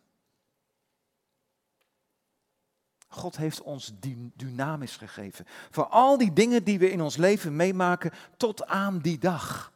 God 3.09 3.37
heeft 3.37 3.63
ons 3.63 3.93
dynamisch 4.35 4.97
gegeven. 4.97 5.47
Voor 5.71 5.87
al 5.87 6.19
die 6.19 6.33
dingen 6.33 6.65
die 6.65 6.79
we 6.79 6.91
in 6.91 7.01
ons 7.01 7.17
leven 7.17 7.57
meemaken 7.57 8.13
tot 8.37 8.67
aan 8.67 8.99
die 8.99 9.19
dag. 9.19 9.73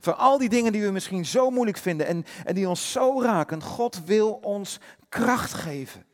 Voor 0.00 0.14
al 0.14 0.38
die 0.38 0.48
dingen 0.48 0.72
die 0.72 0.82
we 0.82 0.90
misschien 0.90 1.26
zo 1.26 1.50
moeilijk 1.50 1.78
vinden 1.78 2.06
en, 2.06 2.24
en 2.44 2.54
die 2.54 2.68
ons 2.68 2.92
zo 2.92 3.22
raken. 3.22 3.62
God 3.62 4.04
wil 4.04 4.32
ons 4.32 4.80
kracht 5.08 5.52
geven. 5.52 6.10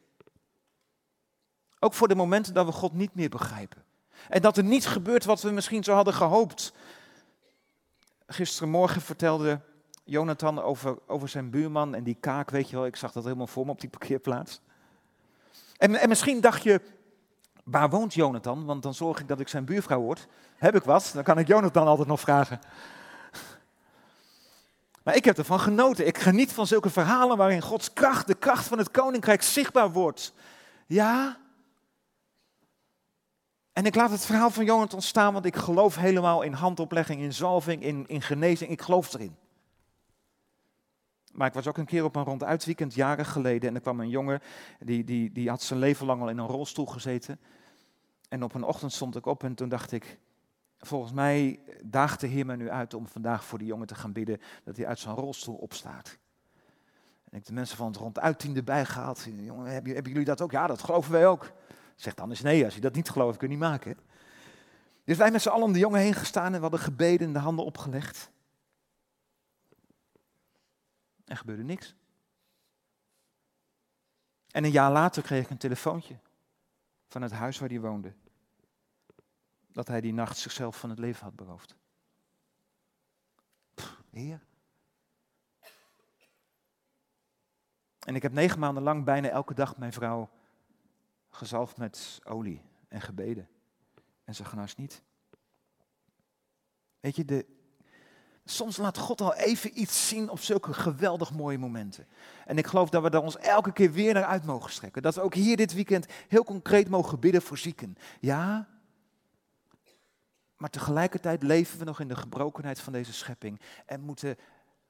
Ook 1.81 1.95
voor 1.95 2.09
de 2.09 2.15
momenten 2.15 2.55
dat 2.55 2.67
we 2.67 2.73
God 2.73 2.93
niet 2.93 3.15
meer 3.15 3.29
begrijpen. 3.29 3.85
En 4.29 4.43
dat 4.43 4.57
er 4.57 4.65
niet 4.65 4.87
gebeurt 4.87 5.25
wat 5.25 5.43
we 5.43 5.51
misschien 5.51 5.85
zo 5.85 5.95
hadden 5.95 6.15
gehoopt. 6.15 6.73
Gisterenmorgen 8.27 9.01
vertelde 9.01 9.61
Jonathan 10.05 10.63
over, 10.63 10.99
over 11.07 11.29
zijn 11.29 11.51
buurman 11.51 11.95
en 11.95 12.05
die 12.05 12.17
kaak, 12.21 12.51
weet 12.51 12.71
je 12.71 12.77
wel, 12.77 12.87
ik 12.87 12.97
zag 12.97 13.13
dat 13.13 13.25
helemaal 13.25 13.47
voor 13.47 13.65
me 13.65 13.71
op 13.71 13.81
die 13.81 13.91
parkeerplaats. 13.91 14.61
En, 15.77 15.95
en 15.95 16.09
misschien 16.09 16.41
dacht 16.41 16.63
je, 16.63 16.81
waar 17.65 17.91
woont 17.91 18.15
Jonathan? 18.15 18.65
Want 18.65 18.83
dan 18.83 18.95
zorg 18.95 19.21
ik 19.21 19.29
dat 19.29 19.41
ik 19.41 19.49
zijn 19.49 19.65
buurvrouw 19.65 20.01
word. 20.01 20.27
Heb 20.57 20.75
ik 20.75 20.83
wat? 20.83 21.11
Dan 21.15 21.23
kan 21.23 21.39
ik 21.39 21.47
Jonathan 21.47 21.87
altijd 21.87 22.09
nog 22.09 22.21
vragen. 22.21 22.61
Maar 25.03 25.17
ik 25.17 25.25
heb 25.25 25.39
ervan 25.39 25.61
genoten. 25.61 26.07
Ik 26.07 26.19
geniet 26.19 26.53
van 26.53 26.67
zulke 26.67 26.91
verhalen 26.91 27.37
waarin 27.37 27.63
Gods 27.63 27.93
kracht, 27.93 28.27
de 28.27 28.35
kracht 28.35 28.67
van 28.67 28.79
het 28.79 28.91
koninkrijk, 28.91 29.43
zichtbaar 29.43 29.93
wordt. 29.93 30.33
Ja, 30.87 31.37
en 33.79 33.85
ik 33.85 33.95
laat 33.95 34.11
het 34.11 34.25
verhaal 34.25 34.51
van 34.51 34.65
Jonathan 34.65 35.03
staan, 35.03 35.33
want 35.33 35.45
ik 35.45 35.57
geloof 35.57 35.97
helemaal 35.97 36.43
in 36.43 36.53
handoplegging, 36.53 37.21
in 37.21 37.33
zalving, 37.33 37.83
in, 37.83 38.07
in 38.07 38.23
genezing. 38.23 38.71
Ik 38.71 38.83
geloof 38.83 39.15
erin. 39.15 39.37
Maar 41.33 41.49
ik 41.49 41.55
was 41.55 41.67
ook 41.67 41.77
een 41.77 41.87
keer 41.87 42.05
op 42.05 42.17
een 42.17 42.25
ronduitweekend, 42.25 42.95
jaren 42.95 43.25
geleden, 43.25 43.69
en 43.69 43.75
er 43.75 43.81
kwam 43.81 44.01
een 44.01 44.09
jongen, 44.09 44.41
die, 44.81 45.05
die, 45.05 45.33
die 45.33 45.49
had 45.49 45.63
zijn 45.63 45.79
leven 45.79 46.07
lang 46.07 46.21
al 46.21 46.29
in 46.29 46.39
een 46.39 46.47
rolstoel 46.47 46.87
gezeten. 46.87 47.41
En 48.29 48.43
op 48.43 48.55
een 48.55 48.63
ochtend 48.63 48.93
stond 48.93 49.17
ik 49.17 49.27
op 49.27 49.45
en 49.45 49.55
toen 49.55 49.69
dacht 49.69 49.93
ik, 49.93 50.19
volgens 50.79 51.13
mij 51.13 51.61
daagt 51.85 52.21
de 52.21 52.27
Heer 52.27 52.47
me 52.47 52.57
nu 52.57 52.71
uit 52.71 52.95
om 52.95 53.07
vandaag 53.07 53.45
voor 53.45 53.59
die 53.59 53.67
jongen 53.67 53.87
te 53.87 53.95
gaan 53.95 54.13
bidden, 54.13 54.41
dat 54.65 54.77
hij 54.77 54.87
uit 54.87 54.99
zijn 54.99 55.15
rolstoel 55.15 55.57
opstaat. 55.57 56.19
En 57.31 57.39
ik 57.39 57.47
de 57.47 57.53
mensen 57.53 57.77
van 57.77 57.87
het 57.87 57.97
ronduitteam 57.97 58.57
erbij 58.57 58.85
gehaald. 58.85 59.27
Jongen, 59.37 59.73
hebben 59.73 60.03
jullie 60.03 60.25
dat 60.25 60.41
ook? 60.41 60.51
Ja, 60.51 60.67
dat 60.67 60.83
geloven 60.83 61.13
wij 61.13 61.27
ook. 61.27 61.53
Zegt 61.99 62.17
dan 62.17 62.31
eens 62.31 62.41
nee, 62.41 62.65
als 62.65 62.75
je 62.75 62.81
dat 62.81 62.95
niet 62.95 63.11
gelooft, 63.11 63.39
kun 63.39 63.49
je 63.49 63.55
niet 63.55 63.63
maken. 63.63 63.99
Dus 65.05 65.17
wij 65.17 65.31
met 65.31 65.43
z'n 65.43 65.49
allen 65.49 65.65
om 65.65 65.73
de 65.73 65.79
jongen 65.79 66.01
heen 66.01 66.15
gestaan 66.15 66.47
en 66.47 66.53
we 66.53 66.61
hadden 66.61 66.81
gebeden 66.81 67.27
en 67.27 67.33
de 67.33 67.39
handen 67.39 67.65
opgelegd. 67.65 68.31
Er 71.25 71.37
gebeurde 71.37 71.63
niks. 71.63 71.95
En 74.51 74.65
een 74.65 74.71
jaar 74.71 74.93
later 74.93 75.23
kreeg 75.23 75.45
ik 75.45 75.51
een 75.51 75.59
telefoontje 75.59 76.19
van 77.07 77.23
het 77.23 77.33
huis 77.33 77.59
waar 77.59 77.69
hij 77.69 77.81
woonde. 77.81 78.13
Dat 79.73 79.89
hij 79.89 80.01
die 80.01 80.15
nacht 80.15 80.39
zichzelf 80.39 80.79
van 80.79 80.91
het 80.91 80.99
leven 80.99 81.25
had 81.25 81.37
beroofd. 81.37 81.77
Heer. 84.11 84.41
En 87.99 88.15
ik 88.15 88.23
heb 88.23 88.33
negen 88.33 88.59
maanden 88.59 88.83
lang 88.83 89.05
bijna 89.05 89.29
elke 89.29 89.55
dag 89.55 89.77
mijn 89.77 89.93
vrouw 89.93 90.31
gezalfd 91.31 91.77
met 91.77 92.19
olie 92.25 92.63
en 92.89 93.01
gebeden. 93.01 93.49
En 94.25 94.35
ze 94.35 94.45
genas 94.45 94.77
niet. 94.77 95.03
Weet 97.01 97.17
je, 97.17 97.25
de, 97.25 97.47
soms 98.45 98.77
laat 98.77 98.99
God 98.99 99.21
al 99.21 99.35
even 99.35 99.81
iets 99.81 100.09
zien 100.09 100.31
op 100.31 100.41
zulke 100.41 100.73
geweldig 100.73 101.33
mooie 101.33 101.59
momenten. 101.59 102.07
En 102.47 102.59
ik 102.59 102.67
geloof 102.67 102.91
dat 102.91 103.03
we 103.03 103.11
daar 103.11 103.23
ons 103.23 103.37
elke 103.37 103.73
keer 103.73 103.93
weer 103.93 104.15
naar 104.15 104.25
uit 104.25 104.45
mogen 104.45 104.71
strekken. 104.71 105.03
Dat 105.03 105.15
we 105.15 105.21
ook 105.21 105.35
hier 105.35 105.57
dit 105.57 105.75
weekend 105.75 106.07
heel 106.29 106.45
concreet 106.45 106.89
mogen 106.89 107.21
bidden 107.21 107.43
voor 107.43 107.59
zieken. 107.59 107.97
Ja, 108.21 108.69
maar 110.57 110.71
tegelijkertijd 110.71 111.43
leven 111.43 111.79
we 111.79 111.85
nog 111.85 112.01
in 112.01 112.09
de 112.09 112.17
gebrokenheid 112.17 112.81
van 112.81 112.93
deze 112.93 113.13
schepping. 113.13 113.61
En 113.87 114.01
moeten 114.01 114.37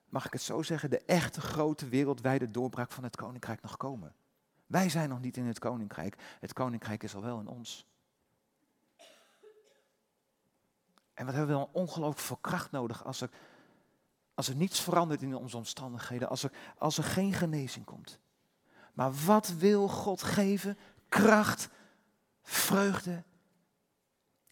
mag 0.08 0.26
ik 0.26 0.32
het 0.32 0.42
zo 0.42 0.62
zeggen, 0.62 0.90
de 0.90 1.04
echte 1.04 1.40
grote 1.40 1.88
wereldwijde 1.88 2.50
doorbraak 2.50 2.92
van 2.92 3.04
het 3.04 3.16
koninkrijk 3.16 3.62
nog 3.62 3.76
komen. 3.76 4.14
Wij 4.68 4.88
zijn 4.88 5.08
nog 5.08 5.20
niet 5.20 5.36
in 5.36 5.46
het 5.46 5.58
koninkrijk. 5.58 6.16
Het 6.40 6.52
koninkrijk 6.52 7.02
is 7.02 7.14
al 7.14 7.22
wel 7.22 7.40
in 7.40 7.46
ons. 7.46 7.86
En 11.14 11.26
wat 11.26 11.34
hebben 11.34 11.46
we 11.56 11.60
dan 11.60 11.72
ongelooflijk 11.72 12.20
veel 12.20 12.36
kracht 12.36 12.70
nodig 12.70 13.04
als 13.04 13.20
er, 13.20 13.30
als 14.34 14.48
er 14.48 14.56
niets 14.56 14.80
verandert 14.80 15.22
in 15.22 15.34
onze 15.34 15.56
omstandigheden, 15.56 16.28
als 16.28 16.42
er, 16.42 16.52
als 16.78 16.98
er 16.98 17.04
geen 17.04 17.32
genezing 17.32 17.84
komt. 17.84 18.18
Maar 18.92 19.12
wat 19.12 19.48
wil 19.48 19.88
God 19.88 20.22
geven? 20.22 20.78
Kracht, 21.08 21.68
vreugde 22.42 23.24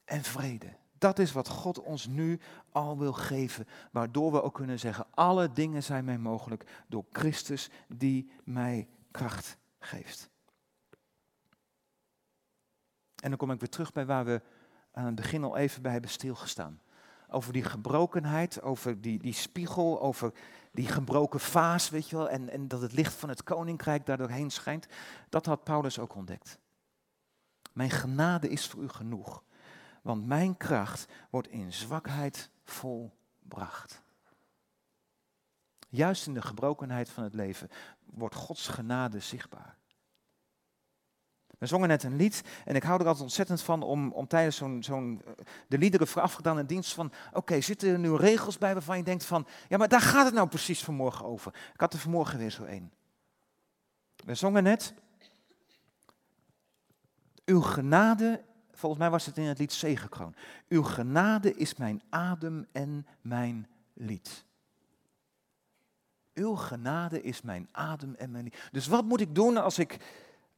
en 0.04 0.22
vrede. 0.22 0.76
Dat 0.98 1.18
is 1.18 1.32
wat 1.32 1.48
God 1.48 1.80
ons 1.80 2.06
nu 2.06 2.40
al 2.70 2.98
wil 2.98 3.12
geven, 3.12 3.66
waardoor 3.90 4.32
we 4.32 4.42
ook 4.42 4.54
kunnen 4.54 4.78
zeggen, 4.78 5.06
alle 5.10 5.52
dingen 5.52 5.82
zijn 5.82 6.04
mij 6.04 6.18
mogelijk 6.18 6.84
door 6.86 7.04
Christus 7.12 7.70
die 7.88 8.30
mij 8.44 8.88
kracht 9.10 9.46
geeft. 9.46 9.65
En 13.22 13.28
dan 13.28 13.36
kom 13.36 13.50
ik 13.50 13.60
weer 13.60 13.68
terug 13.68 13.92
bij 13.92 14.06
waar 14.06 14.24
we 14.24 14.42
aan 14.92 15.06
het 15.06 15.14
begin 15.14 15.44
al 15.44 15.56
even 15.56 15.82
bij 15.82 15.92
hebben 15.92 16.10
stilgestaan. 16.10 16.80
Over 17.28 17.52
die 17.52 17.64
gebrokenheid, 17.64 18.62
over 18.62 19.00
die, 19.00 19.18
die 19.18 19.32
spiegel, 19.32 20.00
over 20.00 20.32
die 20.72 20.88
gebroken 20.88 21.40
vaas, 21.40 21.90
weet 21.90 22.08
je 22.08 22.16
wel, 22.16 22.28
en, 22.28 22.50
en 22.50 22.68
dat 22.68 22.80
het 22.80 22.92
licht 22.92 23.14
van 23.14 23.28
het 23.28 23.42
koninkrijk 23.42 24.06
daardoorheen 24.06 24.50
schijnt. 24.50 24.86
Dat 25.28 25.46
had 25.46 25.64
Paulus 25.64 25.98
ook 25.98 26.14
ontdekt. 26.14 26.58
Mijn 27.72 27.90
genade 27.90 28.48
is 28.48 28.66
voor 28.66 28.82
u 28.82 28.88
genoeg, 28.88 29.42
want 30.02 30.26
mijn 30.26 30.56
kracht 30.56 31.08
wordt 31.30 31.48
in 31.48 31.72
zwakheid 31.72 32.50
volbracht. 32.64 34.02
Juist 35.88 36.26
in 36.26 36.34
de 36.34 36.42
gebrokenheid 36.42 37.10
van 37.10 37.24
het 37.24 37.34
leven 37.34 37.68
wordt 38.04 38.34
Gods 38.34 38.68
genade 38.68 39.20
zichtbaar. 39.20 39.76
We 41.58 41.66
zongen 41.66 41.88
net 41.88 42.02
een 42.02 42.16
lied 42.16 42.42
en 42.64 42.74
ik 42.74 42.82
hou 42.82 43.00
er 43.00 43.06
altijd 43.06 43.24
ontzettend 43.24 43.62
van 43.62 43.82
om, 43.82 44.12
om 44.12 44.26
tijdens 44.26 44.56
zo'n, 44.56 44.82
zo'n, 44.82 45.22
eh, 45.26 45.32
de 45.68 45.78
liederen 45.78 46.06
voorafgedaan 46.06 46.58
in 46.58 46.66
dienst 46.66 46.94
van, 46.94 47.12
oké, 47.32 47.60
zitten 47.60 47.92
er 47.92 47.98
nu 47.98 48.14
regels 48.14 48.58
bij 48.58 48.72
waarvan 48.72 48.96
je 48.96 49.02
denkt 49.02 49.24
van, 49.24 49.46
ja, 49.68 49.76
maar 49.76 49.88
daar 49.88 50.00
gaat 50.00 50.24
het 50.24 50.34
nou 50.34 50.48
precies 50.48 50.84
vanmorgen 50.84 51.24
over. 51.24 51.54
Ik 51.74 51.80
had 51.80 51.92
er 51.92 51.98
vanmorgen 51.98 52.38
weer 52.38 52.50
zo 52.50 52.64
één. 52.64 52.92
We 54.24 54.34
zongen 54.34 54.62
net, 54.62 54.94
uw 57.44 57.60
genade, 57.60 58.44
volgens 58.72 59.00
mij 59.00 59.10
was 59.10 59.26
het 59.26 59.38
in 59.38 59.44
het 59.44 59.58
lied 59.58 59.72
Zegekroon, 59.72 60.34
uw 60.68 60.82
genade 60.82 61.54
is 61.54 61.74
mijn 61.74 62.02
adem 62.08 62.66
en 62.72 63.06
mijn 63.20 63.68
lied. 63.92 64.45
Uw 66.36 66.54
genade 66.54 67.22
is 67.22 67.42
mijn 67.42 67.68
adem 67.72 68.14
en 68.14 68.30
mijn. 68.30 68.52
Dus 68.72 68.86
wat 68.86 69.04
moet 69.04 69.20
ik 69.20 69.34
doen 69.34 69.56
als 69.56 69.78
ik 69.78 69.98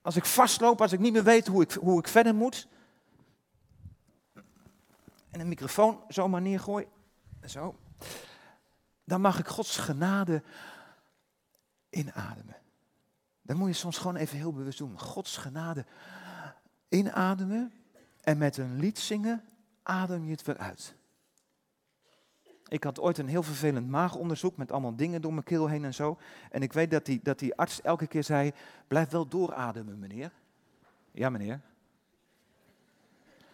als 0.08 0.16
ik 0.16 0.24
vastloop, 0.24 0.80
als 0.80 0.92
ik 0.92 0.98
niet 0.98 1.12
meer 1.12 1.24
weet 1.24 1.46
hoe 1.46 1.62
ik, 1.62 1.72
hoe 1.72 1.98
ik 1.98 2.08
verder 2.08 2.34
moet. 2.34 2.68
En 5.30 5.40
een 5.40 5.48
microfoon 5.48 6.00
zomaar 6.08 6.40
neergooi. 6.40 6.86
Zo. 7.44 7.76
Dan 9.04 9.20
mag 9.20 9.38
ik 9.38 9.46
Gods 9.48 9.76
genade 9.76 10.42
inademen. 11.90 12.56
Dat 13.42 13.56
moet 13.56 13.68
je 13.68 13.74
soms 13.74 13.98
gewoon 13.98 14.16
even 14.16 14.36
heel 14.36 14.52
bewust 14.52 14.78
doen. 14.78 14.98
Gods 14.98 15.36
genade 15.36 15.86
inademen. 16.88 17.72
En 18.20 18.38
met 18.38 18.56
een 18.56 18.78
lied 18.78 18.98
zingen 18.98 19.44
adem 19.82 20.24
je 20.24 20.30
het 20.30 20.42
weer 20.42 20.58
uit. 20.58 20.94
Ik 22.68 22.84
had 22.84 23.00
ooit 23.00 23.18
een 23.18 23.28
heel 23.28 23.42
vervelend 23.42 23.88
maagonderzoek 23.88 24.56
met 24.56 24.72
allemaal 24.72 24.96
dingen 24.96 25.20
door 25.20 25.32
mijn 25.32 25.44
keel 25.44 25.66
heen 25.66 25.84
en 25.84 25.94
zo. 25.94 26.18
En 26.50 26.62
ik 26.62 26.72
weet 26.72 26.90
dat 26.90 27.04
die, 27.04 27.20
dat 27.22 27.38
die 27.38 27.54
arts 27.54 27.80
elke 27.80 28.06
keer 28.06 28.24
zei, 28.24 28.52
blijf 28.88 29.10
wel 29.10 29.28
doorademen 29.28 29.98
meneer. 29.98 30.32
Ja 31.12 31.30
meneer. 31.30 31.60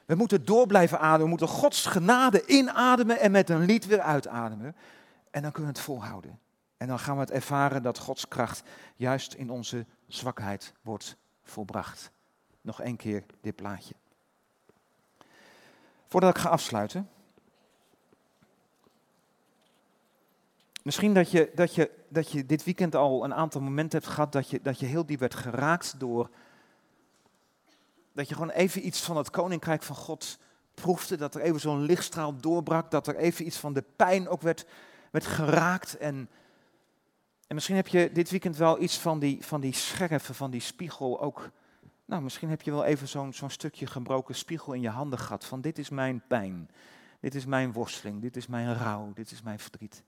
We 0.04 0.14
moeten 0.14 0.44
door 0.44 0.66
blijven 0.66 0.98
ademen, 0.98 1.22
we 1.22 1.28
moeten 1.28 1.48
Gods 1.48 1.86
genade 1.86 2.46
inademen 2.46 3.20
en 3.20 3.30
met 3.30 3.50
een 3.50 3.64
lied 3.64 3.86
weer 3.86 4.00
uitademen. 4.00 4.76
En 5.30 5.42
dan 5.42 5.52
kunnen 5.52 5.72
we 5.72 5.78
het 5.78 5.86
volhouden. 5.86 6.38
En 6.76 6.88
dan 6.88 6.98
gaan 6.98 7.14
we 7.14 7.20
het 7.20 7.30
ervaren 7.30 7.82
dat 7.82 7.98
Gods 7.98 8.28
kracht 8.28 8.62
juist 8.96 9.34
in 9.34 9.50
onze 9.50 9.86
zwakheid 10.06 10.72
wordt 10.82 11.16
volbracht. 11.42 12.10
Nog 12.60 12.80
één 12.80 12.96
keer 12.96 13.24
dit 13.40 13.56
plaatje. 13.56 13.94
Voordat 16.06 16.36
ik 16.36 16.42
ga 16.42 16.48
afsluiten, 16.48 17.08
Misschien 20.84 21.14
dat 21.14 21.30
je, 21.30 21.50
dat, 21.54 21.74
je, 21.74 21.90
dat 22.08 22.30
je 22.30 22.46
dit 22.46 22.64
weekend 22.64 22.94
al 22.94 23.24
een 23.24 23.34
aantal 23.34 23.60
momenten 23.60 23.98
hebt 23.98 24.12
gehad 24.12 24.32
dat 24.32 24.50
je, 24.50 24.60
dat 24.62 24.78
je 24.78 24.86
heel 24.86 25.06
diep 25.06 25.20
werd 25.20 25.34
geraakt 25.34 25.94
door. 25.98 26.30
Dat 28.12 28.28
je 28.28 28.34
gewoon 28.34 28.50
even 28.50 28.86
iets 28.86 29.00
van 29.00 29.16
het 29.16 29.30
koninkrijk 29.30 29.82
van 29.82 29.96
God 29.96 30.38
proefde. 30.74 31.16
Dat 31.16 31.34
er 31.34 31.40
even 31.40 31.60
zo'n 31.60 31.82
lichtstraal 31.82 32.36
doorbrak. 32.36 32.90
Dat 32.90 33.06
er 33.06 33.16
even 33.16 33.46
iets 33.46 33.56
van 33.56 33.72
de 33.72 33.84
pijn 33.96 34.28
ook 34.28 34.42
werd, 34.42 34.66
werd 35.10 35.26
geraakt. 35.26 35.96
En, 35.96 36.28
en 37.46 37.54
misschien 37.54 37.76
heb 37.76 37.88
je 37.88 38.12
dit 38.12 38.30
weekend 38.30 38.56
wel 38.56 38.82
iets 38.82 38.98
van 38.98 39.18
die, 39.18 39.44
van 39.44 39.60
die 39.60 39.74
scherven, 39.74 40.34
van 40.34 40.50
die 40.50 40.60
spiegel 40.60 41.20
ook. 41.20 41.50
Nou, 42.04 42.22
misschien 42.22 42.48
heb 42.48 42.62
je 42.62 42.70
wel 42.70 42.84
even 42.84 43.08
zo'n 43.08 43.32
zo'n 43.32 43.50
stukje 43.50 43.86
gebroken 43.86 44.34
spiegel 44.34 44.72
in 44.72 44.80
je 44.80 44.88
handen 44.88 45.18
gehad. 45.18 45.44
Van 45.44 45.60
dit 45.60 45.78
is 45.78 45.88
mijn 45.88 46.22
pijn. 46.28 46.70
Dit 47.20 47.34
is 47.34 47.44
mijn 47.44 47.72
worsteling. 47.72 48.22
Dit 48.22 48.36
is 48.36 48.46
mijn 48.46 48.74
rouw. 48.74 49.12
Dit 49.14 49.30
is 49.30 49.42
mijn 49.42 49.58
verdriet. 49.58 50.04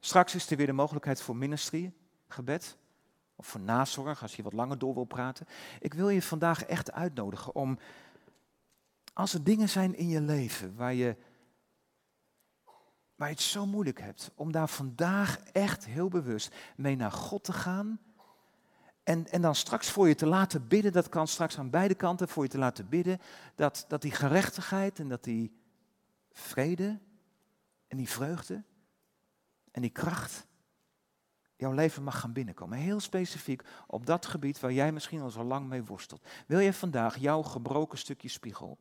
Straks 0.00 0.34
is 0.34 0.50
er 0.50 0.56
weer 0.56 0.66
de 0.66 0.72
mogelijkheid 0.72 1.22
voor 1.22 1.36
ministry, 1.36 1.92
gebed. 2.28 2.76
Of 3.36 3.46
voor 3.46 3.60
nazorg, 3.60 4.22
als 4.22 4.36
je 4.36 4.42
wat 4.42 4.52
langer 4.52 4.78
door 4.78 4.94
wil 4.94 5.04
praten. 5.04 5.46
Ik 5.80 5.94
wil 5.94 6.08
je 6.08 6.22
vandaag 6.22 6.64
echt 6.64 6.92
uitnodigen 6.92 7.54
om, 7.54 7.78
als 9.12 9.34
er 9.34 9.44
dingen 9.44 9.68
zijn 9.68 9.96
in 9.96 10.08
je 10.08 10.20
leven 10.20 10.76
waar 10.76 10.94
je, 10.94 11.16
waar 13.14 13.28
je 13.28 13.34
het 13.34 13.42
zo 13.42 13.66
moeilijk 13.66 14.00
hebt, 14.00 14.30
om 14.34 14.52
daar 14.52 14.68
vandaag 14.68 15.40
echt 15.52 15.86
heel 15.86 16.08
bewust 16.08 16.54
mee 16.76 16.96
naar 16.96 17.12
God 17.12 17.44
te 17.44 17.52
gaan. 17.52 18.00
En, 19.02 19.28
en 19.30 19.42
dan 19.42 19.54
straks 19.54 19.90
voor 19.90 20.08
je 20.08 20.14
te 20.14 20.26
laten 20.26 20.68
bidden, 20.68 20.92
dat 20.92 21.08
kan 21.08 21.28
straks 21.28 21.58
aan 21.58 21.70
beide 21.70 21.94
kanten, 21.94 22.28
voor 22.28 22.42
je 22.42 22.48
te 22.48 22.58
laten 22.58 22.88
bidden, 22.88 23.20
dat, 23.54 23.84
dat 23.88 24.02
die 24.02 24.12
gerechtigheid 24.12 24.98
en 24.98 25.08
dat 25.08 25.24
die 25.24 25.52
vrede 26.32 26.98
en 27.86 27.96
die 27.96 28.08
vreugde, 28.08 28.62
en 29.70 29.82
die 29.82 29.90
kracht 29.90 30.46
jouw 31.56 31.72
leven 31.72 32.02
mag 32.02 32.20
gaan 32.20 32.32
binnenkomen. 32.32 32.78
Heel 32.78 33.00
specifiek 33.00 33.62
op 33.86 34.06
dat 34.06 34.26
gebied 34.26 34.60
waar 34.60 34.72
jij 34.72 34.92
misschien 34.92 35.20
al 35.20 35.30
zo 35.30 35.42
lang 35.44 35.68
mee 35.68 35.84
worstelt. 35.84 36.28
Wil 36.46 36.58
je 36.58 36.72
vandaag 36.72 37.16
jouw 37.16 37.42
gebroken 37.42 37.98
stukje 37.98 38.28
spiegel 38.28 38.78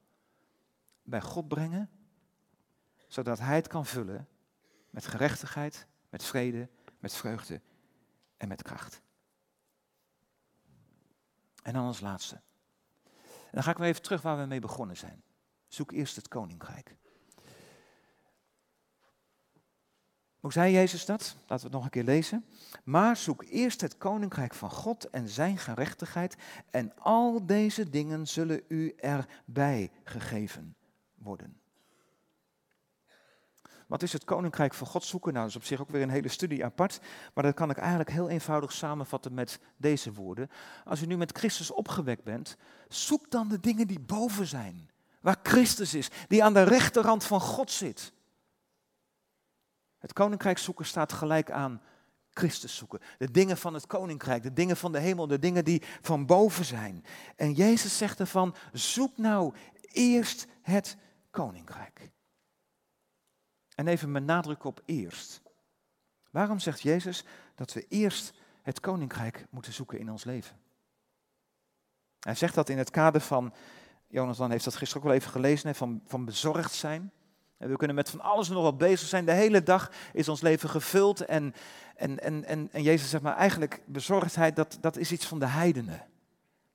bij 1.03 1.21
God 1.21 1.47
brengen, 1.47 1.89
zodat 3.07 3.39
Hij 3.39 3.55
het 3.55 3.67
kan 3.67 3.85
vullen 3.85 4.27
met 4.89 5.05
gerechtigheid, 5.05 5.88
met 6.09 6.23
vrede, 6.23 6.69
met 6.99 7.13
vreugde 7.13 7.61
en 8.38 8.47
met 8.47 8.61
kracht. 8.61 9.01
En 11.63 11.73
dan 11.73 11.85
als 11.85 11.99
laatste. 11.99 12.41
Dan 13.51 13.63
ga 13.63 13.71
ik 13.71 13.77
weer 13.77 13.88
even 13.88 14.01
terug 14.01 14.21
waar 14.21 14.38
we 14.38 14.45
mee 14.45 14.59
begonnen 14.59 14.97
zijn. 14.97 15.23
Zoek 15.67 15.91
eerst 15.91 16.15
het 16.15 16.27
koninkrijk. 16.27 16.97
Hoe 20.39 20.51
zei 20.51 20.73
Jezus 20.73 21.05
dat? 21.05 21.35
Laten 21.39 21.55
we 21.57 21.63
het 21.63 21.71
nog 21.71 21.83
een 21.83 21.89
keer 21.89 22.03
lezen. 22.03 22.45
Maar 22.83 23.17
zoek 23.17 23.43
eerst 23.43 23.81
het 23.81 23.97
koninkrijk 23.97 24.53
van 24.53 24.71
God 24.71 25.09
en 25.09 25.29
zijn 25.29 25.57
gerechtigheid 25.57 26.35
en 26.69 26.93
al 26.97 27.45
deze 27.45 27.89
dingen 27.89 28.27
zullen 28.27 28.61
u 28.67 28.93
erbij 28.97 29.91
gegeven 30.03 30.75
worden. 31.15 31.61
Wat 33.88 34.01
is 34.01 34.13
het 34.13 34.23
koninkrijk 34.23 34.73
van 34.73 34.88
God 34.88 35.03
zoeken? 35.03 35.33
Nou, 35.33 35.45
dat 35.45 35.55
is 35.55 35.61
op 35.61 35.67
zich 35.67 35.81
ook 35.81 35.89
weer 35.89 36.01
een 36.01 36.09
hele 36.09 36.27
studie 36.27 36.65
apart, 36.65 36.99
maar 37.33 37.43
dat 37.43 37.53
kan 37.53 37.69
ik 37.69 37.77
eigenlijk 37.77 38.11
heel 38.11 38.29
eenvoudig 38.29 38.71
samenvatten 38.71 39.33
met 39.33 39.59
deze 39.77 40.13
woorden. 40.13 40.49
Als 40.85 41.01
u 41.01 41.05
nu 41.05 41.17
met 41.17 41.38
Christus 41.38 41.71
opgewekt 41.71 42.23
bent, 42.23 42.57
zoek 42.88 43.31
dan 43.31 43.47
de 43.47 43.59
dingen 43.59 43.88
die 43.88 43.99
boven 43.99 44.47
zijn, 44.47 44.89
waar 45.21 45.39
Christus 45.43 45.93
is, 45.93 46.09
die 46.27 46.43
aan 46.43 46.53
de 46.53 46.63
rechterrand 46.63 47.23
van 47.23 47.41
God 47.41 47.71
zit. 47.71 48.13
Het 49.97 50.13
koninkrijk 50.13 50.57
zoeken 50.57 50.85
staat 50.85 51.13
gelijk 51.13 51.51
aan 51.51 51.81
Christus 52.37 52.75
zoeken. 52.75 52.99
De 53.17 53.31
dingen 53.31 53.57
van 53.57 53.73
het 53.73 53.87
koninkrijk, 53.87 54.43
de 54.43 54.53
dingen 54.53 54.77
van 54.77 54.91
de 54.91 54.99
hemel, 54.99 55.27
de 55.27 55.39
dingen 55.39 55.65
die 55.65 55.83
van 56.01 56.25
boven 56.25 56.65
zijn. 56.65 57.05
En 57.35 57.53
Jezus 57.53 57.97
zegt 57.97 58.19
ervan, 58.19 58.55
zoek 58.73 59.17
nou 59.17 59.53
eerst 59.81 60.47
het 60.61 60.97
koninkrijk. 61.31 62.11
En 63.75 63.87
even 63.87 64.11
met 64.11 64.23
nadruk 64.23 64.63
op 64.63 64.81
eerst. 64.85 65.41
Waarom 66.31 66.59
zegt 66.59 66.81
Jezus 66.81 67.25
dat 67.55 67.73
we 67.73 67.85
eerst 67.87 68.33
het 68.61 68.79
koninkrijk 68.79 69.45
moeten 69.49 69.73
zoeken 69.73 69.99
in 69.99 70.11
ons 70.11 70.23
leven? 70.23 70.57
Hij 72.19 72.35
zegt 72.35 72.55
dat 72.55 72.69
in 72.69 72.77
het 72.77 72.89
kader 72.89 73.21
van, 73.21 73.53
Jonathan 74.07 74.51
heeft 74.51 74.63
dat 74.63 74.75
gisteren 74.75 75.03
ook 75.03 75.09
al 75.09 75.15
even 75.15 75.31
gelezen, 75.31 75.75
van, 75.75 76.01
van 76.05 76.25
bezorgd 76.25 76.73
zijn. 76.73 77.11
En 77.57 77.69
we 77.69 77.75
kunnen 77.75 77.95
met 77.95 78.09
van 78.09 78.21
alles 78.21 78.47
en 78.47 78.53
nog 78.53 78.63
wat 78.63 78.77
bezig 78.77 79.07
zijn. 79.07 79.25
De 79.25 79.31
hele 79.31 79.63
dag 79.63 79.91
is 80.13 80.29
ons 80.29 80.41
leven 80.41 80.69
gevuld. 80.69 81.21
En, 81.21 81.53
en, 81.95 82.23
en, 82.23 82.45
en, 82.45 82.69
en 82.71 82.83
Jezus 82.83 83.09
zegt 83.09 83.23
maar 83.23 83.35
eigenlijk, 83.35 83.81
bezorgdheid, 83.85 84.55
dat, 84.55 84.77
dat 84.81 84.97
is 84.97 85.11
iets 85.11 85.25
van 85.25 85.39
de 85.39 85.45
heidenen. 85.45 86.05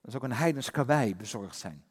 Dat 0.00 0.10
is 0.10 0.14
ook 0.14 0.22
een 0.22 0.32
heidens 0.32 0.70
karwei, 0.70 1.16
bezorgd 1.16 1.56
zijn. 1.56 1.84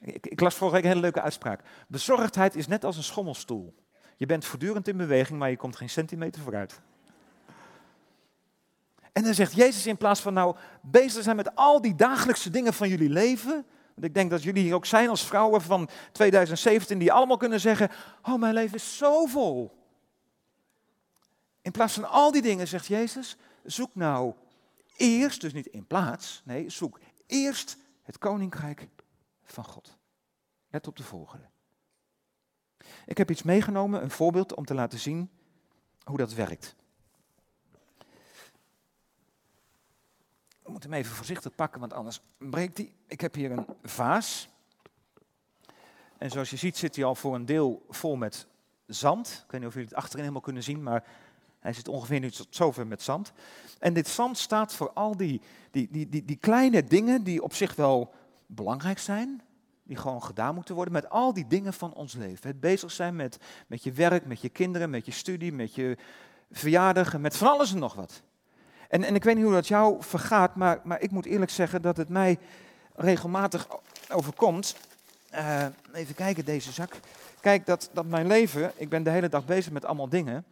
Ik, 0.00 0.26
ik, 0.26 0.40
las 0.40 0.54
vorige 0.54 0.74
week 0.76 0.84
een 0.84 0.90
hele 0.90 1.02
leuke 1.02 1.20
uitspraak. 1.20 1.60
Bezorgdheid 1.86 2.56
is 2.56 2.66
net 2.66 2.84
als 2.84 2.96
een 2.96 3.02
schommelstoel. 3.02 3.74
Je 4.16 4.26
bent 4.26 4.44
voortdurend 4.44 4.88
in 4.88 4.96
beweging, 4.96 5.38
maar 5.38 5.50
je 5.50 5.56
komt 5.56 5.76
geen 5.76 5.90
centimeter 5.90 6.42
vooruit. 6.42 6.80
En 9.12 9.22
dan 9.24 9.34
zegt 9.34 9.54
Jezus 9.54 9.86
in 9.86 9.96
plaats 9.96 10.20
van 10.20 10.34
nou 10.34 10.56
bezig 10.82 11.22
zijn 11.22 11.36
met 11.36 11.54
al 11.54 11.80
die 11.80 11.94
dagelijkse 11.94 12.50
dingen 12.50 12.74
van 12.74 12.88
jullie 12.88 13.10
leven. 13.10 13.66
Want 13.98 14.10
ik 14.10 14.16
denk 14.16 14.30
dat 14.30 14.42
jullie 14.42 14.62
hier 14.62 14.74
ook 14.74 14.86
zijn 14.86 15.08
als 15.08 15.26
vrouwen 15.26 15.62
van 15.62 15.88
2017 16.12 16.98
die 16.98 17.12
allemaal 17.12 17.36
kunnen 17.36 17.60
zeggen, 17.60 17.90
oh 18.22 18.34
mijn 18.34 18.54
leven 18.54 18.76
is 18.76 18.96
zo 18.96 19.26
vol. 19.26 19.76
In 21.62 21.70
plaats 21.70 21.94
van 21.94 22.08
al 22.08 22.32
die 22.32 22.42
dingen 22.42 22.68
zegt 22.68 22.86
Jezus, 22.86 23.36
zoek 23.64 23.94
nou 23.94 24.34
eerst, 24.96 25.40
dus 25.40 25.52
niet 25.52 25.66
in 25.66 25.86
plaats, 25.86 26.42
nee, 26.44 26.70
zoek 26.70 27.00
eerst 27.26 27.76
het 28.02 28.18
koninkrijk 28.18 28.88
van 29.44 29.64
God. 29.64 29.96
Let 30.70 30.86
op 30.86 30.96
de 30.96 31.02
volgende. 31.02 31.46
Ik 33.06 33.18
heb 33.18 33.30
iets 33.30 33.42
meegenomen, 33.42 34.02
een 34.02 34.10
voorbeeld 34.10 34.54
om 34.54 34.64
te 34.64 34.74
laten 34.74 34.98
zien 34.98 35.30
hoe 36.04 36.18
dat 36.18 36.34
werkt. 36.34 36.76
Ik 40.68 40.74
moet 40.74 40.82
hem 40.82 40.92
even 40.92 41.14
voorzichtig 41.14 41.54
pakken, 41.54 41.80
want 41.80 41.92
anders 41.92 42.20
breekt 42.38 42.76
hij. 42.76 42.92
Ik 43.06 43.20
heb 43.20 43.34
hier 43.34 43.50
een 43.50 43.66
vaas. 43.82 44.48
En 46.18 46.30
zoals 46.30 46.50
je 46.50 46.56
ziet 46.56 46.76
zit 46.76 46.96
hij 46.96 47.04
al 47.04 47.14
voor 47.14 47.34
een 47.34 47.46
deel 47.46 47.86
vol 47.88 48.16
met 48.16 48.46
zand. 48.86 49.42
Ik 49.44 49.50
weet 49.50 49.60
niet 49.60 49.68
of 49.68 49.74
jullie 49.74 49.88
het 49.88 49.98
achterin 49.98 50.20
helemaal 50.20 50.42
kunnen 50.42 50.62
zien, 50.62 50.82
maar 50.82 51.04
hij 51.58 51.72
zit 51.72 51.88
ongeveer 51.88 52.20
nu 52.20 52.30
tot 52.30 52.46
zover 52.50 52.86
met 52.86 53.02
zand. 53.02 53.32
En 53.78 53.94
dit 53.94 54.08
zand 54.08 54.38
staat 54.38 54.74
voor 54.74 54.92
al 54.92 55.16
die, 55.16 55.40
die, 55.70 55.88
die, 55.90 56.24
die, 56.24 56.36
kleine 56.36 56.84
dingen 56.84 57.22
die 57.24 57.42
op 57.42 57.54
zich 57.54 57.74
wel 57.74 58.14
belangrijk 58.46 58.98
zijn, 58.98 59.42
die 59.82 59.96
gewoon 59.96 60.22
gedaan 60.22 60.54
moeten 60.54 60.74
worden 60.74 60.92
met 60.92 61.10
al 61.10 61.32
die 61.32 61.46
dingen 61.46 61.72
van 61.72 61.94
ons 61.94 62.14
leven. 62.14 62.48
Het 62.48 62.60
bezig 62.60 62.90
zijn 62.90 63.16
met, 63.16 63.38
met 63.66 63.82
je 63.82 63.92
werk, 63.92 64.26
met 64.26 64.40
je 64.40 64.48
kinderen, 64.48 64.90
met 64.90 65.06
je 65.06 65.12
studie, 65.12 65.52
met 65.52 65.74
je 65.74 65.96
verjaardag, 66.50 67.18
met 67.18 67.36
van 67.36 67.48
alles 67.48 67.72
en 67.72 67.78
nog 67.78 67.94
wat. 67.94 68.22
En, 68.88 69.04
en 69.04 69.14
ik 69.14 69.24
weet 69.24 69.34
niet 69.34 69.44
hoe 69.44 69.52
dat 69.52 69.68
jou 69.68 69.96
vergaat, 70.00 70.54
maar, 70.54 70.80
maar 70.84 71.00
ik 71.00 71.10
moet 71.10 71.26
eerlijk 71.26 71.50
zeggen 71.50 71.82
dat 71.82 71.96
het 71.96 72.08
mij 72.08 72.38
regelmatig 72.94 73.68
overkomt. 74.08 74.76
Uh, 75.34 75.66
even 75.92 76.14
kijken, 76.14 76.44
deze 76.44 76.72
zak. 76.72 77.00
Kijk, 77.40 77.66
dat, 77.66 77.90
dat 77.92 78.06
mijn 78.06 78.26
leven, 78.26 78.72
ik 78.76 78.88
ben 78.88 79.02
de 79.02 79.10
hele 79.10 79.28
dag 79.28 79.44
bezig 79.44 79.72
met 79.72 79.84
allemaal 79.84 80.08
dingen. 80.08 80.44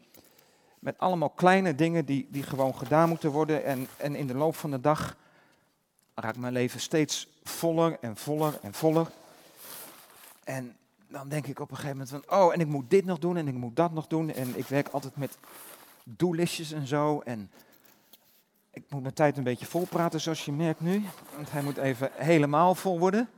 Met 0.79 0.99
allemaal 0.99 1.31
kleine 1.31 1.75
dingen 1.75 2.05
die, 2.05 2.27
die 2.31 2.43
gewoon 2.43 2.75
gedaan 2.75 3.09
moeten 3.09 3.31
worden. 3.31 3.65
En, 3.65 3.89
en 3.97 4.15
in 4.15 4.27
de 4.27 4.35
loop 4.35 4.57
van 4.57 4.71
de 4.71 4.81
dag 4.81 5.17
raakt 6.15 6.37
mijn 6.37 6.53
leven 6.53 6.81
steeds 6.81 7.29
voller 7.43 7.97
en 8.01 8.17
voller 8.17 8.59
en 8.63 8.75
voller. 8.75 9.11
En 10.45 10.77
dan 11.09 11.29
denk 11.29 11.47
ik 11.47 11.61
op 11.61 11.71
een 11.71 11.77
gegeven 11.77 11.99
moment 11.99 12.25
van, 12.27 12.39
oh, 12.39 12.53
en 12.53 12.61
ik 12.61 12.67
moet 12.67 12.91
dit 12.91 13.05
nog 13.05 13.19
doen 13.19 13.37
en 13.37 13.49
ik 13.49 13.55
moet 13.55 13.77
dat 13.77 13.93
nog 13.93 14.07
doen. 14.07 14.33
En 14.33 14.59
ik 14.59 14.67
werk 14.67 14.89
altijd 14.89 15.17
met 15.17 15.39
doellistjes 16.05 16.73
en 16.73 16.87
zo. 16.87 17.21
En 17.25 17.51
ik 18.77 18.85
moet 18.89 19.03
mijn 19.03 19.15
tijd 19.15 19.37
een 19.37 19.45
beetje 19.45 19.67
vol 19.67 19.87
praten, 19.87 20.21
zoals 20.21 20.45
je 20.45 20.53
merkt 20.53 20.81
nu. 20.81 21.05
Want 21.35 21.53
hij 21.53 21.63
moet 21.63 21.77
even 21.77 22.11
helemaal 22.15 22.75
vol 22.75 22.99
worden. 22.99 23.29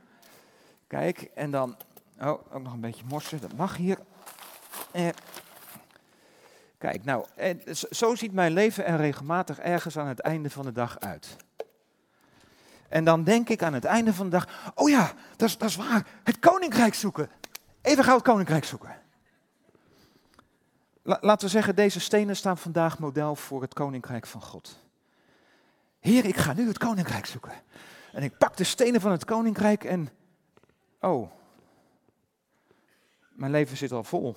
Kijk, 0.87 1.21
en 1.35 1.51
dan, 1.51 1.77
oh, 2.19 2.27
ook 2.27 2.61
nog 2.63 2.73
een 2.73 2.79
beetje 2.79 3.03
morsen, 3.07 3.41
dat 3.41 3.53
mag 3.53 3.75
hier. 3.75 3.99
Eh, 4.91 5.07
kijk, 6.77 7.03
nou, 7.03 7.25
eh, 7.35 7.73
zo 7.73 8.15
ziet 8.15 8.33
mijn 8.33 8.51
leven 8.51 8.85
er 8.85 8.97
regelmatig 8.97 9.59
ergens 9.59 9.97
aan 9.97 10.07
het 10.07 10.19
einde 10.19 10.49
van 10.49 10.65
de 10.65 10.71
dag 10.71 10.99
uit. 10.99 11.35
En 12.89 13.03
dan 13.03 13.23
denk 13.23 13.49
ik 13.49 13.63
aan 13.63 13.73
het 13.73 13.85
einde 13.85 14.13
van 14.13 14.25
de 14.25 14.31
dag, 14.31 14.71
oh 14.75 14.89
ja, 14.89 15.11
dat 15.35 15.47
is, 15.49 15.57
dat 15.57 15.69
is 15.69 15.75
waar, 15.75 16.07
het 16.23 16.39
koninkrijk 16.39 16.93
zoeken. 16.93 17.29
Even 17.81 18.03
gauw 18.03 18.15
het 18.15 18.23
koninkrijk 18.23 18.63
zoeken. 18.63 19.01
laten 21.03 21.45
we 21.45 21.51
zeggen, 21.53 21.75
deze 21.75 21.99
stenen 21.99 22.35
staan 22.35 22.57
vandaag 22.57 22.99
model 22.99 23.35
voor 23.35 23.61
het 23.61 23.73
koninkrijk 23.73 24.27
van 24.27 24.41
God. 24.41 24.87
Heer, 25.99 26.25
ik 26.25 26.37
ga 26.37 26.53
nu 26.53 26.67
het 26.67 26.77
koninkrijk 26.77 27.25
zoeken. 27.25 27.53
En 28.11 28.23
ik 28.23 28.37
pak 28.37 28.57
de 28.57 28.63
stenen 28.63 29.01
van 29.01 29.11
het 29.11 29.25
koninkrijk 29.25 29.83
en, 29.83 30.09
oh, 30.99 31.31
mijn 33.29 33.51
leven 33.51 33.77
zit 33.77 33.91
al 33.91 34.03
vol. 34.03 34.35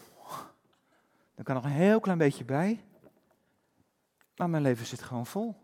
Er 1.35 1.45
kan 1.45 1.55
nog 1.55 1.65
een 1.65 1.71
heel 1.71 2.01
klein 2.01 2.19
beetje 2.19 2.45
bij, 2.45 2.85
maar 4.37 4.51
mijn 4.51 4.63
leven 4.63 4.87
zit 4.87 5.03
gewoon 5.03 5.27
vol. 5.27 5.57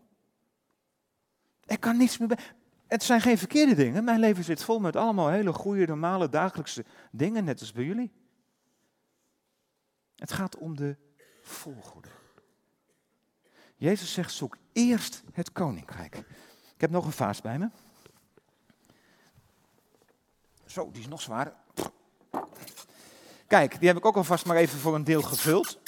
Er 1.65 1.79
kan 1.79 1.97
niets 1.97 2.17
meer 2.17 2.27
bij. 2.27 2.39
Het 2.87 3.03
zijn 3.03 3.21
geen 3.21 3.37
verkeerde 3.37 3.75
dingen. 3.75 4.03
Mijn 4.03 4.19
leven 4.19 4.43
zit 4.43 4.63
vol 4.63 4.79
met 4.79 4.95
allemaal 4.95 5.29
hele 5.29 5.53
goede, 5.53 5.85
normale, 5.85 6.29
dagelijkse 6.29 6.85
dingen, 7.11 7.43
net 7.43 7.59
als 7.59 7.71
bij 7.71 7.83
jullie. 7.83 8.11
Het 10.15 10.31
gaat 10.31 10.57
om 10.57 10.75
de 10.75 10.95
volgorde. 11.41 12.09
Jezus 13.79 14.13
zegt, 14.13 14.31
zoek 14.31 14.57
eerst 14.73 15.23
het 15.33 15.51
koninkrijk. 15.51 16.15
Ik 16.75 16.81
heb 16.81 16.89
nog 16.89 17.05
een 17.05 17.11
vaas 17.11 17.41
bij 17.41 17.57
me. 17.57 17.69
Zo, 20.65 20.91
die 20.91 21.01
is 21.01 21.07
nog 21.07 21.21
zwaarder. 21.21 21.53
Kijk, 23.47 23.79
die 23.79 23.87
heb 23.87 23.97
ik 23.97 24.05
ook 24.05 24.15
alvast 24.15 24.45
maar 24.45 24.55
even 24.55 24.79
voor 24.79 24.95
een 24.95 25.03
deel 25.03 25.21
gevuld. 25.21 25.79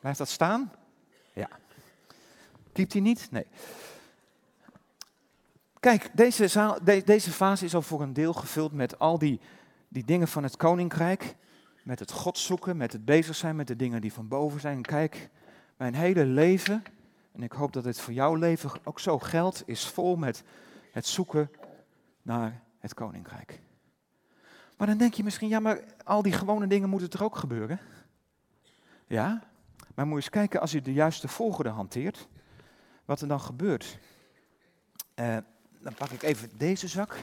Blijft 0.00 0.18
dat 0.18 0.28
staan? 0.28 0.72
Ja. 1.34 1.48
Kiept 2.72 2.92
hij 2.92 3.02
niet? 3.02 3.30
Nee. 3.30 3.46
Kijk, 5.80 6.10
deze, 6.12 6.48
zaal, 6.48 6.78
deze 7.04 7.30
fase 7.30 7.64
is 7.64 7.74
al 7.74 7.82
voor 7.82 8.02
een 8.02 8.12
deel 8.12 8.32
gevuld 8.32 8.72
met 8.72 8.98
al 8.98 9.18
die, 9.18 9.40
die 9.88 10.04
dingen 10.04 10.28
van 10.28 10.42
het 10.42 10.56
koninkrijk. 10.56 11.36
Met 11.82 11.98
het 11.98 12.10
God 12.10 12.38
zoeken, 12.38 12.76
met 12.76 12.92
het 12.92 13.04
bezig 13.04 13.36
zijn 13.36 13.56
met 13.56 13.66
de 13.66 13.76
dingen 13.76 14.00
die 14.00 14.12
van 14.12 14.28
boven 14.28 14.60
zijn. 14.60 14.82
Kijk, 14.82 15.30
mijn 15.80 15.94
hele 15.94 16.24
leven, 16.24 16.82
en 17.32 17.42
ik 17.42 17.52
hoop 17.52 17.72
dat 17.72 17.84
het 17.84 18.00
voor 18.00 18.12
jouw 18.12 18.34
leven 18.34 18.70
ook 18.84 19.00
zo 19.00 19.18
geldt, 19.18 19.62
is 19.66 19.86
vol 19.86 20.16
met 20.16 20.42
het 20.92 21.06
zoeken 21.06 21.50
naar 22.22 22.62
het 22.78 22.94
koninkrijk. 22.94 23.60
Maar 24.76 24.86
dan 24.86 24.96
denk 24.96 25.14
je 25.14 25.24
misschien, 25.24 25.48
ja, 25.48 25.60
maar 25.60 25.80
al 26.04 26.22
die 26.22 26.32
gewone 26.32 26.66
dingen 26.66 26.88
moeten 26.88 27.10
er 27.10 27.24
ook 27.24 27.36
gebeuren. 27.36 27.80
Ja, 29.06 29.42
maar 29.94 30.06
moet 30.06 30.16
je 30.16 30.22
eens 30.22 30.30
kijken 30.30 30.60
als 30.60 30.72
je 30.72 30.82
de 30.82 30.92
juiste 30.92 31.28
volgorde 31.28 31.68
hanteert, 31.68 32.28
wat 33.04 33.20
er 33.20 33.28
dan 33.28 33.40
gebeurt. 33.40 33.98
Uh, 35.14 35.36
dan 35.78 35.94
pak 35.94 36.10
ik 36.10 36.22
even 36.22 36.50
deze 36.56 36.88
zak. 36.88 37.16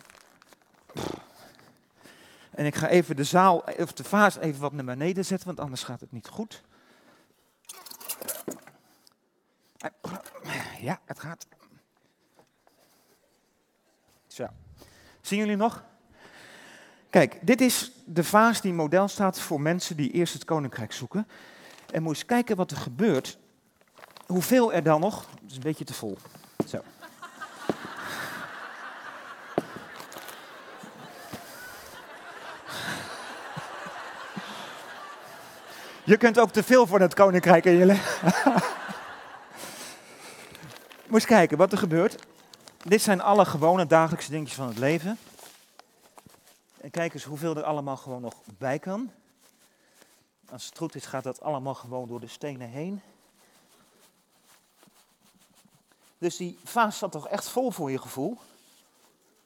En 2.52 2.66
ik 2.66 2.76
ga 2.76 2.88
even 2.88 3.16
de 3.16 3.24
zaal, 3.24 3.58
of 3.58 3.94
de 3.94 4.04
vaas 4.04 4.38
even 4.38 4.62
wat 4.62 4.74
naar 4.74 4.86
beneden 4.86 5.26
zetten, 5.26 5.48
want 5.48 5.60
anders 5.60 5.84
gaat 5.84 6.00
het 6.00 6.12
niet 6.12 6.28
goed. 6.28 6.64
Ja, 10.82 11.00
het 11.06 11.20
gaat. 11.20 11.48
Zo. 14.28 14.48
Zien 15.22 15.40
jullie 15.40 15.56
nog? 15.56 15.84
Kijk, 17.10 17.40
dit 17.42 17.62
is 17.62 17.92
de 18.06 18.24
vaas 18.24 18.62
die 18.62 18.74
model 18.74 19.08
staat 19.08 19.40
voor 19.40 19.62
mensen 19.62 19.96
die 19.96 20.12
eerst 20.12 20.34
het 20.34 20.46
koninkrijk 20.46 20.92
zoeken. 20.92 21.28
En 21.92 22.04
moet 22.04 22.16
eens 22.16 22.26
kijken 22.26 22.56
wat 22.56 22.72
er 22.72 22.78
gebeurt. 22.78 23.38
Hoeveel 24.26 24.74
er 24.74 24.84
dan 24.84 25.00
nog? 25.00 25.30
Het 25.42 25.50
is 25.52 25.56
een 25.56 25.62
beetje 25.62 25.86
te 25.86 25.94
vol. 25.94 26.18
Zo. 26.68 26.82
Je 36.08 36.18
kunt 36.18 36.40
ook 36.40 36.52
te 36.52 36.64
veel 36.64 36.88
voor 36.88 37.00
het 37.00 37.14
koninkrijk 37.14 37.66
in 37.66 37.74
je 37.74 37.86
leven. 37.86 38.34
Moet 41.06 41.14
eens 41.14 41.26
kijken 41.26 41.58
wat 41.58 41.72
er 41.72 41.78
gebeurt. 41.78 42.26
Dit 42.84 43.02
zijn 43.02 43.22
alle 43.22 43.46
gewone 43.46 43.86
dagelijkse 43.86 44.32
dingetjes 44.32 44.58
van 44.58 44.68
het 44.68 44.78
leven. 44.78 45.18
En 46.82 46.92
kijk 46.92 47.14
eens 47.14 47.24
hoeveel 47.24 47.56
er 47.56 47.64
allemaal 47.64 47.98
gewoon 47.98 48.22
nog 48.22 48.34
bij 48.58 48.80
kan. 48.80 49.12
Als 50.50 50.66
het 50.66 50.78
goed 50.78 50.96
is, 50.96 51.06
gaat 51.06 51.24
dat 51.24 51.42
allemaal 51.42 51.76
gewoon 51.76 52.08
door 52.08 52.20
de 52.20 52.28
stenen 52.28 52.70
heen. 52.70 53.02
Dus 56.18 56.38
die 56.38 56.60
vaas 56.64 56.98
zat 56.98 57.12
toch 57.12 57.28
echt 57.28 57.50
vol 57.50 57.72
voor 57.72 57.92
je 57.92 58.00
gevoel. 58.00 58.38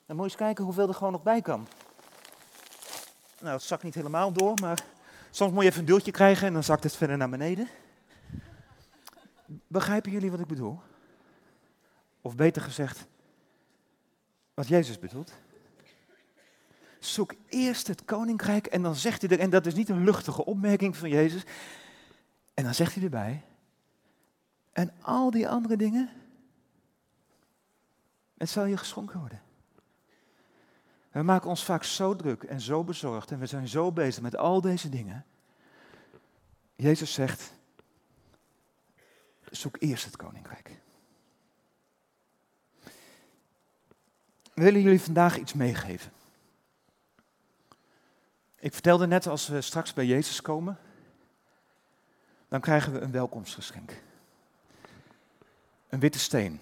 Dan 0.05 0.15
moet 0.15 0.25
je 0.25 0.31
eens 0.31 0.41
kijken 0.41 0.63
hoeveel 0.63 0.87
er 0.87 0.93
gewoon 0.93 1.11
nog 1.11 1.23
bij 1.23 1.41
kan. 1.41 1.67
Nou, 3.39 3.53
het 3.53 3.63
zakt 3.63 3.83
niet 3.83 3.95
helemaal 3.95 4.31
door, 4.31 4.53
maar 4.59 4.83
Soms 5.31 5.53
moet 5.53 5.63
je 5.63 5.69
even 5.69 5.79
een 5.79 5.85
duwtje 5.85 6.11
krijgen 6.11 6.47
en 6.47 6.53
dan 6.53 6.63
zakt 6.63 6.83
het 6.83 6.95
verder 6.95 7.17
naar 7.17 7.29
beneden. 7.29 7.67
Begrijpen 9.67 10.11
jullie 10.11 10.31
wat 10.31 10.39
ik 10.39 10.47
bedoel? 10.47 10.79
Of 12.21 12.35
beter 12.35 12.61
gezegd, 12.61 13.07
wat 14.53 14.67
Jezus 14.67 14.99
bedoelt? 14.99 15.33
zoek 17.05 17.33
eerst 17.47 17.87
het 17.87 18.05
koninkrijk 18.05 18.65
en 18.65 18.81
dan 18.81 18.95
zegt 18.95 19.21
hij 19.21 19.29
er, 19.29 19.39
en 19.39 19.49
dat 19.49 19.65
is 19.65 19.73
niet 19.73 19.89
een 19.89 20.03
luchtige 20.03 20.45
opmerking 20.45 20.97
van 20.97 21.09
Jezus, 21.09 21.43
en 22.53 22.63
dan 22.63 22.73
zegt 22.73 22.93
hij 22.93 23.03
erbij, 23.03 23.43
en 24.71 24.93
al 25.01 25.31
die 25.31 25.49
andere 25.49 25.75
dingen, 25.75 26.09
het 28.37 28.49
zal 28.49 28.65
je 28.65 28.77
geschonken 28.77 29.19
worden. 29.19 29.41
We 31.11 31.21
maken 31.21 31.49
ons 31.49 31.63
vaak 31.63 31.83
zo 31.83 32.15
druk 32.15 32.43
en 32.43 32.61
zo 32.61 32.83
bezorgd 32.83 33.31
en 33.31 33.39
we 33.39 33.45
zijn 33.45 33.67
zo 33.67 33.91
bezig 33.91 34.21
met 34.21 34.35
al 34.35 34.61
deze 34.61 34.89
dingen. 34.89 35.25
Jezus 36.75 37.13
zegt, 37.13 37.53
zoek 39.49 39.75
eerst 39.79 40.05
het 40.05 40.15
koninkrijk. 40.15 40.79
We 44.53 44.63
willen 44.63 44.81
jullie 44.81 45.01
vandaag 45.01 45.37
iets 45.37 45.53
meegeven. 45.53 46.11
Ik 48.59 48.73
vertelde 48.73 49.07
net, 49.07 49.27
als 49.27 49.47
we 49.47 49.61
straks 49.61 49.93
bij 49.93 50.05
Jezus 50.05 50.41
komen, 50.41 50.77
dan 52.47 52.61
krijgen 52.61 52.93
we 52.93 52.99
een 52.99 53.11
welkomstgeschenk. 53.11 54.01
Een 55.89 55.99
witte 55.99 56.19
steen. 56.19 56.59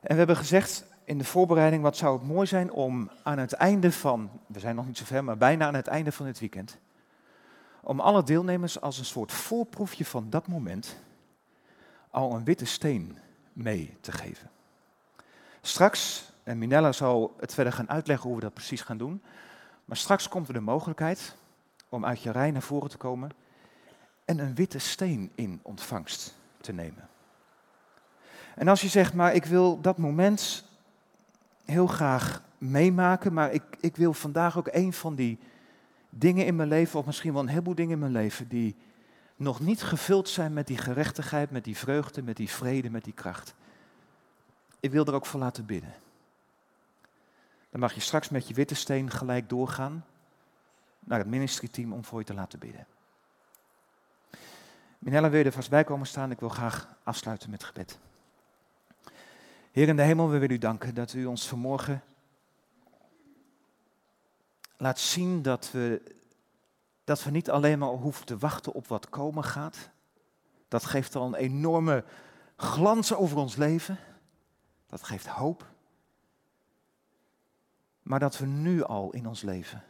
En 0.00 0.08
we 0.10 0.14
hebben 0.14 0.36
gezegd 0.36 0.84
in 1.10 1.18
de 1.18 1.24
voorbereiding, 1.24 1.82
wat 1.82 1.96
zou 1.96 2.18
het 2.18 2.28
mooi 2.28 2.46
zijn 2.46 2.72
om 2.72 3.10
aan 3.22 3.38
het 3.38 3.52
einde 3.52 3.92
van, 3.92 4.30
we 4.46 4.60
zijn 4.60 4.74
nog 4.74 4.86
niet 4.86 4.98
zo 4.98 5.04
ver, 5.04 5.24
maar 5.24 5.36
bijna 5.36 5.66
aan 5.66 5.74
het 5.74 5.86
einde 5.86 6.12
van 6.12 6.26
het 6.26 6.38
weekend, 6.38 6.78
om 7.80 8.00
alle 8.00 8.22
deelnemers 8.22 8.80
als 8.80 8.98
een 8.98 9.04
soort 9.04 9.32
voorproefje 9.32 10.04
van 10.04 10.30
dat 10.30 10.46
moment 10.46 10.96
al 12.10 12.34
een 12.34 12.44
witte 12.44 12.64
steen 12.64 13.18
mee 13.52 13.96
te 14.00 14.12
geven. 14.12 14.50
Straks, 15.60 16.32
en 16.42 16.58
Minella 16.58 16.92
zal 16.92 17.34
het 17.38 17.54
verder 17.54 17.72
gaan 17.72 17.90
uitleggen 17.90 18.26
hoe 18.26 18.36
we 18.36 18.44
dat 18.44 18.54
precies 18.54 18.82
gaan 18.82 18.98
doen, 18.98 19.22
maar 19.84 19.96
straks 19.96 20.28
komt 20.28 20.48
er 20.48 20.54
de 20.54 20.60
mogelijkheid 20.60 21.36
om 21.88 22.04
uit 22.04 22.22
je 22.22 22.30
rij 22.30 22.50
naar 22.50 22.62
voren 22.62 22.90
te 22.90 22.96
komen 22.96 23.30
en 24.24 24.38
een 24.38 24.54
witte 24.54 24.78
steen 24.78 25.32
in 25.34 25.60
ontvangst 25.62 26.34
te 26.60 26.72
nemen. 26.72 27.08
En 28.54 28.68
als 28.68 28.80
je 28.80 28.88
zegt, 28.88 29.14
maar 29.14 29.34
ik 29.34 29.44
wil 29.44 29.80
dat 29.80 29.98
moment 29.98 30.68
heel 31.70 31.86
graag 31.86 32.42
meemaken, 32.58 33.32
maar 33.32 33.52
ik, 33.52 33.62
ik 33.80 33.96
wil 33.96 34.12
vandaag 34.12 34.58
ook 34.58 34.68
een 34.70 34.92
van 34.92 35.14
die 35.14 35.38
dingen 36.10 36.46
in 36.46 36.56
mijn 36.56 36.68
leven, 36.68 36.98
of 36.98 37.06
misschien 37.06 37.32
wel 37.32 37.42
een 37.42 37.48
heleboel 37.48 37.74
dingen 37.74 37.92
in 37.92 37.98
mijn 37.98 38.12
leven, 38.12 38.48
die 38.48 38.76
nog 39.36 39.60
niet 39.60 39.82
gevuld 39.82 40.28
zijn 40.28 40.52
met 40.52 40.66
die 40.66 40.78
gerechtigheid, 40.78 41.50
met 41.50 41.64
die 41.64 41.76
vreugde, 41.76 42.22
met 42.22 42.36
die 42.36 42.50
vrede, 42.50 42.90
met 42.90 43.04
die 43.04 43.12
kracht. 43.12 43.54
Ik 44.80 44.90
wil 44.90 45.06
er 45.06 45.14
ook 45.14 45.26
voor 45.26 45.40
laten 45.40 45.66
bidden. 45.66 45.94
Dan 47.70 47.80
mag 47.80 47.92
je 47.92 48.00
straks 48.00 48.28
met 48.28 48.48
je 48.48 48.54
witte 48.54 48.74
steen 48.74 49.10
gelijk 49.10 49.48
doorgaan 49.48 50.04
naar 50.98 51.18
het 51.18 51.28
ministry-team 51.28 51.92
om 51.92 52.04
voor 52.04 52.18
je 52.18 52.24
te 52.24 52.34
laten 52.34 52.58
bidden. 52.58 52.86
Minella, 54.98 55.30
wil 55.30 55.38
je 55.38 55.44
er 55.44 55.52
vast 55.52 55.70
bij 55.70 55.84
komen 55.84 56.06
staan? 56.06 56.30
Ik 56.30 56.40
wil 56.40 56.48
graag 56.48 56.88
afsluiten 57.02 57.50
met 57.50 57.64
gebed. 57.64 57.98
Heer 59.70 59.88
in 59.88 59.96
de 59.96 60.02
hemel, 60.02 60.30
we 60.30 60.38
willen 60.38 60.56
u 60.56 60.58
danken 60.58 60.94
dat 60.94 61.12
u 61.12 61.26
ons 61.26 61.48
vanmorgen 61.48 62.02
laat 64.76 64.98
zien 64.98 65.42
dat 65.42 65.70
we, 65.70 66.02
dat 67.04 67.24
we 67.24 67.30
niet 67.30 67.50
alleen 67.50 67.78
maar 67.78 67.88
hoeven 67.88 68.26
te 68.26 68.38
wachten 68.38 68.72
op 68.72 68.86
wat 68.86 69.08
komen 69.08 69.44
gaat. 69.44 69.90
Dat 70.68 70.84
geeft 70.84 71.16
al 71.16 71.26
een 71.26 71.34
enorme 71.34 72.04
glans 72.56 73.14
over 73.14 73.36
ons 73.36 73.56
leven. 73.56 73.98
Dat 74.86 75.02
geeft 75.02 75.26
hoop. 75.26 75.66
Maar 78.02 78.18
dat 78.20 78.38
we 78.38 78.46
nu 78.46 78.82
al 78.82 79.12
in 79.12 79.26
ons 79.26 79.42
leven. 79.42 79.82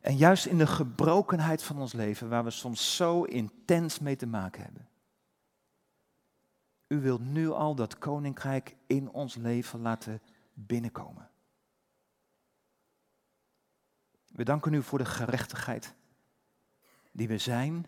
En 0.00 0.16
juist 0.16 0.46
in 0.46 0.58
de 0.58 0.66
gebrokenheid 0.66 1.62
van 1.62 1.78
ons 1.78 1.92
leven, 1.92 2.28
waar 2.28 2.44
we 2.44 2.50
soms 2.50 2.96
zo 2.96 3.22
intens 3.22 3.98
mee 3.98 4.16
te 4.16 4.26
maken 4.26 4.62
hebben. 4.62 4.88
U 6.88 7.00
wilt 7.00 7.20
nu 7.20 7.50
al 7.50 7.74
dat 7.74 7.98
koninkrijk 7.98 8.76
in 8.86 9.10
ons 9.10 9.34
leven 9.34 9.80
laten 9.80 10.22
binnenkomen. 10.52 11.30
We 14.28 14.44
danken 14.44 14.72
u 14.72 14.82
voor 14.82 14.98
de 14.98 15.04
gerechtigheid 15.04 15.94
die 17.12 17.28
we 17.28 17.38
zijn 17.38 17.86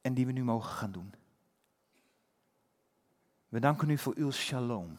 en 0.00 0.14
die 0.14 0.26
we 0.26 0.32
nu 0.32 0.44
mogen 0.44 0.70
gaan 0.70 0.92
doen. 0.92 1.14
We 3.48 3.60
danken 3.60 3.90
u 3.90 3.98
voor 3.98 4.14
uw 4.16 4.30
shalom. 4.30 4.96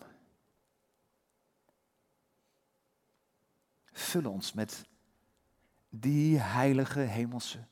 Vul 3.91 4.30
ons 4.30 4.53
met 4.53 4.86
die 5.89 6.38
heilige 6.38 6.99
hemelse 6.99 7.67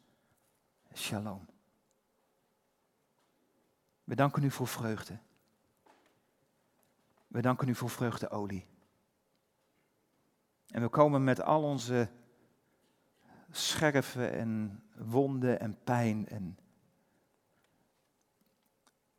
shalom. 0.93 1.48
We 4.09 4.15
danken 4.15 4.43
u 4.43 4.51
voor 4.51 4.67
vreugde. 4.67 5.19
We 7.27 7.41
danken 7.41 7.67
u 7.67 7.75
voor 7.75 7.89
vreugdeolie. 7.89 8.67
En 10.67 10.81
we 10.81 10.89
komen 10.89 11.23
met 11.23 11.41
al 11.41 11.63
onze 11.63 12.09
scherven 13.51 14.31
en 14.31 14.83
wonden 14.95 15.59
en 15.59 15.83
pijn. 15.83 16.27
En 16.27 16.59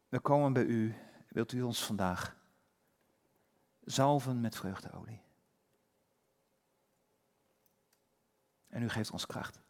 we 0.08 0.20
komen 0.20 0.52
bij 0.52 0.64
u. 0.64 0.94
Wilt 1.28 1.52
u 1.52 1.62
ons 1.62 1.84
vandaag 1.84 2.36
zalven 3.80 4.40
met 4.40 4.56
vreugdeolie? 4.56 5.22
En 8.68 8.82
u 8.82 8.88
geeft 8.88 9.10
ons 9.10 9.26
kracht. 9.26 9.60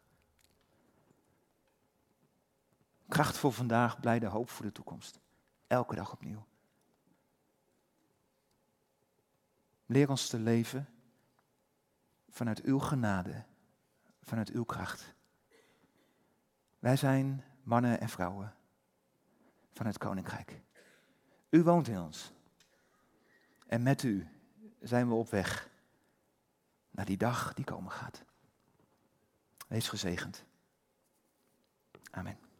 Kracht 3.11 3.37
voor 3.37 3.53
vandaag, 3.53 3.99
blijde 3.99 4.25
hoop 4.25 4.49
voor 4.49 4.65
de 4.65 4.71
toekomst. 4.71 5.19
Elke 5.67 5.95
dag 5.95 6.11
opnieuw. 6.11 6.45
Leer 9.85 10.09
ons 10.09 10.27
te 10.27 10.39
leven 10.39 10.89
vanuit 12.29 12.61
uw 12.61 12.79
genade, 12.79 13.43
vanuit 14.21 14.49
uw 14.49 14.63
kracht. 14.63 15.13
Wij 16.79 16.95
zijn 16.95 17.43
mannen 17.63 17.99
en 17.99 18.09
vrouwen 18.09 18.55
van 19.73 19.85
het 19.85 19.97
Koninkrijk. 19.97 20.61
U 21.49 21.63
woont 21.63 21.87
in 21.87 21.99
ons. 21.99 22.31
En 23.67 23.83
met 23.83 24.03
u 24.03 24.27
zijn 24.81 25.07
we 25.07 25.13
op 25.13 25.29
weg 25.29 25.69
naar 26.89 27.05
die 27.05 27.17
dag 27.17 27.53
die 27.53 27.65
komen 27.65 27.91
gaat. 27.91 28.23
Wees 29.67 29.89
gezegend. 29.89 30.43
Amen. 32.11 32.50